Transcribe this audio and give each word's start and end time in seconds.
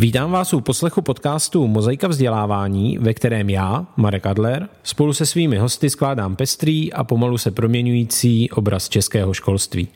Vítám 0.00 0.30
vás 0.30 0.54
u 0.54 0.60
poslechu 0.60 1.02
podcastu 1.02 1.66
Mozaika 1.66 2.08
vzdělávání, 2.08 2.98
ve 2.98 3.14
kterém 3.14 3.50
já, 3.50 3.86
Marek 3.96 4.26
Adler, 4.26 4.68
spolu 4.82 5.12
se 5.12 5.26
svými 5.26 5.56
hosty 5.56 5.90
skládám 5.90 6.36
pestrý 6.36 6.92
a 6.92 7.04
pomalu 7.04 7.38
se 7.38 7.50
proměňující 7.50 8.50
obraz 8.50 8.88
českého 8.88 9.34
školství. 9.34 9.88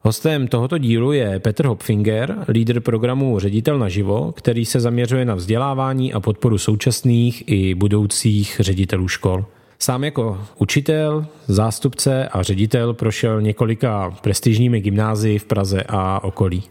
Hostem 0.00 0.48
tohoto 0.48 0.78
dílu 0.78 1.12
je 1.12 1.38
Petr 1.38 1.66
Hopfinger, 1.66 2.44
lídr 2.48 2.80
programu 2.80 3.38
Ředitel 3.38 3.78
naživo, 3.78 4.32
který 4.32 4.64
se 4.64 4.80
zaměřuje 4.80 5.24
na 5.24 5.34
vzdělávání 5.34 6.12
a 6.12 6.20
podporu 6.20 6.58
současných 6.58 7.44
i 7.46 7.74
budoucích 7.74 8.56
ředitelů 8.60 9.08
škol. 9.08 9.44
Sám 9.78 10.04
jako 10.04 10.40
učitel, 10.58 11.26
zástupce 11.46 12.28
a 12.28 12.42
ředitel 12.42 12.94
prošel 12.94 13.40
několika 13.40 14.16
prestižními 14.22 14.80
gymnázii 14.80 15.38
v 15.38 15.44
Praze 15.44 15.82
a 15.88 16.24
okolí. 16.24 16.62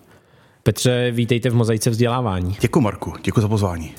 Petře, 0.67 1.11
vítejte 1.11 1.49
v 1.49 1.55
Mozaice 1.55 1.89
vzdělávání. 1.89 2.57
Děkuji 2.59 2.81
Marku, 2.81 3.13
děkuji 3.23 3.41
za 3.41 3.47
pozvání. 3.47 3.93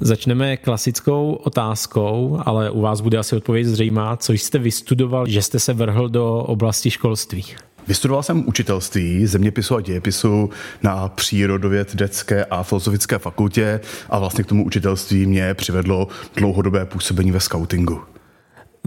Začneme 0.00 0.56
klasickou 0.56 1.32
otázkou, 1.32 2.40
ale 2.44 2.70
u 2.70 2.80
vás 2.80 3.00
bude 3.00 3.18
asi 3.18 3.36
odpověď 3.36 3.66
zřejmá. 3.66 4.16
Co 4.16 4.32
jste 4.32 4.58
vystudoval, 4.58 5.26
že 5.26 5.42
jste 5.42 5.58
se 5.58 5.72
vrhl 5.72 6.08
do 6.08 6.38
oblasti 6.38 6.90
školství? 6.90 7.44
Vystudoval 7.88 8.22
jsem 8.22 8.48
učitelství, 8.48 9.26
zeměpisu 9.26 9.76
a 9.76 9.80
dějepisu 9.80 10.50
na 10.82 11.08
přírodovědecké 11.08 12.44
a 12.44 12.62
filozofické 12.62 13.18
fakultě 13.18 13.80
a 14.10 14.18
vlastně 14.18 14.44
k 14.44 14.46
tomu 14.46 14.64
učitelství 14.64 15.26
mě 15.26 15.54
přivedlo 15.54 16.08
dlouhodobé 16.36 16.84
působení 16.84 17.32
ve 17.32 17.40
scoutingu. 17.40 18.15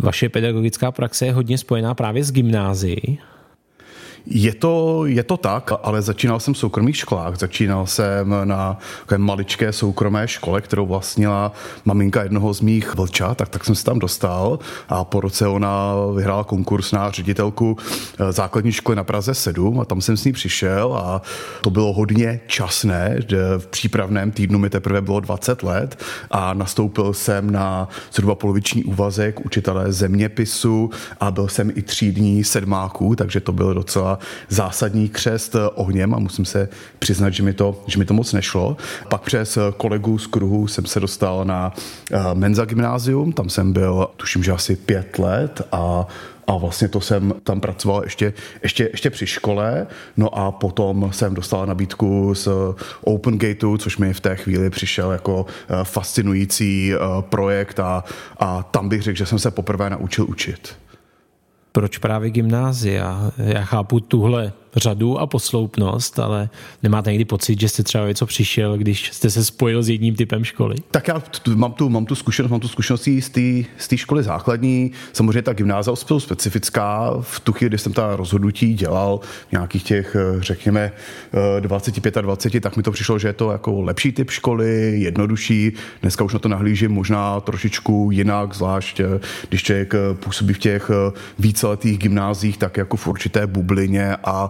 Vaše 0.01 0.29
pedagogická 0.29 0.91
praxe 0.91 1.25
je 1.25 1.33
hodně 1.33 1.57
spojená 1.57 1.93
právě 1.93 2.23
s 2.23 2.31
gymnázií. 2.31 3.19
Je 4.25 4.53
to, 4.53 5.05
je 5.05 5.23
to 5.23 5.37
tak, 5.37 5.71
ale 5.83 6.01
začínal 6.01 6.39
jsem 6.39 6.53
v 6.53 6.57
soukromých 6.57 6.97
školách. 6.97 7.39
Začínal 7.39 7.87
jsem 7.87 8.35
na 8.43 8.77
maličké 9.17 9.73
soukromé 9.73 10.27
škole, 10.27 10.61
kterou 10.61 10.85
vlastnila 10.85 11.51
maminka 11.85 12.23
jednoho 12.23 12.53
z 12.53 12.61
mých 12.61 12.95
vlčat, 12.95 13.37
tak, 13.37 13.49
tak 13.49 13.65
jsem 13.65 13.75
se 13.75 13.83
tam 13.83 13.99
dostal 13.99 14.59
a 14.89 15.03
po 15.03 15.21
roce 15.21 15.47
ona 15.47 15.93
vyhrála 16.15 16.43
konkurs 16.43 16.91
na 16.91 17.11
ředitelku 17.11 17.77
eh, 18.19 18.31
základní 18.31 18.71
školy 18.71 18.95
na 18.95 19.03
Praze 19.03 19.33
7 19.33 19.79
a 19.79 19.85
tam 19.85 20.01
jsem 20.01 20.17
s 20.17 20.25
ní 20.25 20.31
přišel 20.31 20.93
a 20.93 21.21
to 21.61 21.69
bylo 21.69 21.93
hodně 21.93 22.39
časné. 22.47 23.19
V 23.57 23.67
přípravném 23.67 24.31
týdnu 24.31 24.59
mi 24.59 24.69
teprve 24.69 25.01
bylo 25.01 25.19
20 25.19 25.63
let 25.63 26.03
a 26.31 26.53
nastoupil 26.53 27.13
jsem 27.13 27.51
na 27.51 27.89
zhruba 28.13 28.35
poloviční 28.35 28.83
úvazek 28.83 29.45
učitele 29.45 29.93
zeměpisu 29.93 30.89
a 31.19 31.31
byl 31.31 31.47
jsem 31.47 31.71
i 31.75 31.81
třídní 31.81 32.43
sedmáků, 32.43 33.15
takže 33.15 33.39
to 33.39 33.51
bylo 33.51 33.73
docela 33.73 34.08
zásadní 34.49 35.09
křest 35.09 35.55
ohněm 35.75 36.13
a 36.13 36.19
musím 36.19 36.45
se 36.45 36.69
přiznat, 36.99 37.29
že 37.29 37.43
mi 37.43 37.53
to, 37.53 37.83
že 37.87 37.99
mi 37.99 38.05
to 38.05 38.13
moc 38.13 38.33
nešlo. 38.33 38.77
Pak 39.09 39.21
přes 39.21 39.57
kolegu 39.77 40.17
z 40.17 40.27
kruhu 40.27 40.67
jsem 40.67 40.85
se 40.85 40.99
dostal 40.99 41.45
na 41.45 41.73
eh, 42.11 42.19
Menza 42.33 42.65
gymnázium, 42.65 43.31
tam 43.31 43.49
jsem 43.49 43.73
byl, 43.73 44.07
tuším, 44.17 44.43
že 44.43 44.51
asi 44.51 44.75
pět 44.75 45.19
let 45.19 45.61
a 45.71 46.07
a 46.49 46.57
vlastně 46.57 46.87
to 46.87 47.01
jsem 47.01 47.33
tam 47.43 47.61
pracoval 47.61 48.03
ještě, 48.03 48.33
ještě, 48.63 48.89
ještě 48.91 49.09
při 49.09 49.27
škole, 49.27 49.87
no 50.17 50.37
a 50.37 50.51
potom 50.51 51.09
jsem 51.13 51.33
dostal 51.33 51.65
nabídku 51.65 52.35
z 52.35 52.47
Open 53.01 53.37
Gateu, 53.37 53.77
což 53.77 53.97
mi 53.97 54.13
v 54.13 54.19
té 54.19 54.35
chvíli 54.35 54.69
přišel 54.69 55.11
jako 55.11 55.45
eh, 55.45 55.75
fascinující 55.83 56.93
eh, 56.93 56.97
projekt 57.21 57.79
a, 57.79 58.03
a 58.39 58.63
tam 58.63 58.89
bych 58.89 59.01
řekl, 59.01 59.17
že 59.17 59.25
jsem 59.25 59.39
se 59.39 59.51
poprvé 59.51 59.89
naučil 59.89 60.25
učit 60.29 60.75
proč 61.71 61.97
právě 61.97 62.29
gymnázia? 62.29 63.31
Já 63.37 63.63
chápu 63.63 63.99
tuhle 63.99 64.53
řadu 64.75 65.19
a 65.19 65.27
posloupnost, 65.27 66.19
ale 66.19 66.49
nemáte 66.83 67.11
někdy 67.11 67.25
pocit, 67.25 67.59
že 67.59 67.69
jste 67.69 67.83
třeba 67.83 68.07
něco 68.07 68.25
přišel, 68.25 68.77
když 68.77 69.09
jste 69.11 69.29
se 69.29 69.45
spojil 69.45 69.83
s 69.83 69.89
jedním 69.89 70.15
typem 70.15 70.43
školy? 70.43 70.75
Tak 70.91 71.07
já 71.07 71.21
mám 71.55 71.71
tu, 71.73 71.89
mám 71.89 72.05
tu 72.05 72.15
zkušenost, 72.15 72.51
mám 72.51 72.59
tu 72.59 72.67
zkušenost 72.67 73.07
z 73.79 73.87
té 73.87 73.97
školy 73.97 74.23
základní. 74.23 74.91
Samozřejmě 75.13 75.41
ta 75.41 75.53
gymnázia 75.53 75.95
jsou 75.95 76.19
specifická. 76.19 77.13
V 77.21 77.39
tu 77.39 77.53
chvíli, 77.53 77.69
kdy 77.69 77.77
jsem 77.77 77.93
ta 77.93 78.15
rozhodnutí 78.15 78.73
dělal 78.73 79.19
nějakých 79.51 79.83
těch, 79.83 80.15
řekněme, 80.39 80.91
25 81.59 82.17
a 82.17 82.21
20, 82.21 82.59
tak 82.59 82.77
mi 82.77 82.83
to 82.83 82.91
přišlo, 82.91 83.19
že 83.19 83.27
je 83.27 83.33
to 83.33 83.51
jako 83.51 83.81
lepší 83.81 84.11
typ 84.11 84.29
školy, 84.31 84.99
jednodušší. 84.99 85.71
Dneska 86.01 86.23
už 86.23 86.33
na 86.33 86.39
to 86.39 86.49
nahlížím 86.49 86.91
možná 86.91 87.39
trošičku 87.39 88.09
jinak, 88.11 88.55
zvlášť 88.55 89.01
když 89.49 89.63
člověk 89.63 89.93
působí 90.13 90.53
v 90.53 90.59
těch 90.59 90.91
víceletých 91.39 91.97
gymnázích, 91.97 92.57
tak 92.57 92.77
jako 92.77 92.97
v 92.97 93.07
určité 93.07 93.47
bublině 93.47 94.15
a 94.23 94.49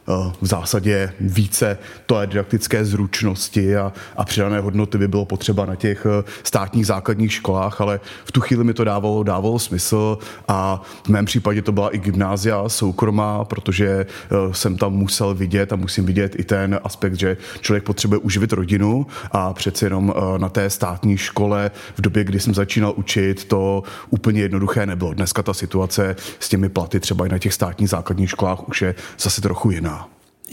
v 0.41 0.45
zásadě 0.45 1.13
více 1.19 1.77
je 2.21 2.27
didaktické 2.27 2.85
zručnosti 2.85 3.77
a, 3.77 3.93
a 4.17 4.25
přidané 4.25 4.59
hodnoty 4.59 4.97
by 4.97 5.07
bylo 5.07 5.25
potřeba 5.25 5.65
na 5.65 5.75
těch 5.75 6.05
eh, 6.05 6.23
státních 6.43 6.85
základních 6.85 7.33
školách, 7.33 7.81
ale 7.81 7.99
v 8.25 8.31
tu 8.31 8.41
chvíli 8.41 8.63
mi 8.63 8.73
to 8.73 8.83
dávalo, 8.83 9.23
dávalo 9.23 9.59
smysl 9.59 10.17
a 10.47 10.81
v 11.03 11.09
mém 11.09 11.25
případě 11.25 11.61
to 11.61 11.71
byla 11.71 11.95
i 11.95 11.97
gymnázia 11.97 12.69
soukromá, 12.69 13.45
protože 13.45 13.87
eh, 13.87 14.35
jsem 14.51 14.77
tam 14.77 14.93
musel 14.93 15.35
vidět 15.35 15.73
a 15.73 15.75
musím 15.75 16.05
vidět 16.05 16.39
i 16.39 16.43
ten 16.43 16.79
aspekt, 16.83 17.19
že 17.19 17.37
člověk 17.61 17.83
potřebuje 17.83 18.19
uživit 18.19 18.53
rodinu 18.53 19.07
a 19.31 19.53
přeci 19.53 19.85
jenom 19.85 20.13
na 20.37 20.49
té 20.49 20.69
státní 20.69 21.17
škole 21.17 21.71
v 21.97 22.01
době, 22.01 22.23
kdy 22.23 22.39
jsem 22.39 22.53
začínal 22.53 22.93
učit, 22.95 23.45
to 23.45 23.83
úplně 24.09 24.41
jednoduché 24.41 24.85
nebylo. 24.85 25.13
Dneska 25.13 25.43
ta 25.43 25.53
situace 25.53 26.15
s 26.39 26.49
těmi 26.49 26.69
platy 26.69 26.99
třeba 26.99 27.25
i 27.25 27.29
na 27.29 27.37
těch 27.37 27.53
státních 27.53 27.89
základních 27.89 28.29
školách 28.29 28.69
už 28.69 28.81
je 28.81 28.95
zase 29.19 29.41
trochu 29.41 29.71
jiná. 29.71 30.00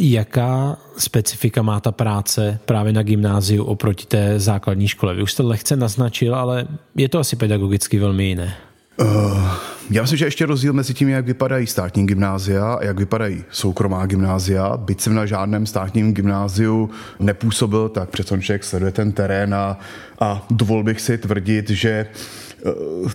Jaká 0.00 0.78
specifika 0.98 1.62
má 1.62 1.80
ta 1.80 1.92
práce 1.92 2.58
právě 2.64 2.92
na 2.92 3.02
gymnáziu 3.02 3.64
oproti 3.64 4.06
té 4.06 4.40
základní 4.40 4.88
škole? 4.88 5.14
Vy 5.14 5.22
už 5.22 5.32
jste 5.32 5.42
lehce 5.42 5.76
naznačil, 5.76 6.34
ale 6.34 6.66
je 6.94 7.08
to 7.08 7.18
asi 7.18 7.36
pedagogicky 7.36 7.98
velmi 7.98 8.24
jiné. 8.24 8.54
Uh, 9.00 9.48
já 9.90 10.02
myslím, 10.02 10.18
že 10.18 10.24
ještě 10.24 10.46
rozdíl 10.46 10.72
mezi 10.72 10.94
tím, 10.94 11.08
jak 11.08 11.26
vypadají 11.26 11.66
státní 11.66 12.06
gymnázia 12.06 12.74
a 12.74 12.84
jak 12.84 12.98
vypadají 12.98 13.44
soukromá 13.50 14.06
gymnázia. 14.06 14.76
Byť 14.76 15.00
jsem 15.00 15.14
na 15.14 15.26
žádném 15.26 15.66
státním 15.66 16.14
gymnáziu 16.14 16.90
nepůsobil, 17.20 17.88
tak 17.88 18.10
přece 18.10 18.40
člověk 18.40 18.64
sleduje 18.64 18.92
ten 18.92 19.12
terén 19.12 19.54
a, 19.54 19.78
a 20.20 20.46
dovol 20.50 20.82
bych 20.82 21.00
si 21.00 21.18
tvrdit, 21.18 21.70
že 21.70 22.06
Eh, 22.06 22.47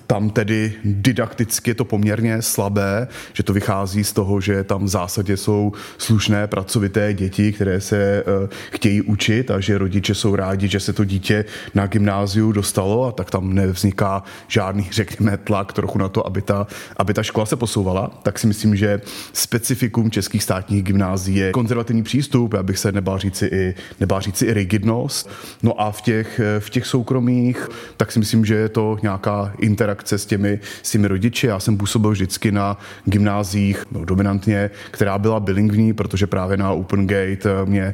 tam 0.07 0.29
tedy 0.29 0.73
didakticky 0.83 1.69
je 1.69 1.75
to 1.75 1.85
poměrně 1.85 2.41
slabé, 2.41 3.07
že 3.33 3.43
to 3.43 3.53
vychází 3.53 4.03
z 4.03 4.13
toho, 4.13 4.41
že 4.41 4.63
tam 4.63 4.85
v 4.85 4.87
zásadě 4.87 5.37
jsou 5.37 5.71
slušné 5.97 6.47
pracovité 6.47 7.13
děti, 7.13 7.53
které 7.53 7.81
se 7.81 7.97
eh, 7.97 8.49
chtějí 8.71 9.01
učit 9.01 9.51
a 9.51 9.59
že 9.59 9.77
rodiče 9.77 10.15
jsou 10.15 10.35
rádi, 10.35 10.67
že 10.67 10.79
se 10.79 10.93
to 10.93 11.05
dítě 11.05 11.45
na 11.73 11.87
gymnáziu 11.87 12.51
dostalo 12.51 13.05
a 13.05 13.11
tak 13.11 13.31
tam 13.31 13.53
nevzniká 13.53 14.23
žádný, 14.47 14.87
řekněme, 14.91 15.37
tlak 15.37 15.73
trochu 15.73 15.97
na 15.97 16.09
to, 16.09 16.27
aby 16.27 16.41
ta, 16.41 16.67
aby 16.97 17.13
ta 17.13 17.23
škola 17.23 17.45
se 17.45 17.55
posouvala. 17.55 18.11
Tak 18.23 18.39
si 18.39 18.47
myslím, 18.47 18.75
že 18.75 19.01
specifikum 19.33 20.11
českých 20.11 20.43
státních 20.43 20.83
gymnázií 20.83 21.35
je 21.35 21.51
konzervativní 21.51 22.03
přístup, 22.03 22.53
abych 22.53 22.77
se 22.77 22.91
nebál 22.91 23.19
říci 23.19 23.45
i, 23.45 23.75
nebál 23.99 24.21
říci 24.21 24.45
i 24.45 24.53
rigidnost. 24.53 25.29
No 25.63 25.81
a 25.81 25.91
v 25.91 26.01
těch, 26.01 26.41
v 26.59 26.69
těch 26.69 26.85
soukromých, 26.85 27.69
tak 27.97 28.11
si 28.11 28.19
myslím, 28.19 28.45
že 28.45 28.55
je 28.55 28.69
to 28.69 28.97
nějaká 29.01 29.42
interakce 29.57 30.17
s 30.17 30.25
těmi, 30.25 30.59
s 30.83 30.91
těmi 30.91 31.07
rodiči. 31.07 31.47
Já 31.47 31.59
jsem 31.59 31.77
působil 31.77 32.11
vždycky 32.11 32.51
na 32.51 32.77
gymnázích, 33.05 33.85
no, 33.91 34.05
dominantně, 34.05 34.69
která 34.91 35.17
byla 35.17 35.39
bilingvní, 35.39 35.93
protože 35.93 36.27
právě 36.27 36.57
na 36.57 36.71
Open 36.71 37.07
Gate 37.07 37.45
eh, 37.45 37.65
mě 37.65 37.93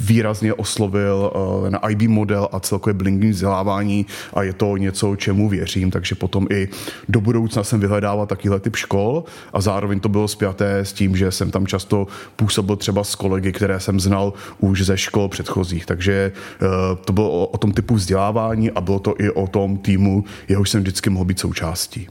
výrazně 0.00 0.54
oslovil 0.54 1.32
eh, 1.66 1.70
na 1.70 1.78
IB 1.78 2.02
model 2.02 2.48
a 2.52 2.60
celkově 2.60 2.94
bilingvní 2.94 3.30
vzdělávání 3.30 4.06
a 4.34 4.42
je 4.42 4.52
to 4.52 4.76
něco, 4.76 5.16
čemu 5.16 5.48
věřím, 5.48 5.90
takže 5.90 6.14
potom 6.14 6.46
i 6.50 6.68
do 7.08 7.20
budoucna 7.20 7.64
jsem 7.64 7.80
vyhledával 7.80 8.26
takovýhle 8.26 8.60
typ 8.60 8.76
škol 8.76 9.24
a 9.52 9.60
zároveň 9.60 10.00
to 10.00 10.08
bylo 10.08 10.28
spjaté 10.28 10.78
s 10.78 10.92
tím, 10.92 11.16
že 11.16 11.32
jsem 11.32 11.50
tam 11.50 11.66
často 11.66 12.06
působil 12.36 12.76
třeba 12.76 13.04
s 13.04 13.14
kolegy, 13.14 13.52
které 13.52 13.80
jsem 13.80 14.00
znal 14.00 14.32
už 14.58 14.82
ze 14.82 14.96
škol 14.96 15.28
předchozích, 15.28 15.86
takže 15.86 16.32
eh, 16.32 16.66
to 17.04 17.12
bylo 17.12 17.30
o, 17.30 17.46
o 17.46 17.58
tom 17.58 17.72
typu 17.72 17.94
vzdělávání 17.94 18.70
a 18.70 18.80
bylo 18.80 18.98
to 18.98 19.14
i 19.18 19.30
o 19.30 19.46
tom 19.46 19.76
týmu, 19.78 20.24
jehož 20.48 20.70
jsem 20.70 20.75
vždycky 20.82 21.10
mohl 21.10 21.24
být 21.24 21.38
součástí. 21.38 22.08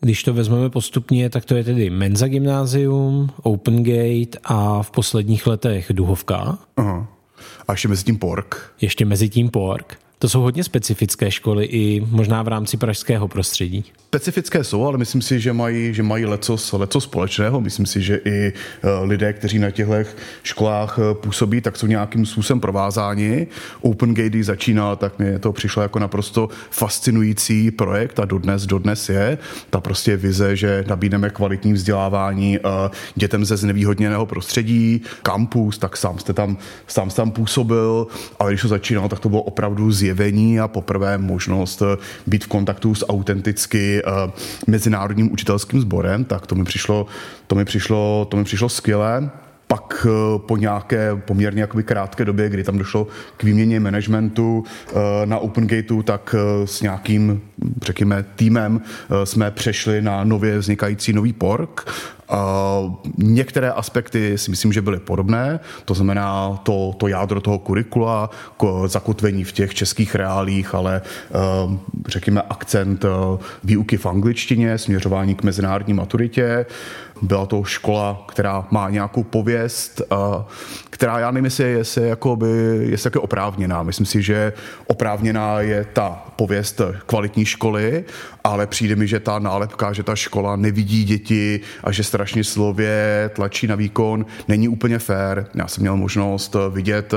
Když 0.00 0.22
to 0.22 0.34
vezmeme 0.34 0.70
postupně, 0.70 1.30
tak 1.30 1.44
to 1.44 1.54
je 1.54 1.64
tedy 1.64 1.90
Menza 1.90 2.28
Gymnázium, 2.28 3.30
Open 3.42 3.82
Gate 3.82 4.38
a 4.44 4.82
v 4.82 4.90
posledních 4.90 5.46
letech 5.46 5.90
Duhovka. 5.92 6.58
Aha. 6.76 7.06
A 7.68 7.72
ještě 7.72 7.88
mezi 7.88 8.04
tím 8.04 8.18
Pork. 8.18 8.72
Ještě 8.80 9.04
mezi 9.04 9.28
tím 9.28 9.48
Pork. 9.48 9.98
To 10.18 10.28
jsou 10.28 10.40
hodně 10.40 10.64
specifické 10.64 11.30
školy 11.30 11.64
i 11.64 12.06
možná 12.10 12.42
v 12.42 12.48
rámci 12.48 12.76
pražského 12.76 13.28
prostředí. 13.28 13.84
Specifické 14.06 14.64
jsou, 14.64 14.86
ale 14.86 14.98
myslím 14.98 15.22
si, 15.22 15.40
že 15.40 15.52
mají, 15.52 15.94
že 15.94 16.02
mají 16.02 16.24
leco, 16.24 16.56
leco 16.72 17.00
společného. 17.00 17.60
Myslím 17.60 17.86
si, 17.86 18.02
že 18.02 18.20
i 18.24 18.52
eh, 18.52 18.52
lidé, 19.02 19.32
kteří 19.32 19.58
na 19.58 19.70
těchto 19.70 19.94
školách 20.42 20.98
eh, 20.98 21.14
působí, 21.14 21.60
tak 21.60 21.76
jsou 21.76 21.86
nějakým 21.86 22.26
způsobem 22.26 22.60
provázáni. 22.60 23.46
Open 23.80 24.14
Gate, 24.14 24.44
začínal, 24.44 24.96
tak 24.96 25.18
mi 25.18 25.38
to 25.38 25.52
přišlo 25.52 25.82
jako 25.82 25.98
naprosto 25.98 26.48
fascinující 26.70 27.70
projekt 27.70 28.20
a 28.20 28.24
dodnes, 28.24 28.66
dodnes 28.66 29.08
je. 29.08 29.38
Ta 29.70 29.80
prostě 29.80 30.16
vize, 30.16 30.56
že 30.56 30.84
nabídneme 30.88 31.30
kvalitní 31.30 31.72
vzdělávání 31.72 32.58
eh, 32.58 32.60
dětem 33.14 33.44
ze 33.44 33.56
znevýhodněného 33.56 34.26
prostředí, 34.26 35.02
kampus, 35.22 35.78
tak 35.78 35.96
sám 35.96 36.18
jste 36.18 36.32
tam, 36.32 36.56
sám 36.86 37.10
jste 37.10 37.22
tam 37.22 37.30
působil, 37.30 38.06
ale 38.38 38.50
když 38.50 38.62
to 38.62 38.68
začínal, 38.68 39.08
tak 39.08 39.20
to 39.20 39.28
bylo 39.28 39.42
opravdu 39.42 39.92
zjevení 40.04 40.60
a 40.60 40.68
poprvé 40.68 41.18
možnost 41.18 41.82
být 42.26 42.44
v 42.44 42.48
kontaktu 42.48 42.94
s 42.94 43.08
autenticky 43.08 44.02
Eh, 44.06 44.32
mezinárodním 44.66 45.32
učitelským 45.32 45.80
sborem, 45.80 46.24
tak 46.24 46.46
to 46.46 46.54
mi 46.54 46.64
přišlo, 46.64 47.06
to 47.46 47.54
mi 47.54 47.64
přišlo, 47.64 48.26
to 48.30 48.36
mi 48.36 48.44
přišlo 48.44 48.68
skvělé. 48.68 49.30
Pak 49.66 50.06
eh, 50.06 50.38
po 50.38 50.56
nějaké 50.56 51.16
poměrně 51.16 51.60
jakoby 51.60 51.82
krátké 51.82 52.24
době, 52.24 52.48
kdy 52.48 52.64
tam 52.64 52.78
došlo 52.78 53.06
k 53.36 53.44
výměně 53.44 53.80
managementu 53.80 54.64
eh, 54.64 54.92
na 55.26 55.38
OpenGateu, 55.38 56.02
tak 56.02 56.34
s 56.64 56.82
nějakým, 56.82 57.40
řekněme, 57.82 58.24
týmem 58.36 58.80
jsme 59.24 59.50
přešli 59.50 60.02
na 60.02 60.24
nově 60.24 60.58
vznikající 60.58 61.12
nový 61.12 61.32
pork 61.32 61.90
Uh, 62.32 62.94
některé 63.18 63.70
aspekty 63.70 64.38
si 64.38 64.50
myslím, 64.50 64.72
že 64.72 64.82
byly 64.82 64.98
podobné, 64.98 65.60
to 65.84 65.94
znamená 65.94 66.60
to, 66.62 66.94
to 66.98 67.08
jádro 67.08 67.40
toho 67.40 67.58
kurikula, 67.58 68.30
zakotvení 68.86 69.44
v 69.44 69.52
těch 69.52 69.74
českých 69.74 70.14
reálích, 70.14 70.74
ale 70.74 71.02
uh, 71.66 71.74
řekněme 72.08 72.42
akcent 72.50 73.04
uh, 73.04 73.10
výuky 73.64 73.96
v 73.96 74.06
angličtině, 74.06 74.78
směřování 74.78 75.34
k 75.34 75.42
mezinárodní 75.42 75.94
maturitě. 75.94 76.66
Byla 77.22 77.46
to 77.46 77.64
škola, 77.64 78.24
která 78.28 78.66
má 78.70 78.90
nějakou 78.90 79.22
pověst, 79.22 80.02
která 80.90 81.18
já 81.18 81.30
nevím, 81.30 81.44
jestli 81.44 81.64
je, 81.64 81.70
jestli 81.70 82.08
jakoby, 82.08 82.48
jestli 82.80 83.10
je 83.14 83.20
oprávněná. 83.20 83.82
Myslím 83.82 84.06
si, 84.06 84.22
že 84.22 84.52
oprávněná 84.86 85.60
je 85.60 85.86
ta 85.92 86.24
pověst 86.36 86.80
kvalitní 87.06 87.44
školy, 87.44 88.04
ale 88.44 88.66
přijde 88.66 88.96
mi, 88.96 89.06
že 89.06 89.20
ta 89.20 89.38
nálepka, 89.38 89.92
že 89.92 90.02
ta 90.02 90.14
škola 90.14 90.56
nevidí 90.56 91.04
děti 91.04 91.60
a 91.84 91.92
že 91.92 92.04
strašně 92.14 92.44
slově 92.44 93.30
tlačí 93.34 93.66
na 93.66 93.74
výkon, 93.74 94.26
není 94.48 94.68
úplně 94.68 94.98
fair. 94.98 95.44
Já 95.54 95.68
jsem 95.68 95.80
měl 95.82 95.96
možnost 95.96 96.56
vidět 96.70 97.14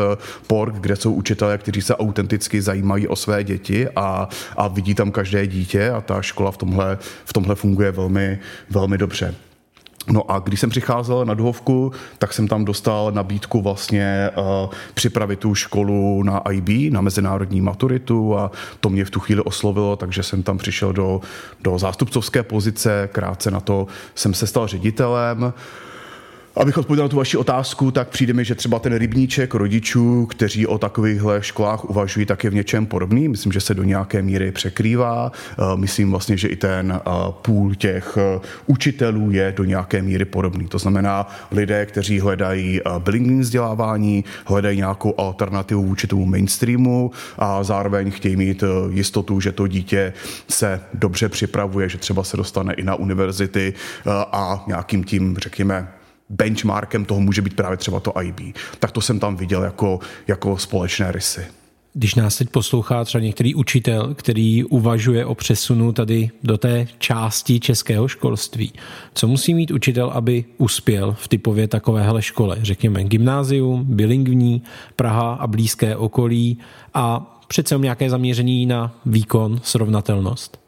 pork, 0.47 0.75
kde 0.75 0.95
jsou 0.95 1.13
učitelé, 1.13 1.57
kteří 1.57 1.81
se 1.81 1.95
autenticky 1.95 2.61
zajímají 2.61 3.07
o 3.07 3.15
své 3.15 3.43
děti 3.43 3.87
a, 3.95 4.29
a 4.57 4.67
vidí 4.67 4.95
tam 4.95 5.11
každé 5.11 5.47
dítě 5.47 5.89
a 5.89 6.01
ta 6.01 6.21
škola 6.21 6.51
v 6.51 6.57
tomhle, 6.57 6.97
v 7.25 7.33
tomhle 7.33 7.55
funguje 7.55 7.91
velmi, 7.91 8.39
velmi 8.69 8.97
dobře. 8.97 9.35
No 10.09 10.31
a 10.31 10.39
když 10.39 10.59
jsem 10.59 10.69
přicházel 10.69 11.25
na 11.25 11.33
Duhovku, 11.33 11.91
tak 12.17 12.33
jsem 12.33 12.47
tam 12.47 12.65
dostal 12.65 13.11
nabídku 13.11 13.61
vlastně 13.61 14.29
uh, 14.35 14.69
připravit 14.93 15.39
tu 15.39 15.55
školu 15.55 16.23
na 16.23 16.39
IB, 16.51 16.93
na 16.93 17.01
mezinárodní 17.01 17.61
maturitu 17.61 18.37
a 18.37 18.51
to 18.79 18.89
mě 18.89 19.05
v 19.05 19.09
tu 19.09 19.19
chvíli 19.19 19.41
oslovilo, 19.41 19.95
takže 19.95 20.23
jsem 20.23 20.43
tam 20.43 20.57
přišel 20.57 20.93
do, 20.93 21.21
do 21.61 21.79
zástupcovské 21.79 22.43
pozice, 22.43 23.09
krátce 23.11 23.51
na 23.51 23.59
to 23.59 23.87
jsem 24.15 24.33
se 24.33 24.47
stal 24.47 24.67
ředitelem. 24.67 25.43
Uh, 25.43 25.51
Abych 26.57 26.77
odpověděl 26.77 27.05
na 27.05 27.09
tu 27.09 27.17
vaši 27.17 27.37
otázku, 27.37 27.91
tak 27.91 28.07
přijde 28.07 28.33
mi, 28.33 28.45
že 28.45 28.55
třeba 28.55 28.79
ten 28.79 28.95
rybníček 28.95 29.53
rodičů, 29.53 30.25
kteří 30.25 30.67
o 30.67 30.77
takovýchhle 30.77 31.43
školách 31.43 31.85
uvažují, 31.85 32.25
tak 32.25 32.43
je 32.43 32.49
v 32.49 32.53
něčem 32.53 32.85
podobný. 32.85 33.27
Myslím, 33.27 33.51
že 33.51 33.61
se 33.61 33.73
do 33.73 33.83
nějaké 33.83 34.21
míry 34.21 34.51
překrývá. 34.51 35.31
Eh, 35.31 35.63
myslím 35.75 36.11
vlastně, 36.11 36.37
že 36.37 36.47
i 36.47 36.55
ten 36.55 36.91
eh, 36.91 37.11
půl 37.31 37.75
těch 37.75 38.17
eh, 38.17 38.39
učitelů 38.65 39.31
je 39.31 39.53
do 39.57 39.63
nějaké 39.63 40.01
míry 40.01 40.25
podobný. 40.25 40.67
To 40.67 40.79
znamená 40.79 41.27
lidé, 41.51 41.85
kteří 41.85 42.19
hledají 42.19 42.81
bilingvní 42.99 43.39
vzdělávání, 43.39 44.23
hledají 44.45 44.77
nějakou 44.77 45.13
alternativu 45.17 45.83
vůči 45.85 46.07
tomu 46.07 46.25
mainstreamu 46.25 47.11
a 47.37 47.63
zároveň 47.63 48.11
chtějí 48.11 48.35
mít 48.35 48.63
jistotu, 48.89 49.39
že 49.39 49.51
to 49.51 49.67
dítě 49.67 50.13
se 50.49 50.81
dobře 50.93 51.29
připravuje, 51.29 51.89
že 51.89 51.97
třeba 51.97 52.23
se 52.23 52.37
dostane 52.37 52.73
i 52.73 52.83
na 52.83 52.95
univerzity 52.95 53.73
a 54.31 54.63
nějakým 54.67 55.03
tím, 55.03 55.37
řekněme, 55.37 55.87
benchmarkem 56.29 57.05
toho 57.05 57.21
může 57.21 57.41
být 57.41 57.55
právě 57.55 57.77
třeba 57.77 57.99
to 57.99 58.21
IB. 58.21 58.39
Tak 58.79 58.91
to 58.91 59.01
jsem 59.01 59.19
tam 59.19 59.35
viděl 59.35 59.63
jako, 59.63 59.99
jako 60.27 60.57
společné 60.57 61.11
rysy. 61.11 61.45
Když 61.93 62.15
nás 62.15 62.37
teď 62.37 62.49
poslouchá 62.49 63.05
třeba 63.05 63.23
některý 63.23 63.55
učitel, 63.55 64.13
který 64.13 64.63
uvažuje 64.63 65.25
o 65.25 65.35
přesunu 65.35 65.91
tady 65.91 66.29
do 66.43 66.57
té 66.57 66.87
části 66.99 67.59
českého 67.59 68.07
školství, 68.07 68.73
co 69.13 69.27
musí 69.27 69.53
mít 69.53 69.71
učitel, 69.71 70.09
aby 70.09 70.45
uspěl 70.57 71.15
v 71.19 71.27
typově 71.27 71.67
takovéhle 71.67 72.21
škole? 72.21 72.57
Řekněme 72.61 73.03
gymnázium, 73.03 73.85
bilingvní, 73.89 74.61
Praha 74.95 75.33
a 75.33 75.47
blízké 75.47 75.95
okolí 75.95 76.57
a 76.93 77.33
přece 77.47 77.77
nějaké 77.77 78.09
zaměření 78.09 78.65
na 78.65 78.99
výkon, 79.05 79.59
srovnatelnost. 79.63 80.66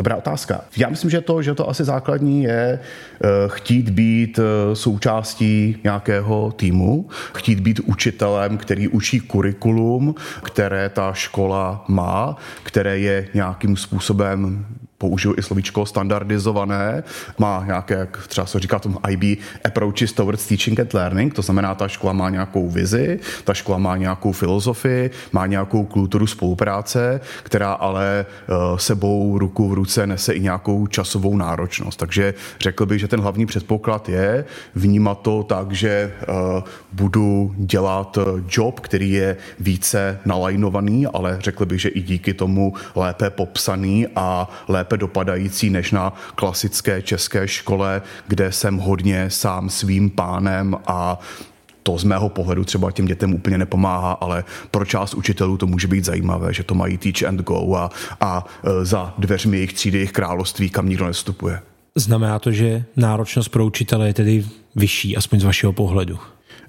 Dobrá 0.00 0.16
otázka. 0.16 0.60
Já 0.76 0.88
myslím, 0.88 1.10
že 1.10 1.20
to, 1.20 1.42
že 1.42 1.54
to 1.54 1.68
asi 1.68 1.84
základní 1.84 2.42
je 2.42 2.78
uh, 2.78 3.28
chtít 3.48 3.90
být 3.90 4.38
uh, 4.38 4.44
součástí 4.74 5.76
nějakého 5.84 6.52
týmu, 6.52 7.08
chtít 7.34 7.60
být 7.60 7.80
učitelem, 7.80 8.58
který 8.58 8.88
učí 8.88 9.20
kurikulum, 9.20 10.14
které 10.42 10.88
ta 10.88 11.12
škola 11.12 11.84
má, 11.88 12.36
které 12.62 12.98
je 12.98 13.28
nějakým 13.34 13.76
způsobem 13.76 14.66
použiju 15.00 15.34
i 15.38 15.42
slovíčko 15.42 15.86
standardizované, 15.86 17.02
má 17.38 17.62
nějaké, 17.66 17.94
jak 17.94 18.26
třeba 18.26 18.46
se 18.46 18.60
říká 18.60 18.78
tomu 18.78 18.98
IB, 19.08 19.40
approaches 19.64 20.12
towards 20.12 20.46
teaching 20.46 20.80
and 20.80 20.94
learning, 20.94 21.34
to 21.34 21.42
znamená, 21.42 21.74
ta 21.74 21.88
škola 21.88 22.12
má 22.12 22.30
nějakou 22.30 22.68
vizi, 22.68 23.18
ta 23.44 23.54
škola 23.54 23.78
má 23.78 23.96
nějakou 23.96 24.32
filozofii, 24.32 25.10
má 25.32 25.46
nějakou 25.46 25.84
kulturu 25.84 26.26
spolupráce, 26.26 27.20
která 27.42 27.72
ale 27.72 28.26
uh, 28.48 28.76
sebou 28.76 29.38
ruku 29.38 29.68
v 29.68 29.74
ruce 29.74 30.06
nese 30.06 30.32
i 30.32 30.40
nějakou 30.40 30.86
časovou 30.86 31.36
náročnost. 31.36 31.98
Takže 31.98 32.34
řekl 32.60 32.86
bych, 32.86 33.00
že 33.00 33.08
ten 33.08 33.20
hlavní 33.20 33.46
předpoklad 33.46 34.08
je 34.08 34.44
vnímat 34.74 35.22
to 35.22 35.42
tak, 35.42 35.72
že 35.72 36.12
uh, 36.28 36.60
budu 36.92 37.54
dělat 37.56 38.18
job, 38.48 38.80
který 38.80 39.10
je 39.10 39.36
více 39.60 40.18
nalajnovaný, 40.24 41.06
ale 41.06 41.38
řekl 41.40 41.66
bych, 41.66 41.80
že 41.80 41.88
i 41.88 42.00
díky 42.00 42.34
tomu 42.34 42.74
lépe 42.94 43.30
popsaný 43.30 44.06
a 44.16 44.48
lépe 44.68 44.89
lépe 44.90 44.96
dopadající 44.96 45.70
než 45.70 45.92
na 45.92 46.12
klasické 46.34 47.02
české 47.02 47.48
škole, 47.48 48.02
kde 48.28 48.52
jsem 48.52 48.78
hodně 48.78 49.30
sám 49.30 49.70
svým 49.70 50.10
pánem 50.10 50.76
a 50.86 51.18
to 51.82 51.98
z 51.98 52.04
mého 52.04 52.28
pohledu 52.28 52.64
třeba 52.64 52.90
těm 52.90 53.06
dětem 53.06 53.34
úplně 53.34 53.58
nepomáhá, 53.58 54.12
ale 54.12 54.44
pro 54.70 54.84
část 54.84 55.14
učitelů 55.14 55.56
to 55.56 55.66
může 55.66 55.88
být 55.88 56.04
zajímavé, 56.04 56.52
že 56.54 56.62
to 56.62 56.74
mají 56.74 56.98
teach 56.98 57.28
and 57.28 57.40
go 57.40 57.76
a, 57.76 57.90
a 58.20 58.44
e, 58.64 58.84
za 58.84 59.14
dveřmi 59.18 59.56
jejich 59.56 59.72
třídy, 59.72 59.98
jejich 59.98 60.12
království, 60.12 60.70
kam 60.70 60.88
nikdo 60.88 61.06
nestupuje. 61.06 61.60
Znamená 61.94 62.38
to, 62.38 62.52
že 62.52 62.84
náročnost 62.96 63.48
pro 63.48 63.66
učitele 63.66 64.06
je 64.06 64.14
tedy 64.14 64.44
vyšší, 64.76 65.16
aspoň 65.16 65.40
z 65.40 65.44
vašeho 65.44 65.72
pohledu? 65.72 66.18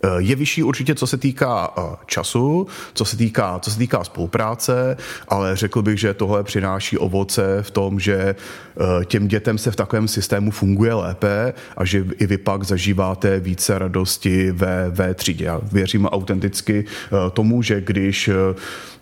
Eh, 0.03 0.09
je 0.17 0.35
vyšší 0.35 0.63
určitě, 0.63 0.95
co 0.95 1.07
se 1.07 1.17
týká 1.17 1.73
eh, 1.77 1.81
času, 2.05 2.67
co 2.93 3.05
se 3.05 3.17
týká, 3.17 3.59
co 3.59 3.71
se 3.71 3.77
týká 3.77 4.03
spolupráce, 4.03 4.97
ale 5.27 5.55
řekl 5.55 5.81
bych, 5.81 5.99
že 5.99 6.13
tohle 6.13 6.43
přináší 6.43 6.97
ovoce 6.97 7.57
v 7.61 7.71
tom, 7.71 7.99
že 7.99 8.15
eh, 8.15 9.05
těm 9.05 9.27
dětem 9.27 9.57
se 9.57 9.71
v 9.71 9.75
takovém 9.75 10.07
systému 10.07 10.51
funguje 10.51 10.93
lépe 10.93 11.53
a 11.77 11.85
že 11.85 12.05
i 12.19 12.27
vy 12.27 12.37
pak 12.37 12.63
zažíváte 12.63 13.39
více 13.39 13.79
radosti 13.79 14.51
ve, 14.51 14.89
ve 14.89 15.13
třídě. 15.13 15.45
Já 15.45 15.61
věřím 15.71 16.05
autenticky 16.05 16.85
tomu, 17.33 17.61
že 17.61 17.81
když 17.81 18.29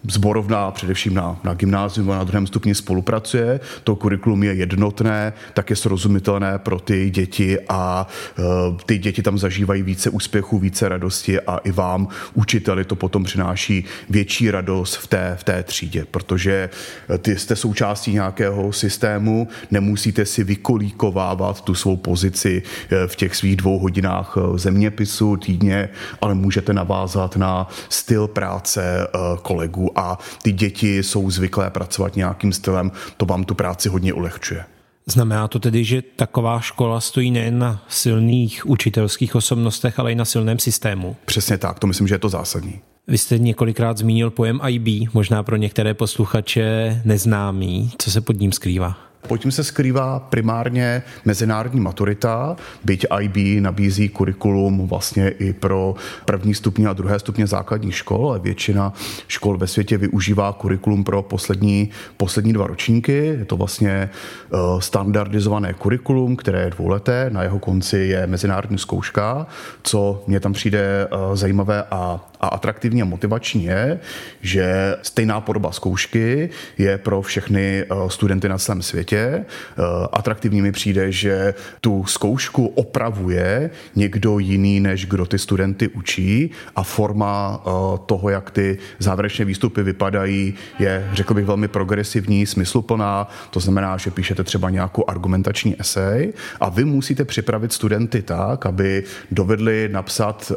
zborovna 0.08 0.72
především 0.72 1.14
na, 1.14 1.40
na 1.44 1.54
gymnázium 1.54 2.12
a 2.12 2.16
na 2.16 2.24
druhém 2.24 2.48
stupni 2.48 2.76
spolupracuje, 2.76 3.60
to 3.84 3.96
kurikulum 3.96 4.44
je 4.44 4.54
jednotné, 4.54 5.34
tak 5.54 5.70
je 5.70 5.76
srozumitelné 5.76 6.60
pro 6.60 6.80
ty 6.80 7.10
děti 7.10 7.58
a 7.70 8.08
uh, 8.40 8.78
ty 8.86 8.98
děti 8.98 9.22
tam 9.22 9.38
zažívají 9.38 9.84
více 9.84 10.10
úspěchů, 10.10 10.60
více 10.60 10.90
radosti 10.90 11.40
a 11.42 11.58
i 11.58 11.72
vám, 11.72 12.08
učiteli, 12.34 12.86
to 12.86 12.96
potom 12.96 13.24
přináší 13.24 13.86
větší 14.10 14.52
radost 14.52 14.96
v 14.96 15.08
té, 15.08 15.38
v 15.40 15.44
té 15.44 15.64
třídě, 15.64 16.06
protože 16.12 16.70
e, 17.10 17.18
ty 17.18 17.38
jste 17.38 17.56
součástí 17.56 18.14
nějakého 18.14 18.74
systému, 18.74 19.48
nemusíte 19.72 20.26
si 20.26 20.44
vykolíkovávat 20.44 21.62
tu 21.62 21.76
svou 21.76 21.98
pozici 21.98 22.64
e, 22.90 23.08
v 23.08 23.16
těch 23.16 23.36
svých 23.36 23.56
dvou 23.56 23.80
hodinách 23.80 24.38
zeměpisu 24.56 25.38
týdně, 25.38 25.90
ale 26.22 26.36
můžete 26.36 26.74
navázat 26.74 27.36
na 27.36 27.68
styl 27.90 28.28
práce 28.28 29.08
kolegů 29.42 29.89
a 29.96 30.18
ty 30.42 30.52
děti 30.52 31.04
jsou 31.04 31.30
zvyklé 31.32 31.70
pracovat 31.70 32.16
nějakým 32.16 32.54
stylem, 32.54 32.92
to 33.18 33.26
vám 33.26 33.44
tu 33.44 33.56
práci 33.56 33.90
hodně 33.90 34.14
ulehčuje. 34.14 34.66
Znamená 35.06 35.48
to 35.48 35.60
tedy, 35.60 35.84
že 35.84 36.02
taková 36.02 36.60
škola 36.60 37.00
stojí 37.00 37.32
nejen 37.32 37.60
na 37.60 37.84
silných 37.88 38.66
učitelských 38.66 39.36
osobnostech, 39.36 40.00
ale 40.00 40.12
i 40.12 40.16
na 40.16 40.26
silném 40.26 40.60
systému? 40.60 41.16
Přesně 41.26 41.58
tak, 41.58 41.80
to 41.80 41.88
myslím, 41.88 42.08
že 42.08 42.16
je 42.16 42.20
to 42.20 42.30
zásadní. 42.30 42.80
Vy 43.08 43.18
jste 43.18 43.38
několikrát 43.38 43.98
zmínil 43.98 44.30
pojem 44.30 44.60
IB, 44.68 45.14
možná 45.14 45.44
pro 45.44 45.56
některé 45.56 45.94
posluchače 45.94 47.02
neznámý. 47.06 47.92
Co 47.98 48.12
se 48.12 48.22
pod 48.22 48.40
ním 48.40 48.52
skrývá? 48.52 49.09
Pod 49.30 49.38
tím 49.38 49.52
se 49.52 49.64
skrývá 49.64 50.20
primárně 50.20 51.04
mezinárodní 51.26 51.80
maturita, 51.80 52.56
byť 52.84 53.06
IB 53.20 53.64
nabízí 53.64 54.10
kurikulum 54.10 54.88
vlastně 54.88 55.30
i 55.30 55.54
pro 55.54 55.96
první 56.26 56.54
stupně 56.54 56.88
a 56.88 56.94
druhé 56.94 57.20
stupně 57.20 57.48
základních 57.48 57.96
škol, 57.96 58.30
ale 58.30 58.40
většina 58.40 58.94
škol 59.28 59.58
ve 59.58 59.68
světě 59.68 59.98
využívá 59.98 60.52
kurikulum 60.52 61.04
pro 61.04 61.22
poslední, 61.22 61.90
poslední 62.18 62.54
dva 62.54 62.68
ročníky. 62.68 63.26
Je 63.40 63.46
to 63.46 63.58
vlastně 63.58 63.90
eh, 63.90 64.58
standardizované 64.80 65.74
kurikulum, 65.74 66.36
které 66.36 66.62
je 66.62 66.70
dvouleté, 66.70 67.30
na 67.30 67.44
jeho 67.44 67.60
konci 67.60 67.98
je 67.98 68.28
mezinárodní 68.28 68.78
zkouška. 68.78 69.48
Co 69.84 70.24
mě 70.28 70.40
tam 70.40 70.54
přijde 70.54 71.08
eh, 71.12 71.36
zajímavé 71.36 71.84
a 71.92 72.29
a 72.40 72.48
atraktivní 72.48 73.02
a 73.02 73.06
motivační 73.06 73.64
je, 73.64 74.00
že 74.42 74.96
stejná 75.02 75.42
podoba 75.42 75.72
zkoušky 75.72 76.50
je 76.78 76.98
pro 76.98 77.22
všechny 77.22 77.84
eh, 77.84 77.96
studenty 78.08 78.50
na 78.50 78.58
celém 78.58 78.82
světě. 78.82 79.18
Eh, 79.20 79.82
atraktivní 80.12 80.62
mi 80.62 80.72
přijde, 80.72 81.12
že 81.12 81.54
tu 81.82 82.06
zkoušku 82.06 82.68
opravuje 82.68 83.70
někdo 83.96 84.40
jiný, 84.40 84.80
než 84.80 85.06
kdo 85.06 85.26
ty 85.26 85.40
studenty 85.40 85.88
učí 85.88 86.52
a 86.76 86.84
forma 86.84 87.62
eh, 87.62 87.70
toho, 88.06 88.30
jak 88.30 88.52
ty 88.52 88.78
závěrečné 89.00 89.46
výstupy 89.46 89.84
vypadají, 89.84 90.54
je, 90.80 91.10
řekl 91.14 91.34
bych, 91.34 91.46
velmi 91.46 91.68
progresivní, 91.68 92.46
smysluplná. 92.46 93.28
To 93.50 93.60
znamená, 93.60 93.98
že 93.98 94.12
píšete 94.12 94.44
třeba 94.44 94.70
nějakou 94.70 95.10
argumentační 95.10 95.76
esej 95.80 96.34
a 96.60 96.70
vy 96.70 96.86
musíte 96.86 97.26
připravit 97.26 97.74
studenty 97.74 98.22
tak, 98.22 98.66
aby 98.66 99.04
dovedli 99.32 99.90
napsat 99.92 100.52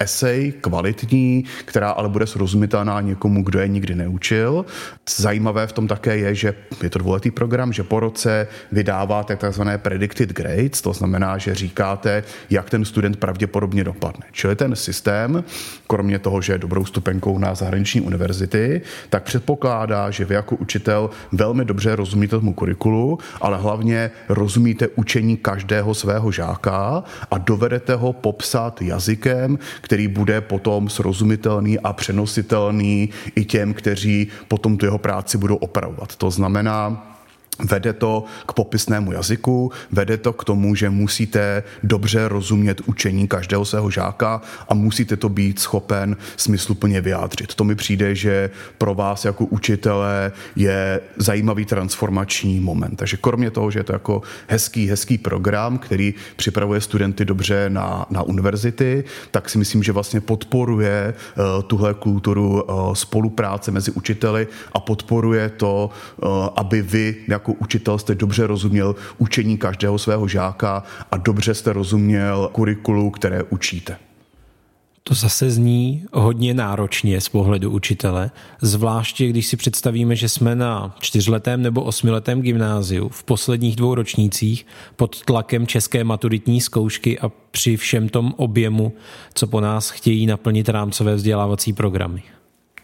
esej 0.00 0.52
kvalitní, 0.60 1.21
která 1.64 1.90
ale 1.90 2.08
bude 2.08 2.26
srozumitelná 2.26 3.00
někomu, 3.00 3.42
kdo 3.42 3.60
je 3.60 3.68
nikdy 3.68 3.94
neučil. 3.94 4.64
Zajímavé 5.16 5.66
v 5.66 5.72
tom 5.72 5.88
také 5.88 6.16
je, 6.16 6.34
že 6.34 6.54
je 6.82 6.90
to 6.90 6.98
dvouletý 6.98 7.30
program, 7.30 7.72
že 7.72 7.82
po 7.82 8.00
roce 8.00 8.48
vydáváte 8.72 9.36
tzv. 9.36 9.62
predicted 9.76 10.32
grades, 10.32 10.80
to 10.82 10.92
znamená, 10.92 11.38
že 11.38 11.54
říkáte, 11.54 12.24
jak 12.50 12.70
ten 12.70 12.84
student 12.84 13.16
pravděpodobně 13.16 13.84
dopadne. 13.84 14.24
Čili 14.32 14.56
ten 14.56 14.76
systém, 14.76 15.44
kromě 15.86 16.18
toho, 16.18 16.40
že 16.40 16.52
je 16.52 16.58
dobrou 16.58 16.84
stupenkou 16.84 17.38
na 17.38 17.54
zahraniční 17.54 18.00
univerzity, 18.00 18.80
tak 19.10 19.22
předpokládá, 19.22 20.10
že 20.10 20.24
vy 20.24 20.34
jako 20.34 20.56
učitel 20.56 21.10
velmi 21.32 21.64
dobře 21.64 21.96
rozumíte 21.96 22.36
tomu 22.36 22.52
kurikulu, 22.52 23.18
ale 23.40 23.58
hlavně 23.58 24.10
rozumíte 24.28 24.88
učení 24.88 25.36
každého 25.36 25.94
svého 25.94 26.32
žáka 26.32 27.04
a 27.30 27.38
dovedete 27.38 27.94
ho 27.94 28.12
popsat 28.12 28.82
jazykem, 28.82 29.58
který 29.80 30.08
bude 30.08 30.40
potom 30.40 30.88
srozumitelný 30.88 31.11
srozumitelný 31.12 31.78
a 31.78 31.92
přenositelný 31.92 33.08
i 33.36 33.44
těm, 33.44 33.74
kteří 33.74 34.28
potom 34.48 34.76
tu 34.76 34.86
jeho 34.86 34.98
práci 34.98 35.38
budou 35.38 35.56
opravovat. 35.56 36.16
To 36.16 36.30
znamená, 36.30 37.11
Vede 37.64 37.92
to 37.92 38.24
k 38.46 38.52
popisnému 38.52 39.12
jazyku, 39.12 39.72
vede 39.90 40.16
to 40.16 40.32
k 40.32 40.44
tomu, 40.44 40.74
že 40.74 40.90
musíte 40.90 41.62
dobře 41.82 42.28
rozumět 42.28 42.80
učení 42.86 43.28
každého 43.28 43.64
svého 43.64 43.90
žáka 43.90 44.40
a 44.68 44.74
musíte 44.74 45.16
to 45.16 45.28
být 45.28 45.58
schopen 45.58 46.16
smysluplně 46.36 47.00
vyjádřit. 47.00 47.54
To 47.54 47.64
mi 47.64 47.74
přijde, 47.74 48.14
že 48.14 48.50
pro 48.78 48.94
vás 48.94 49.24
jako 49.24 49.44
učitele 49.44 50.32
je 50.56 51.00
zajímavý 51.16 51.64
transformační 51.64 52.60
moment. 52.60 52.96
Takže 52.96 53.16
kromě 53.16 53.50
toho, 53.50 53.70
že 53.70 53.78
je 53.78 53.84
to 53.84 53.92
jako 53.92 54.22
hezký, 54.46 54.88
hezký 54.88 55.18
program, 55.18 55.78
který 55.78 56.14
připravuje 56.36 56.80
studenty 56.80 57.24
dobře 57.24 57.70
na, 57.70 58.06
na 58.10 58.22
univerzity, 58.22 59.04
tak 59.30 59.50
si 59.50 59.58
myslím, 59.58 59.82
že 59.82 59.92
vlastně 59.92 60.20
podporuje 60.20 61.14
uh, 61.14 61.62
tuhle 61.62 61.94
kulturu 61.94 62.62
uh, 62.62 62.94
spolupráce 62.94 63.70
mezi 63.70 63.90
učiteli 63.90 64.46
a 64.72 64.80
podporuje 64.80 65.48
to, 65.48 65.90
uh, 66.22 66.48
aby 66.56 66.82
vy 66.82 67.16
jako 67.28 67.51
jako 67.52 67.64
učitel 67.64 67.98
jste 67.98 68.14
dobře 68.14 68.46
rozuměl 68.46 68.94
učení 69.18 69.58
každého 69.58 69.98
svého 69.98 70.28
žáka 70.28 70.82
a 71.10 71.16
dobře 71.16 71.54
jste 71.54 71.72
rozuměl 71.72 72.50
kurikulu, 72.52 73.10
které 73.10 73.42
učíte. 73.42 73.96
To 75.04 75.14
zase 75.14 75.50
zní 75.50 76.04
hodně 76.12 76.54
náročně 76.54 77.20
z 77.20 77.28
pohledu 77.28 77.70
učitele, 77.70 78.30
zvláště 78.60 79.28
když 79.28 79.46
si 79.46 79.56
představíme, 79.56 80.16
že 80.16 80.28
jsme 80.28 80.54
na 80.54 80.94
čtyřletém 81.00 81.62
nebo 81.62 81.82
osmiletém 81.82 82.42
gymnáziu 82.42 83.08
v 83.08 83.24
posledních 83.24 83.76
dvou 83.76 83.94
ročnících 83.94 84.66
pod 84.96 85.24
tlakem 85.24 85.66
české 85.66 86.04
maturitní 86.04 86.60
zkoušky 86.60 87.18
a 87.18 87.30
při 87.50 87.76
všem 87.76 88.08
tom 88.08 88.34
objemu, 88.36 88.92
co 89.34 89.46
po 89.46 89.60
nás 89.60 89.90
chtějí 89.90 90.26
naplnit 90.26 90.68
rámcové 90.68 91.14
vzdělávací 91.14 91.72
programy. 91.72 92.22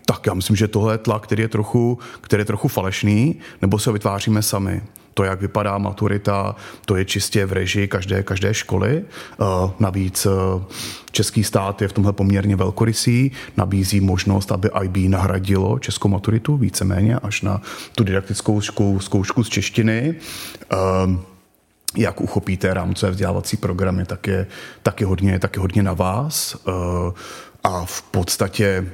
Tak 0.09 0.27
já 0.27 0.35
myslím, 0.35 0.57
že 0.57 0.69
tohle 0.69 0.95
je 0.95 0.99
tlak, 0.99 1.23
který 1.23 1.43
je 1.43 1.49
trochu, 1.49 1.99
který 2.21 2.41
je 2.41 2.45
trochu 2.45 2.69
falešný, 2.69 3.37
nebo 3.63 3.79
se 3.79 3.91
ho 3.91 3.95
vytváříme 3.95 4.43
sami. 4.43 4.83
To, 5.15 5.25
jak 5.25 5.41
vypadá 5.41 5.79
maturita, 5.79 6.57
to 6.85 6.97
je 6.97 7.05
čistě 7.05 7.47
v 7.47 7.53
režii 7.53 7.89
každé, 7.89 8.23
každé 8.23 8.55
školy. 8.55 9.05
Uh, 9.37 9.71
navíc 9.79 10.27
uh, 10.27 10.33
český 11.11 11.45
stát 11.45 11.83
je 11.83 11.89
v 11.89 11.93
tomhle 11.93 12.13
poměrně 12.13 12.57
velkorysý, 12.57 13.33
nabízí 13.57 14.01
možnost, 14.01 14.53
aby 14.53 14.71
IB 14.83 14.97
nahradilo 14.97 15.79
českou 15.79 16.09
maturitu 16.09 16.57
víceméně 16.57 17.17
až 17.17 17.43
na 17.43 17.63
tu 17.95 18.05
didaktickou 18.05 18.61
zkoušku, 18.61 19.45
z 19.45 19.49
češtiny. 19.49 20.15
Uh, 20.73 21.17
jak 21.97 22.21
uchopíte 22.21 22.75
rámcové 22.75 23.13
vzdělávací 23.13 23.57
programy, 23.57 24.05
tak 24.05 24.27
je, 24.27 24.47
tak 24.83 25.01
je, 25.01 25.07
hodně, 25.07 25.39
tak 25.39 25.57
je 25.57 25.61
hodně 25.61 25.83
na 25.83 25.93
vás. 25.93 26.57
A 27.65 27.85
v 27.85 28.03
podstatě 28.03 28.87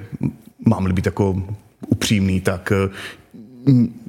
mám-li 0.66 0.92
být 0.92 1.06
jako 1.06 1.42
upřímný, 1.88 2.40
tak 2.40 2.72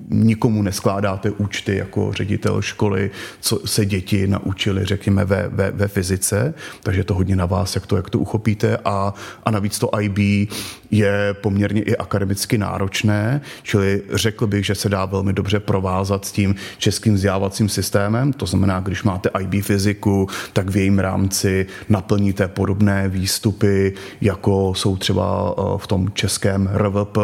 nikomu 0.09 0.61
neskládáte 0.61 1.31
účty 1.31 1.75
jako 1.77 2.13
ředitel 2.13 2.61
školy, 2.61 3.11
co 3.39 3.59
se 3.65 3.85
děti 3.85 4.27
naučili, 4.27 4.85
řekněme, 4.85 5.25
ve, 5.25 5.47
ve, 5.47 5.71
ve 5.71 5.87
fyzice, 5.87 6.53
takže 6.83 7.03
to 7.03 7.13
hodně 7.13 7.35
na 7.35 7.45
vás, 7.45 7.75
jak 7.75 7.87
to, 7.87 7.95
jak 7.95 8.09
to 8.09 8.19
uchopíte. 8.19 8.77
A, 8.85 9.13
a 9.43 9.51
navíc 9.51 9.79
to 9.79 9.89
IB 10.01 10.49
je 10.91 11.35
poměrně 11.41 11.81
i 11.81 11.97
akademicky 11.97 12.57
náročné, 12.57 13.41
čili 13.63 14.01
řekl 14.13 14.47
bych, 14.47 14.65
že 14.65 14.75
se 14.75 14.89
dá 14.89 15.05
velmi 15.05 15.33
dobře 15.33 15.59
provázat 15.59 16.25
s 16.25 16.31
tím 16.31 16.55
českým 16.77 17.15
vzdělávacím 17.15 17.69
systémem, 17.69 18.33
to 18.33 18.45
znamená, 18.45 18.79
když 18.79 19.03
máte 19.03 19.29
IB 19.39 19.65
fyziku, 19.65 20.27
tak 20.53 20.69
v 20.69 20.77
jejím 20.77 20.99
rámci 20.99 21.65
naplníte 21.89 22.47
podobné 22.47 23.09
výstupy, 23.09 23.93
jako 24.21 24.73
jsou 24.75 24.97
třeba 24.97 25.55
eh, 25.57 25.61
v 25.77 25.87
tom 25.87 26.07
českém 26.13 26.69
RVP, 26.73 27.17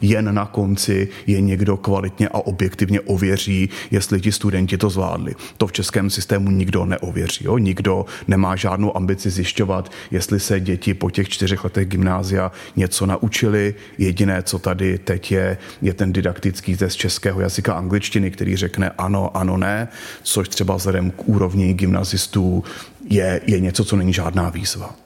jen 0.00 0.34
na 0.34 0.46
konci 0.46 1.08
je 1.26 1.40
někdo 1.40 1.76
kvalitně 1.76 2.23
kvalitně 2.24 2.28
a 2.28 2.46
objektivně 2.46 3.00
ověří, 3.00 3.68
jestli 3.90 4.20
ti 4.20 4.32
studenti 4.32 4.78
to 4.78 4.90
zvládli. 4.90 5.34
To 5.56 5.66
v 5.66 5.72
českém 5.72 6.10
systému 6.10 6.50
nikdo 6.50 6.84
neověří. 6.84 7.44
Jo? 7.44 7.58
Nikdo 7.58 8.06
nemá 8.28 8.56
žádnou 8.56 8.96
ambici 8.96 9.30
zjišťovat, 9.30 9.90
jestli 10.10 10.40
se 10.40 10.60
děti 10.60 10.94
po 10.94 11.10
těch 11.10 11.28
čtyřech 11.28 11.64
letech 11.64 11.88
gymnázia 11.88 12.52
něco 12.76 13.06
naučili. 13.06 13.74
Jediné, 13.98 14.42
co 14.42 14.58
tady 14.58 14.98
teď 14.98 15.32
je, 15.32 15.58
je 15.82 15.94
ten 15.94 16.12
didaktický 16.12 16.76
test 16.76 16.96
českého 16.96 17.40
jazyka 17.40 17.74
angličtiny, 17.74 18.30
který 18.30 18.56
řekne 18.56 18.90
ano, 18.98 19.30
ano, 19.36 19.56
ne, 19.56 19.88
což 20.22 20.48
třeba 20.48 20.76
vzhledem 20.76 21.10
k 21.10 21.28
úrovni 21.28 21.74
gymnazistů 21.74 22.64
je, 23.10 23.40
je 23.46 23.60
něco, 23.60 23.84
co 23.84 23.96
není 23.96 24.12
žádná 24.12 24.50
výzva 24.50 25.04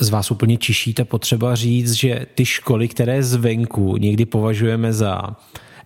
z 0.00 0.08
vás 0.08 0.30
úplně 0.30 0.56
čiší 0.56 0.94
ta 0.94 1.04
potřeba 1.04 1.54
říct, 1.54 1.92
že 1.92 2.26
ty 2.34 2.44
školy, 2.44 2.88
které 2.88 3.22
zvenku 3.22 3.96
někdy 3.96 4.24
považujeme 4.24 4.92
za 4.92 5.36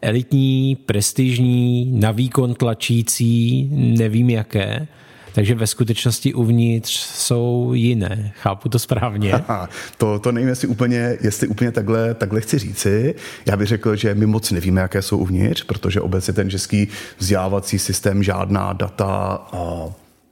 elitní, 0.04 0.76
prestižní, 0.76 1.92
na 2.00 2.10
výkon 2.10 2.54
tlačící, 2.54 3.68
nevím 3.72 4.30
jaké, 4.30 4.86
takže 5.34 5.54
ve 5.54 5.66
skutečnosti 5.66 6.34
uvnitř 6.34 6.92
jsou 6.92 7.70
jiné. 7.74 8.32
Chápu 8.36 8.68
to 8.68 8.78
správně? 8.78 9.32
Aha, 9.48 9.68
to, 9.98 10.18
to 10.18 10.32
nevím, 10.32 10.48
jestli 10.48 10.68
úplně, 10.68 11.16
jestli 11.20 11.48
úplně 11.48 11.72
takhle, 11.72 12.14
takhle 12.14 12.40
chci 12.40 12.58
říci. 12.58 13.14
Já 13.46 13.56
bych 13.56 13.68
řekl, 13.68 13.96
že 13.96 14.14
my 14.14 14.26
moc 14.26 14.50
nevíme, 14.50 14.80
jaké 14.80 15.02
jsou 15.02 15.18
uvnitř, 15.18 15.62
protože 15.64 16.00
obecně 16.00 16.32
ten 16.32 16.50
český 16.50 16.88
vzdělávací 17.18 17.78
systém 17.78 18.22
žádná 18.22 18.72
data 18.72 19.40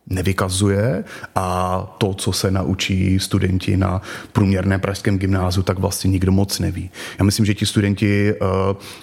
nevykazuje 0.06 1.04
a 1.34 1.78
to, 1.98 2.14
co 2.14 2.32
se 2.32 2.50
naučí 2.50 3.18
studenti 3.18 3.76
na 3.76 4.02
průměrné 4.32 4.78
pražském 4.78 5.18
gymnáziu, 5.18 5.62
tak 5.62 5.78
vlastně 5.78 6.10
nikdo 6.10 6.32
moc 6.32 6.58
neví. 6.58 6.90
Já 7.18 7.24
myslím, 7.24 7.46
že 7.46 7.54
ti 7.54 7.66
studenti 7.66 8.34
uh, 8.34 8.48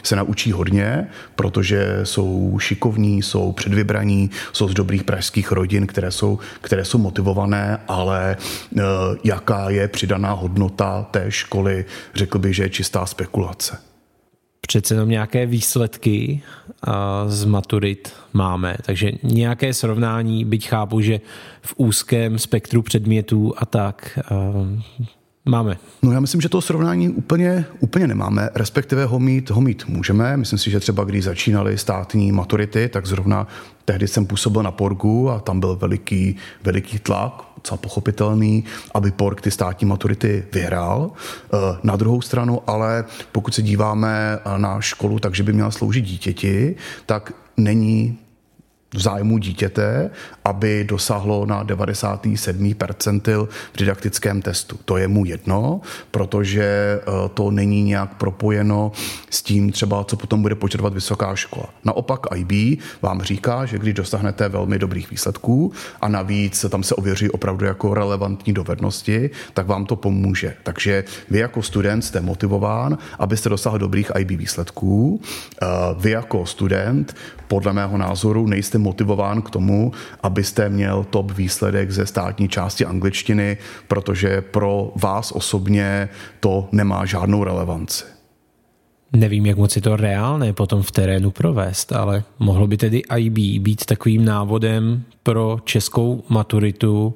se 0.03 0.15
naučí 0.15 0.51
hodně, 0.51 1.07
protože 1.35 1.99
jsou 2.03 2.57
šikovní, 2.59 3.21
jsou 3.21 3.51
předvybraní, 3.51 4.29
jsou 4.53 4.67
z 4.69 4.73
dobrých 4.73 5.03
pražských 5.03 5.51
rodin, 5.51 5.87
které 5.87 6.11
jsou, 6.11 6.39
které 6.61 6.85
jsou 6.85 6.97
motivované, 6.97 7.79
ale 7.87 8.37
uh, 8.71 8.81
jaká 9.23 9.69
je 9.69 9.87
přidaná 9.87 10.31
hodnota 10.31 11.07
té 11.11 11.31
školy, 11.31 11.85
řekl 12.15 12.39
bych, 12.39 12.55
že 12.55 12.63
je 12.63 12.69
čistá 12.69 13.05
spekulace 13.05 13.88
přece 14.61 14.93
jenom 14.93 15.09
nějaké 15.09 15.45
výsledky 15.45 16.41
z 17.27 17.45
maturit 17.45 18.13
máme, 18.33 18.75
takže 18.85 19.11
nějaké 19.23 19.73
srovnání, 19.73 20.45
byť 20.45 20.67
chápu, 20.67 21.01
že 21.01 21.21
v 21.61 21.73
úzkém 21.77 22.39
spektru 22.39 22.81
předmětů 22.81 23.53
a 23.57 23.65
tak 23.65 24.19
Máme. 25.45 25.77
No 26.01 26.11
já 26.11 26.19
myslím, 26.19 26.41
že 26.41 26.49
to 26.49 26.61
srovnání 26.61 27.09
úplně, 27.09 27.65
úplně 27.79 28.07
nemáme, 28.07 28.49
respektive 28.55 29.05
ho 29.05 29.19
mít, 29.19 29.49
ho 29.49 29.61
mít 29.61 29.85
můžeme. 29.87 30.37
Myslím 30.37 30.59
si, 30.59 30.71
že 30.71 30.79
třeba 30.79 31.03
když 31.03 31.23
začínaly 31.23 31.77
státní 31.77 32.31
maturity, 32.31 32.89
tak 32.89 33.05
zrovna 33.05 33.47
tehdy 33.85 34.07
jsem 34.07 34.25
působil 34.25 34.63
na 34.63 34.71
Porgu 34.71 35.29
a 35.29 35.39
tam 35.39 35.59
byl 35.59 35.75
veliký, 35.75 36.35
veliký 36.63 36.99
tlak, 36.99 37.43
docela 37.55 37.77
pochopitelný, 37.77 38.63
aby 38.93 39.11
Porg 39.11 39.41
ty 39.41 39.51
státní 39.51 39.87
maturity 39.87 40.45
vyhrál. 40.53 41.11
Eh, 41.11 41.57
na 41.83 41.95
druhou 41.95 42.21
stranu, 42.21 42.61
ale 42.67 43.05
pokud 43.31 43.53
se 43.53 43.61
díváme 43.61 44.39
na 44.57 44.81
školu, 44.81 45.19
takže 45.19 45.43
by 45.43 45.53
měla 45.53 45.71
sloužit 45.71 46.05
dítěti, 46.05 46.75
tak 47.05 47.33
není 47.57 48.19
v 48.93 49.01
zájmu 49.01 49.37
dítěte, 49.37 50.09
aby 50.45 50.83
dosáhlo 50.83 51.45
na 51.45 51.63
97. 51.63 52.73
percentil 52.73 53.49
v 53.73 53.77
didaktickém 53.77 54.41
testu. 54.41 54.79
To 54.85 54.97
je 54.97 55.07
mu 55.07 55.25
jedno, 55.25 55.81
protože 56.11 56.63
eh, 57.01 57.29
to 57.33 57.51
není 57.51 57.83
nějak 57.83 58.13
propojeno 58.13 58.91
s 59.29 59.41
tím 59.41 59.71
třeba, 59.71 60.03
co 60.03 60.17
potom 60.17 60.41
bude 60.41 60.55
požadovat 60.55 60.93
vysoká 60.93 61.35
škola. 61.35 61.65
Naopak 61.85 62.19
IB 62.35 62.81
vám 63.01 63.21
říká, 63.21 63.65
že 63.65 63.77
když 63.77 63.93
dosáhnete 63.93 64.49
velmi 64.49 64.79
dobrých 64.79 65.11
výsledků 65.11 65.71
a 66.01 66.07
navíc 66.07 66.65
tam 66.69 66.83
se 66.83 66.95
ověří 66.95 67.29
opravdu 67.29 67.65
jako 67.65 67.93
relevantní 67.93 68.53
dovednosti, 68.53 69.29
tak 69.53 69.67
vám 69.67 69.85
to 69.85 69.95
pomůže. 69.95 70.55
Takže 70.63 71.03
vy 71.29 71.39
jako 71.39 71.63
student 71.63 72.05
jste 72.05 72.21
motivován, 72.21 72.97
abyste 73.19 73.49
dosáhl 73.49 73.77
dobrých 73.77 74.11
IB 74.19 74.29
výsledků. 74.29 75.21
Eh, 75.61 75.65
vy 75.99 76.11
jako 76.11 76.45
student 76.45 77.15
podle 77.49 77.73
mého 77.73 77.97
názoru 77.97 78.47
nejste 78.47 78.77
motivován 78.77 79.41
k 79.41 79.49
tomu, 79.49 79.91
abyste 80.23 80.69
měl 80.69 81.03
top 81.09 81.31
výsledek 81.31 81.91
ze 81.91 82.05
státní 82.05 82.49
části 82.49 82.85
angličtiny, 82.85 83.57
protože 83.87 84.41
pro 84.41 84.91
vás 84.95 85.31
osobně 85.31 86.09
to 86.39 86.69
nemá 86.71 87.05
žádnou 87.05 87.43
relevanci. 87.43 88.03
Nevím, 89.13 89.45
jak 89.45 89.57
moc 89.57 89.75
je 89.75 89.81
to 89.81 89.95
reálné 89.95 90.53
potom 90.53 90.81
v 90.81 90.91
terénu 90.91 91.31
provést, 91.31 91.91
ale 91.91 92.23
mohlo 92.39 92.67
by 92.67 92.77
tedy 92.77 93.01
IB 93.17 93.61
být 93.63 93.85
takovým 93.85 94.25
návodem 94.25 95.03
pro 95.23 95.57
českou 95.63 96.23
maturitu, 96.29 97.13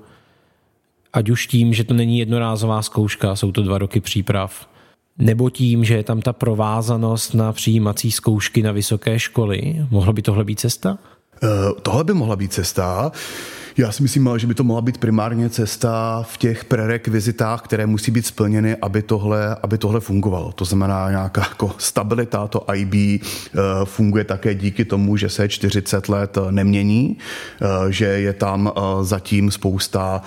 ať 1.13 1.29
už 1.29 1.47
tím, 1.47 1.73
že 1.73 1.83
to 1.83 1.93
není 1.93 2.19
jednorázová 2.19 2.81
zkouška, 2.81 3.35
jsou 3.35 3.51
to 3.51 3.63
dva 3.63 3.77
roky 3.77 3.99
příprav, 3.99 4.67
nebo 5.17 5.49
tím, 5.49 5.83
že 5.83 5.95
je 5.95 6.03
tam 6.03 6.21
ta 6.21 6.33
provázanost 6.33 7.33
na 7.33 7.53
přijímací 7.53 8.11
zkoušky 8.11 8.61
na 8.61 8.71
vysoké 8.71 9.19
školy? 9.19 9.85
Mohlo 9.89 10.13
by 10.13 10.21
tohle 10.21 10.43
být 10.43 10.59
cesta? 10.59 10.97
Uh, 11.43 11.49
tohle 11.81 12.03
by 12.03 12.13
mohla 12.13 12.35
být 12.35 12.53
cesta. 12.53 13.11
Já 13.77 13.91
si 13.91 14.03
myslím, 14.03 14.29
že 14.37 14.47
by 14.47 14.53
to 14.53 14.63
mohla 14.63 14.81
být 14.81 14.97
primárně 14.97 15.49
cesta 15.49 16.23
v 16.27 16.37
těch 16.37 16.65
prerekvizitách, 16.65 17.61
které 17.61 17.85
musí 17.85 18.11
být 18.11 18.25
splněny, 18.25 18.75
aby 18.81 19.01
tohle, 19.01 19.55
aby 19.63 19.77
tohle 19.77 19.99
fungovalo. 19.99 20.51
To 20.51 20.65
znamená 20.65 21.09
nějaká 21.09 21.41
jako 21.41 21.71
stabilita, 21.77 22.47
to 22.47 22.65
IB 22.73 22.93
eh, 22.93 23.19
funguje 23.83 24.23
také 24.23 24.55
díky 24.55 24.85
tomu, 24.85 25.17
že 25.17 25.29
se 25.29 25.49
40 25.49 26.09
let 26.09 26.37
eh, 26.37 26.51
nemění, 26.51 27.17
eh, 27.61 27.91
že 27.91 28.05
je 28.05 28.33
tam 28.33 28.71
zatím 29.01 29.51
spousta 29.51 30.21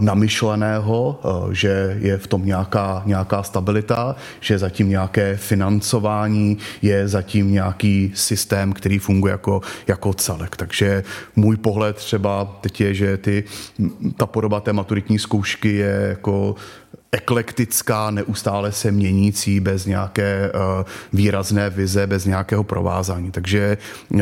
namyšleného, 0.00 1.20
že 1.52 1.96
je 2.00 2.18
v 2.18 2.26
tom 2.26 2.46
nějaká, 2.46 3.02
nějaká 3.06 3.42
stabilita, 3.42 4.16
že 4.40 4.54
je 4.54 4.58
zatím 4.58 4.88
nějaké 4.88 5.36
financování, 5.36 6.58
je 6.82 7.08
zatím 7.08 7.52
nějaký 7.52 8.12
systém, 8.14 8.72
který 8.72 8.98
funguje 8.98 9.30
jako, 9.30 9.60
jako 9.86 10.14
celek. 10.14 10.56
Takže 10.56 11.04
můj 11.36 11.56
pohled 11.56 11.96
třeba 11.96 12.58
teď 12.68 12.80
je, 12.80 12.94
že 12.94 13.16
ty, 13.16 13.44
ta 14.16 14.26
podoba 14.26 14.60
té 14.60 14.72
maturitní 14.72 15.18
zkoušky 15.18 15.74
je 15.74 16.06
jako 16.08 16.54
eklektická, 17.12 18.10
neustále 18.10 18.72
se 18.72 18.92
měnící, 18.92 19.60
bez 19.60 19.86
nějaké 19.86 20.52
uh, 20.54 20.84
výrazné 21.12 21.70
vize, 21.70 22.06
bez 22.06 22.24
nějakého 22.24 22.64
provázání. 22.64 23.30
Takže 23.30 23.78
uh, 24.12 24.20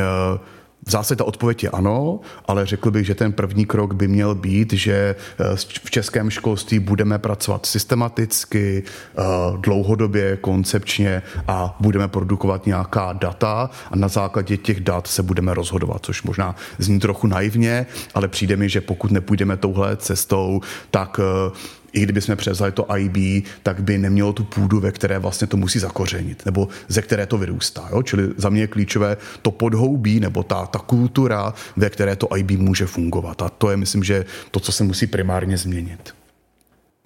v 0.86 0.90
zásadě 0.90 1.18
ta 1.18 1.24
odpověď 1.24 1.62
je 1.62 1.70
ano, 1.70 2.20
ale 2.46 2.66
řekl 2.66 2.90
bych, 2.90 3.06
že 3.06 3.14
ten 3.14 3.32
první 3.32 3.66
krok 3.66 3.94
by 3.94 4.08
měl 4.08 4.34
být, 4.34 4.72
že 4.72 5.14
eh, 5.38 5.56
v 5.84 5.90
českém 5.90 6.30
školství 6.30 6.78
budeme 6.78 7.18
pracovat 7.18 7.66
systematicky, 7.66 8.82
eh, 8.86 9.22
dlouhodobě, 9.56 10.36
koncepčně 10.36 11.22
a 11.48 11.76
budeme 11.80 12.08
produkovat 12.08 12.66
nějaká 12.66 13.12
data 13.12 13.70
a 13.90 13.96
na 13.96 14.08
základě 14.08 14.56
těch 14.56 14.80
dat 14.80 15.06
se 15.06 15.22
budeme 15.22 15.54
rozhodovat, 15.54 16.04
což 16.04 16.22
možná 16.22 16.56
zní 16.78 17.00
trochu 17.00 17.26
naivně, 17.26 17.86
ale 18.14 18.28
přijde 18.28 18.56
mi, 18.56 18.68
že 18.68 18.80
pokud 18.80 19.10
nepůjdeme 19.10 19.56
touhle 19.56 19.96
cestou, 19.96 20.60
tak 20.90 21.20
eh, 21.20 21.85
i 21.92 22.00
kdyby 22.00 22.20
jsme 22.20 22.36
převzali 22.36 22.72
to 22.72 22.86
IB, 22.96 23.46
tak 23.62 23.82
by 23.82 23.98
nemělo 23.98 24.32
tu 24.32 24.44
půdu, 24.44 24.80
ve 24.80 24.92
které 24.92 25.18
vlastně 25.18 25.46
to 25.46 25.56
musí 25.56 25.78
zakořenit, 25.78 26.42
nebo 26.46 26.68
ze 26.88 27.02
které 27.02 27.26
to 27.26 27.38
vyrůstá. 27.38 27.88
Jo? 27.90 28.02
Čili 28.02 28.28
za 28.36 28.48
mě 28.48 28.60
je 28.60 28.66
klíčové 28.66 29.16
to 29.42 29.50
podhoubí, 29.50 30.20
nebo 30.20 30.42
ta, 30.42 30.66
ta 30.66 30.78
kultura, 30.78 31.54
ve 31.76 31.90
které 31.90 32.16
to 32.16 32.36
IB 32.36 32.50
může 32.50 32.86
fungovat. 32.86 33.42
A 33.42 33.48
to 33.48 33.70
je, 33.70 33.76
myslím, 33.76 34.04
že 34.04 34.24
to, 34.50 34.60
co 34.60 34.72
se 34.72 34.84
musí 34.84 35.06
primárně 35.06 35.58
změnit. 35.58 36.14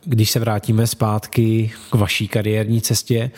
Když 0.04 0.30
se 0.30 0.40
vrátíme 0.40 0.86
zpátky 0.86 1.72
k 1.90 1.94
vaší 1.94 2.28
kariérní 2.28 2.80
cestě, 2.80 3.30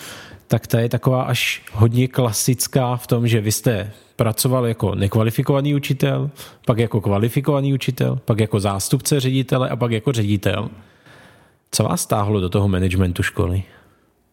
tak 0.48 0.66
ta 0.66 0.81
je 0.81 0.88
taková 0.88 1.22
až 1.22 1.62
hodně 1.72 2.09
klasická 2.09 2.96
v 2.96 3.07
tom, 3.07 3.28
že 3.28 3.40
vy 3.40 3.52
jste 3.52 3.92
pracoval 4.16 4.66
jako 4.66 4.94
nekvalifikovaný 4.94 5.74
učitel, 5.74 6.31
pak 6.66 6.78
jako 6.78 7.00
kvalifikovaný 7.00 7.74
učitel, 7.74 8.20
pak 8.24 8.40
jako 8.40 8.61
zástupce 8.61 9.20
ředitele 9.20 9.68
a 9.68 9.76
pak 9.76 9.92
jako 9.92 10.12
ředitel. 10.12 10.70
Co 11.74 11.85
vás 11.85 12.02
stáhlo 12.02 12.40
do 12.40 12.48
toho 12.48 12.68
managementu 12.68 13.22
školy? 13.22 13.62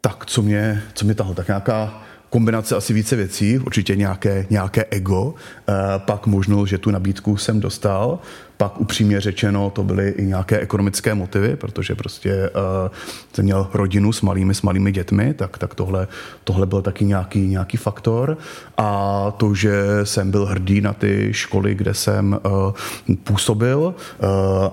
Tak, 0.01 0.25
co 0.25 0.41
mě, 0.41 0.83
co 0.93 1.05
mě 1.05 1.15
tahlo, 1.15 1.33
tak 1.33 1.47
nějaká 1.47 2.01
kombinace 2.29 2.75
asi 2.75 2.93
více 2.93 3.15
věcí, 3.15 3.59
určitě 3.59 3.95
nějaké, 3.95 4.45
nějaké 4.49 4.85
ego, 4.89 5.33
eh, 5.69 5.73
pak 5.97 6.27
možnost, 6.27 6.69
že 6.69 6.77
tu 6.77 6.91
nabídku 6.91 7.37
jsem 7.37 7.59
dostal, 7.59 8.19
pak 8.61 8.81
upřímně 8.81 9.21
řečeno 9.21 9.69
to 9.69 9.83
byly 9.83 10.09
i 10.09 10.25
nějaké 10.25 10.59
ekonomické 10.59 11.15
motivy, 11.15 11.55
protože 11.55 11.95
prostě 11.95 12.49
uh, 12.49 12.95
jsem 13.33 13.45
měl 13.45 13.67
rodinu 13.73 14.13
s 14.13 14.21
malými, 14.21 14.55
s 14.55 14.61
malými 14.61 14.91
dětmi, 14.91 15.33
tak, 15.33 15.57
tak 15.57 15.75
tohle, 15.75 16.07
tohle 16.43 16.65
byl 16.65 16.81
taky 16.81 17.05
nějaký, 17.05 17.47
nějaký 17.47 17.77
faktor 17.77 18.37
a 18.77 19.31
to, 19.37 19.53
že 19.53 19.71
jsem 20.03 20.31
byl 20.31 20.45
hrdý 20.45 20.81
na 20.81 20.93
ty 20.93 21.29
školy, 21.31 21.75
kde 21.75 21.93
jsem 21.93 22.39
uh, 22.45 23.15
působil 23.23 23.79
uh, 23.79 24.27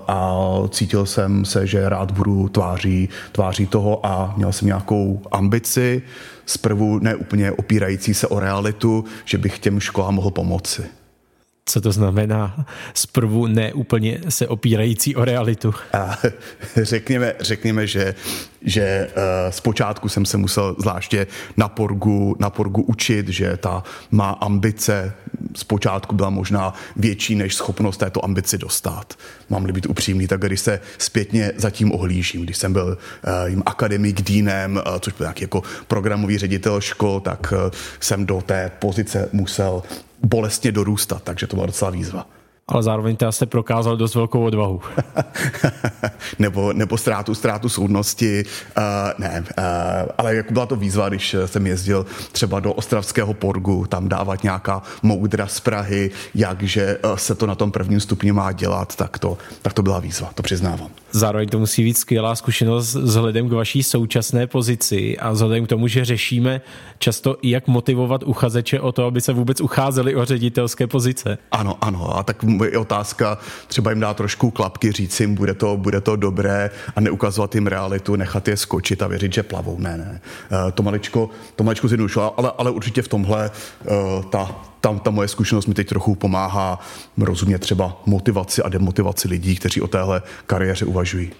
a 0.07 0.39
cítil 0.69 1.05
jsem 1.05 1.45
se, 1.45 1.67
že 1.67 1.89
rád 1.89 2.11
budu 2.11 2.49
tváří, 2.49 3.09
tváří 3.31 3.67
toho 3.67 4.05
a 4.05 4.33
měl 4.37 4.51
jsem 4.51 4.65
nějakou 4.65 5.21
ambici, 5.31 6.01
zprvu 6.45 6.99
ne 6.99 7.15
úplně 7.15 7.51
opírající 7.51 8.13
se 8.13 8.27
o 8.27 8.39
realitu, 8.39 9.05
že 9.25 9.37
bych 9.37 9.59
těm 9.59 9.79
školám 9.79 10.15
mohl 10.15 10.31
pomoci. 10.31 10.96
Co 11.67 11.81
to 11.81 11.91
znamená 11.91 12.65
zprvu 12.93 13.47
neúplně 13.47 14.19
se 14.29 14.47
opírající 14.47 15.15
o 15.15 15.25
realitu? 15.25 15.73
A 15.93 16.17
řekněme, 16.81 17.33
řekněme 17.39 17.87
že, 17.87 18.15
že 18.61 19.07
uh, 19.07 19.51
zpočátku 19.51 20.09
jsem 20.09 20.25
se 20.25 20.37
musel 20.37 20.75
zvláště 20.79 21.27
na 21.57 21.67
porgu, 21.67 22.35
na 22.39 22.49
porgu 22.49 22.81
učit, 22.81 23.27
že 23.27 23.57
ta 23.57 23.83
má 24.11 24.29
ambice 24.29 25.13
zpočátku 25.55 26.15
byla 26.15 26.29
možná 26.29 26.73
větší 26.95 27.35
než 27.35 27.55
schopnost 27.55 27.97
této 27.97 28.25
ambici 28.25 28.57
dostat. 28.57 29.13
Mám-li 29.49 29.73
být 29.73 29.85
upřímný, 29.85 30.27
tak 30.27 30.41
když 30.41 30.59
se 30.59 30.79
zpětně 30.97 31.51
zatím 31.57 31.91
ohlížím, 31.91 32.41
když 32.41 32.57
jsem 32.57 32.73
byl 32.73 32.85
uh, 32.87 33.49
jim 33.49 33.63
akademik 33.65 34.21
dínem, 34.21 34.81
uh, 34.87 34.97
což 34.99 35.13
byl 35.13 35.23
nějaký 35.23 35.43
jako 35.43 35.63
programový 35.87 36.37
ředitel 36.37 36.81
škol, 36.81 37.19
tak 37.19 37.53
jsem 37.99 38.25
do 38.25 38.41
té 38.41 38.71
pozice 38.79 39.29
musel 39.33 39.83
bolestně 40.23 40.71
dorůstat, 40.71 41.23
takže 41.23 41.47
to 41.47 41.55
byla 41.55 41.65
docela 41.65 41.91
výzva. 41.91 42.27
Ale 42.67 42.83
zároveň 42.83 43.15
ta 43.15 43.31
jste 43.31 43.45
prokázal 43.45 43.97
dost 43.97 44.15
velkou 44.15 44.43
odvahu. 44.43 44.81
nebo, 46.39 46.73
nebo 46.73 46.97
ztrátu, 46.97 47.35
ztrátu 47.35 47.69
soudnosti. 47.69 48.43
Uh, 48.77 48.83
ne, 49.17 49.43
uh, 49.57 49.63
ale 50.17 50.35
jako 50.35 50.53
byla 50.53 50.65
to 50.65 50.75
výzva, 50.75 51.09
když 51.09 51.35
jsem 51.45 51.67
jezdil 51.67 52.05
třeba 52.31 52.59
do 52.59 52.73
Ostravského 52.73 53.33
porgu, 53.33 53.85
tam 53.89 54.09
dávat 54.09 54.43
nějaká 54.43 54.81
moudra 55.03 55.47
z 55.47 55.59
Prahy, 55.59 56.11
jakže 56.35 56.97
se 57.15 57.35
to 57.35 57.45
na 57.45 57.55
tom 57.55 57.71
prvním 57.71 57.99
stupni 57.99 58.31
má 58.31 58.51
dělat, 58.51 58.95
tak 58.95 59.19
to, 59.19 59.37
tak 59.61 59.73
to 59.73 59.83
byla 59.83 59.99
výzva, 59.99 60.29
to 60.35 60.43
přiznávám. 60.43 60.89
Zároveň 61.11 61.49
to 61.49 61.59
musí 61.59 61.83
být 61.83 61.97
skvělá 61.97 62.35
zkušenost 62.35 62.95
vzhledem 62.95 63.49
k 63.49 63.51
vaší 63.51 63.83
současné 63.83 64.47
pozici 64.47 65.17
a 65.17 65.31
vzhledem 65.31 65.65
k 65.65 65.69
tomu, 65.69 65.87
že 65.87 66.05
řešíme 66.05 66.61
často, 66.99 67.37
jak 67.43 67.67
motivovat 67.67 68.23
uchazeče 68.23 68.79
o 68.79 68.91
to, 68.91 69.05
aby 69.05 69.21
se 69.21 69.33
vůbec 69.33 69.61
ucházeli 69.61 70.15
o 70.15 70.25
ředitelské 70.25 70.87
pozice. 70.87 71.37
Ano, 71.51 71.77
ano. 71.81 72.17
A 72.17 72.23
tak 72.23 72.43
je 72.63 72.77
otázka 72.77 73.37
třeba 73.67 73.91
jim 73.91 73.99
dát 73.99 74.17
trošku 74.17 74.51
klapky, 74.51 74.91
říct 74.91 75.19
jim, 75.19 75.35
bude 75.35 75.53
to, 75.53 75.77
bude 75.77 76.01
to 76.01 76.15
dobré 76.15 76.69
a 76.95 77.01
neukazovat 77.01 77.55
jim 77.55 77.67
realitu, 77.67 78.15
nechat 78.15 78.47
je 78.47 78.57
skočit 78.57 79.01
a 79.01 79.07
věřit, 79.07 79.33
že 79.33 79.43
plavou. 79.43 79.79
Ne, 79.79 79.97
ne. 79.97 80.21
Eh, 80.51 80.71
to 80.71 80.83
maličko, 80.83 81.29
to 81.55 81.63
maličko 81.63 81.87
zjednodušilo, 81.87 82.39
ale, 82.39 82.51
ale 82.57 82.71
určitě 82.71 83.01
v 83.01 83.07
tomhle 83.07 83.51
eh, 83.51 83.87
ta, 84.29 84.55
tam 84.81 84.99
ta 84.99 85.11
moje 85.11 85.27
zkušenost 85.27 85.65
mi 85.65 85.73
teď 85.73 85.87
trochu 85.87 86.15
pomáhá 86.15 86.79
rozumět 87.17 87.59
třeba 87.59 88.01
motivaci 88.05 88.63
a 88.63 88.69
demotivaci 88.69 89.27
lidí, 89.27 89.55
kteří 89.55 89.81
o 89.81 89.87
téhle 89.87 90.21
kariéře 90.45 90.85
uvažují. 90.85 91.31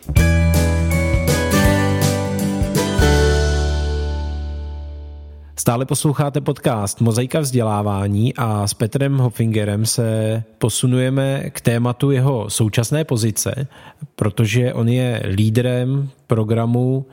Stále 5.68 5.86
posloucháte 5.86 6.42
podcast 6.42 7.02
Mozaika 7.02 7.40
vzdělávání 7.40 8.34
a 8.38 8.68
s 8.68 8.74
Petrem 8.74 9.18
Hoffingerem 9.18 9.86
se 9.86 10.44
posunujeme 10.58 11.50
k 11.50 11.62
tématu 11.62 12.12
jeho 12.12 12.50
současné 12.50 13.04
pozice, 13.04 13.68
protože 14.16 14.74
on 14.74 14.90
je 14.90 15.24
lídrem 15.30 16.10
programu 16.28 17.06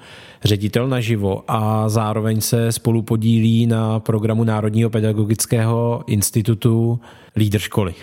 Ředitel 0.45 0.89
naživo 0.89 1.43
a 1.49 1.89
zároveň 1.89 2.41
se 2.41 2.73
spolu 2.73 3.03
podílí 3.03 3.67
na 3.67 4.01
programu 4.01 4.45
Národního 4.45 4.91
pedagogického 4.91 6.05
institutu 6.07 7.01
Lídr 7.37 7.59
školy. 7.59 7.95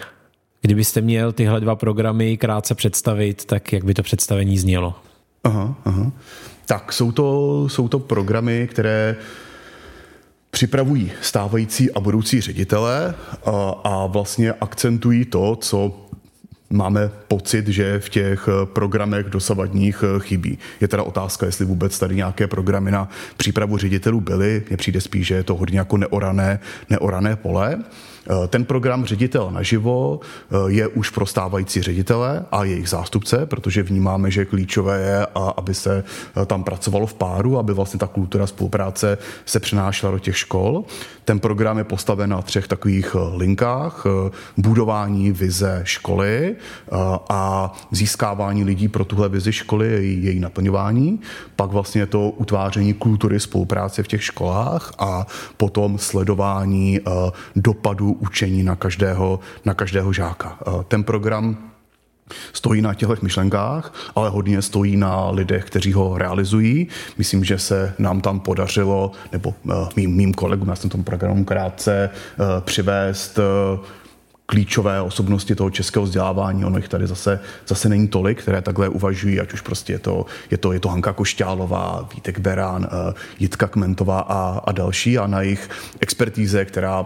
Kdybyste 0.61 1.01
měl 1.01 1.31
tyhle 1.31 1.59
dva 1.59 1.75
programy 1.75 2.37
krátce 2.37 2.75
představit, 2.75 3.45
tak 3.45 3.73
jak 3.73 3.83
by 3.83 3.93
to 3.93 4.03
představení 4.03 4.57
znělo? 4.57 4.93
Aha, 5.43 5.75
aha. 5.85 6.11
Tak 6.65 6.93
jsou 6.93 7.11
to, 7.11 7.69
jsou 7.69 7.87
to 7.87 7.99
programy, 7.99 8.67
které 8.71 9.15
připravují 10.51 11.11
stávající 11.21 11.91
a 11.91 11.99
budoucí 11.99 12.41
ředitele 12.41 13.13
a, 13.45 13.51
a 13.83 14.05
vlastně 14.05 14.53
akcentují 14.53 15.25
to, 15.25 15.55
co 15.55 16.07
máme 16.69 17.11
pocit, 17.27 17.67
že 17.67 17.99
v 17.99 18.09
těch 18.09 18.49
programech 18.65 19.25
dosavadních 19.25 20.03
chybí. 20.19 20.57
Je 20.81 20.87
teda 20.87 21.03
otázka, 21.03 21.45
jestli 21.45 21.65
vůbec 21.65 21.99
tady 21.99 22.15
nějaké 22.15 22.47
programy 22.47 22.91
na 22.91 23.09
přípravu 23.37 23.77
ředitelů 23.77 24.21
byly. 24.21 24.63
Mně 24.67 24.77
přijde 24.77 25.01
spíš, 25.01 25.27
že 25.27 25.35
je 25.35 25.43
to 25.43 25.55
hodně 25.55 25.79
jako 25.79 25.97
neorané, 25.97 26.59
neorané 26.89 27.35
pole. 27.35 27.79
Eh, 28.29 28.47
ten 28.47 28.65
program 28.65 29.05
ředitel 29.05 29.51
naživo 29.51 30.19
eh, 30.19 30.55
je 30.67 30.87
už 30.87 31.09
pro 31.09 31.25
stávající 31.25 31.81
ředitele 31.81 32.45
a 32.51 32.63
jejich 32.63 32.89
zástupce, 32.89 33.45
protože 33.45 33.83
vnímáme, 33.83 34.31
že 34.31 34.45
klíčové 34.45 35.01
je, 35.01 35.27
aby 35.57 35.73
se 35.73 36.03
eh, 36.41 36.45
tam 36.45 36.63
pracovalo 36.63 37.07
v 37.07 37.13
páru, 37.13 37.57
aby 37.57 37.73
vlastně 37.73 37.99
ta 37.99 38.07
kultura 38.07 38.47
spolupráce 38.47 39.17
se 39.45 39.59
přenášela 39.59 40.11
do 40.11 40.19
těch 40.19 40.37
škol. 40.37 40.83
Ten 41.25 41.39
program 41.39 41.77
je 41.77 41.83
postaven 41.83 42.29
na 42.29 42.41
třech 42.41 42.67
takových 42.67 43.15
linkách. 43.35 44.05
Budování 44.57 45.31
vize 45.31 45.81
školy 45.83 46.55
a 47.29 47.73
získávání 47.91 48.63
lidí 48.63 48.87
pro 48.87 49.05
tuhle 49.05 49.29
vizi 49.29 49.53
školy, 49.53 49.87
její, 49.87 50.23
její 50.23 50.39
naplňování. 50.39 51.19
Pak 51.55 51.71
vlastně 51.71 52.05
to 52.05 52.29
utváření 52.29 52.93
kultury 52.93 53.39
spolupráce 53.39 54.03
v 54.03 54.07
těch 54.07 54.23
školách 54.23 54.93
a 54.99 55.27
potom 55.57 55.97
sledování 55.97 56.99
dopadů 58.11 58.17
učení 58.19 58.63
na 58.63 58.75
každého, 58.75 59.39
na 59.65 59.73
každého 59.73 60.13
žáka. 60.13 60.57
Eh, 60.61 60.83
ten 60.87 61.03
program 61.03 61.57
stojí 62.53 62.81
na 62.81 62.93
těchto 62.93 63.15
myšlenkách, 63.21 63.93
ale 64.15 64.29
hodně 64.29 64.61
stojí 64.61 64.97
na 64.97 65.29
lidech, 65.29 65.65
kteří 65.65 65.93
ho 65.93 66.17
realizují. 66.17 66.87
Myslím, 67.17 67.43
že 67.43 67.59
se 67.59 67.93
nám 67.99 68.21
tam 68.21 68.39
podařilo, 68.39 69.11
nebo 69.31 69.53
eh, 69.53 69.73
mým, 69.95 70.15
mým 70.15 70.33
kolegům, 70.33 70.69
já 70.69 70.75
jsem 70.75 70.89
tom 70.89 71.03
programu 71.03 71.45
krátce, 71.45 72.09
eh, 72.09 72.61
přivést 72.61 73.39
klíčové 74.45 75.01
osobnosti 75.01 75.55
toho 75.55 75.69
českého 75.69 76.03
vzdělávání. 76.03 76.65
Ono 76.65 76.77
jich 76.77 76.89
tady 76.89 77.07
zase, 77.07 77.39
zase 77.67 77.89
není 77.89 78.07
tolik, 78.07 78.41
které 78.41 78.61
takhle 78.61 78.89
uvažují, 78.89 79.39
ať 79.39 79.53
už 79.53 79.61
prostě 79.61 79.93
je 79.93 79.99
to, 79.99 80.25
je 80.51 80.57
to, 80.57 80.73
je 80.73 80.79
to 80.79 80.89
Hanka 80.89 81.13
Košťálová, 81.13 82.09
Vítek 82.13 82.39
Berán, 82.39 82.87
Jitka 83.39 83.67
Kmentová 83.67 84.19
a, 84.19 84.59
a 84.67 84.71
další 84.71 85.17
a 85.17 85.27
na 85.27 85.41
jejich 85.41 85.69
expertíze, 85.99 86.65
která 86.65 87.05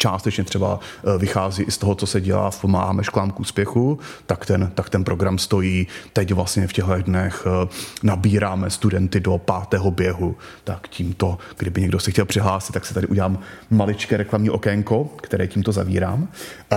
částečně 0.00 0.44
třeba 0.44 0.80
eh, 0.80 1.18
vychází 1.18 1.62
i 1.62 1.70
z 1.70 1.78
toho, 1.78 1.94
co 1.94 2.06
se 2.06 2.20
dělá 2.20 2.50
v 2.50 2.60
Pomáháme 2.60 3.04
školám 3.04 3.30
k 3.30 3.40
úspěchu, 3.40 3.98
tak 4.26 4.46
ten, 4.46 4.70
tak 4.74 4.90
ten 4.90 5.04
program 5.04 5.38
stojí. 5.38 5.86
Teď 6.12 6.32
vlastně 6.32 6.66
v 6.66 6.72
těchto 6.72 6.96
dnech 7.02 7.46
eh, 7.46 7.68
nabíráme 8.02 8.70
studenty 8.70 9.20
do 9.20 9.38
pátého 9.38 9.90
běhu. 9.90 10.36
Tak 10.64 10.88
tímto, 10.88 11.38
kdyby 11.58 11.80
někdo 11.80 12.00
se 12.00 12.10
chtěl 12.10 12.24
přihlásit, 12.24 12.72
tak 12.72 12.86
se 12.86 12.94
tady 12.94 13.06
udělám 13.06 13.38
maličké 13.70 14.16
reklamní 14.16 14.50
okénko, 14.50 15.04
které 15.04 15.46
tímto 15.46 15.72
zavírám. 15.72 16.28
Eh, 16.72 16.76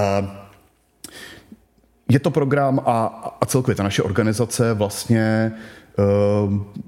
je 2.09 2.19
to 2.19 2.31
program 2.31 2.79
a, 2.85 3.05
a 3.41 3.45
celkově 3.45 3.75
ta 3.75 3.83
naše 3.83 4.03
organizace 4.03 4.73
vlastně 4.73 5.51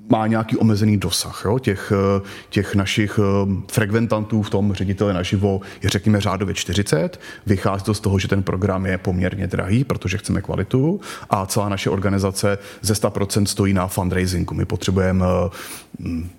má 0.09 0.27
nějaký 0.27 0.57
omezený 0.57 0.97
dosah. 0.97 1.41
Jo? 1.45 1.59
Těch, 1.59 1.93
eh, 1.95 2.21
těch 2.49 2.75
našich 2.75 3.19
eh, 3.19 3.51
frekventantů 3.71 4.41
v 4.41 4.49
tom 4.49 4.73
řediteli 4.73 5.13
naživo 5.13 5.61
je 5.81 5.89
řekněme 5.89 6.21
řádově 6.21 6.53
40. 6.53 7.19
Vychází 7.45 7.83
to 7.83 7.93
z 7.93 7.99
toho, 7.99 8.19
že 8.19 8.27
ten 8.27 8.43
program 8.43 8.85
je 8.85 8.97
poměrně 8.97 9.47
drahý, 9.47 9.83
protože 9.83 10.17
chceme 10.17 10.41
kvalitu 10.41 11.01
a 11.29 11.45
celá 11.45 11.69
naše 11.69 11.89
organizace 11.89 12.57
ze 12.81 12.93
100% 12.93 13.45
stojí 13.45 13.73
na 13.73 13.87
fundraisingu. 13.87 14.55
My 14.55 14.65
potřebujeme 14.65 15.25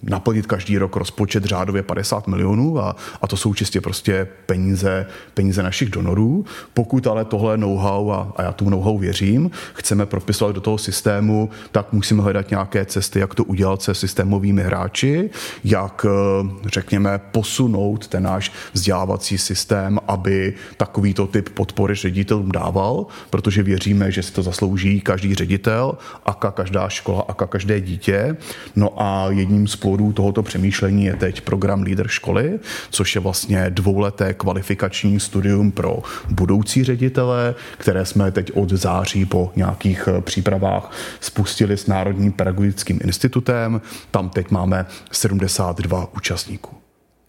naplnit 0.03 0.47
každý 0.47 0.79
rok 0.79 0.97
rozpočet 0.97 1.45
řádově 1.45 1.83
50 1.83 2.27
milionů 2.27 2.79
a, 2.79 2.97
a 3.23 3.27
to 3.27 3.37
jsou 3.37 3.55
čistě 3.55 3.81
prostě 3.81 4.29
peníze, 4.47 5.07
peníze 5.35 5.62
našich 5.62 5.90
donorů. 5.90 6.45
Pokud 6.75 7.07
ale 7.07 7.25
tohle 7.25 7.59
know-how, 7.59 8.11
a, 8.11 8.33
a 8.37 8.42
já 8.42 8.53
tomu 8.53 8.71
know-how 8.71 8.99
věřím, 8.99 9.51
chceme 9.75 10.07
propisovat 10.07 10.55
do 10.55 10.61
toho 10.61 10.79
systému, 10.79 11.51
tak 11.73 11.92
musíme 11.92 12.23
hledat 12.23 12.51
nějaké 12.51 12.85
cesty, 12.85 13.19
jak 13.19 13.35
to 13.35 13.45
udělat 13.45 13.83
se 13.83 13.95
systémovými 13.95 14.62
hráči, 14.62 15.31
jak, 15.64 16.07
eh, 16.09 16.69
řekněme, 16.69 17.19
posunout 17.19 18.09
ten 18.09 18.23
náš 18.23 18.53
vzdělávací 18.73 19.38
systém, 19.38 19.99
aby 20.09 20.55
takovýto 20.77 21.27
typ 21.27 21.49
podpory 21.49 21.95
ředitelům 21.95 22.53
dával, 22.53 23.07
protože 23.31 23.62
věříme, 23.62 24.12
že 24.12 24.23
si 24.23 24.33
to 24.33 24.42
zaslouží 24.42 25.01
každý 25.01 25.35
ředitel, 25.35 25.99
aka 26.27 26.51
každá 26.51 26.88
škola, 26.88 27.25
aka 27.29 27.47
každé 27.47 27.81
dítě. 27.81 28.37
No 28.77 29.03
a 29.03 29.31
jedním 29.47 29.67
z 29.67 29.77
plodů 29.77 30.13
tohoto 30.13 30.43
přemýšlení 30.43 31.05
je 31.05 31.17
teď 31.17 31.41
program 31.41 31.83
Líder 31.83 32.09
školy, 32.09 32.59
což 32.91 33.15
je 33.15 33.21
vlastně 33.21 33.67
dvouleté 33.69 34.35
kvalifikační 34.35 35.21
studium 35.21 35.73
pro 35.73 35.99
budoucí 36.31 36.85
ředitele, 36.85 37.55
které 37.79 38.07
jsme 38.07 38.31
teď 38.31 38.53
od 38.55 38.71
září 38.71 39.25
po 39.25 39.53
nějakých 39.57 40.09
eh, 40.09 40.21
přípravách 40.21 40.91
spustili 41.21 41.77
s 41.77 41.87
Národním 41.87 42.33
pedagogickým 42.33 42.99
institutem. 43.05 43.81
Tam 44.11 44.29
teď 44.31 44.51
máme 44.51 44.87
72 45.13 46.09
účastníků. 46.17 46.77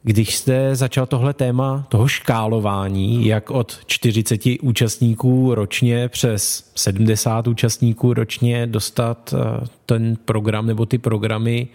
Když 0.04 0.36
jste 0.36 0.76
začal 0.76 1.06
tohle 1.06 1.34
téma 1.34 1.86
toho 1.90 2.08
škálování, 2.08 3.26
jak 3.26 3.52
od 3.52 3.80
40 3.86 4.42
účastníků 4.62 5.56
ročně 5.56 6.10
přes 6.10 6.72
70 6.76 7.48
účastníků 7.48 8.14
ročně 8.14 8.68
dostat 8.68 9.34
eh, 9.34 9.68
ten 9.86 10.18
program 10.26 10.68
nebo 10.68 10.86
ty 10.86 10.98
programy 10.98 11.68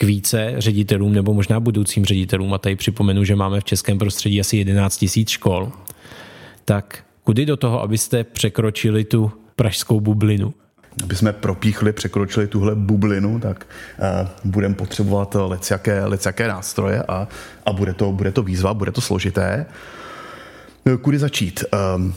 k 0.00 0.04
více 0.04 0.54
ředitelům 0.58 1.12
nebo 1.12 1.34
možná 1.34 1.60
budoucím 1.60 2.04
ředitelům, 2.04 2.54
a 2.54 2.58
tady 2.58 2.76
připomenu, 2.76 3.24
že 3.24 3.36
máme 3.36 3.60
v 3.60 3.64
českém 3.64 3.98
prostředí 3.98 4.40
asi 4.40 4.56
11 4.56 4.96
tisíc 4.96 5.28
škol, 5.28 5.72
tak 6.64 7.04
kudy 7.24 7.46
do 7.46 7.56
toho, 7.56 7.82
abyste 7.82 8.24
překročili 8.24 9.04
tu 9.04 9.32
pražskou 9.56 10.00
bublinu? 10.00 10.54
aby 11.02 11.16
jsme 11.16 11.32
propíchli, 11.32 11.92
překročili 11.92 12.46
tuhle 12.46 12.74
bublinu, 12.74 13.40
tak 13.40 13.66
uh, 13.98 14.50
budeme 14.50 14.74
potřebovat 14.74 15.36
leciaké, 15.38 16.04
leciaké 16.04 16.48
nástroje 16.48 17.02
a, 17.02 17.28
a 17.66 17.72
bude, 17.72 17.94
to, 17.94 18.12
bude 18.12 18.32
to 18.32 18.42
výzva, 18.42 18.74
bude 18.74 18.92
to 18.92 19.00
složité. 19.00 19.66
Eh, 20.86 20.96
kudy 20.96 21.18
začít? 21.18 21.64
Um, 21.96 22.14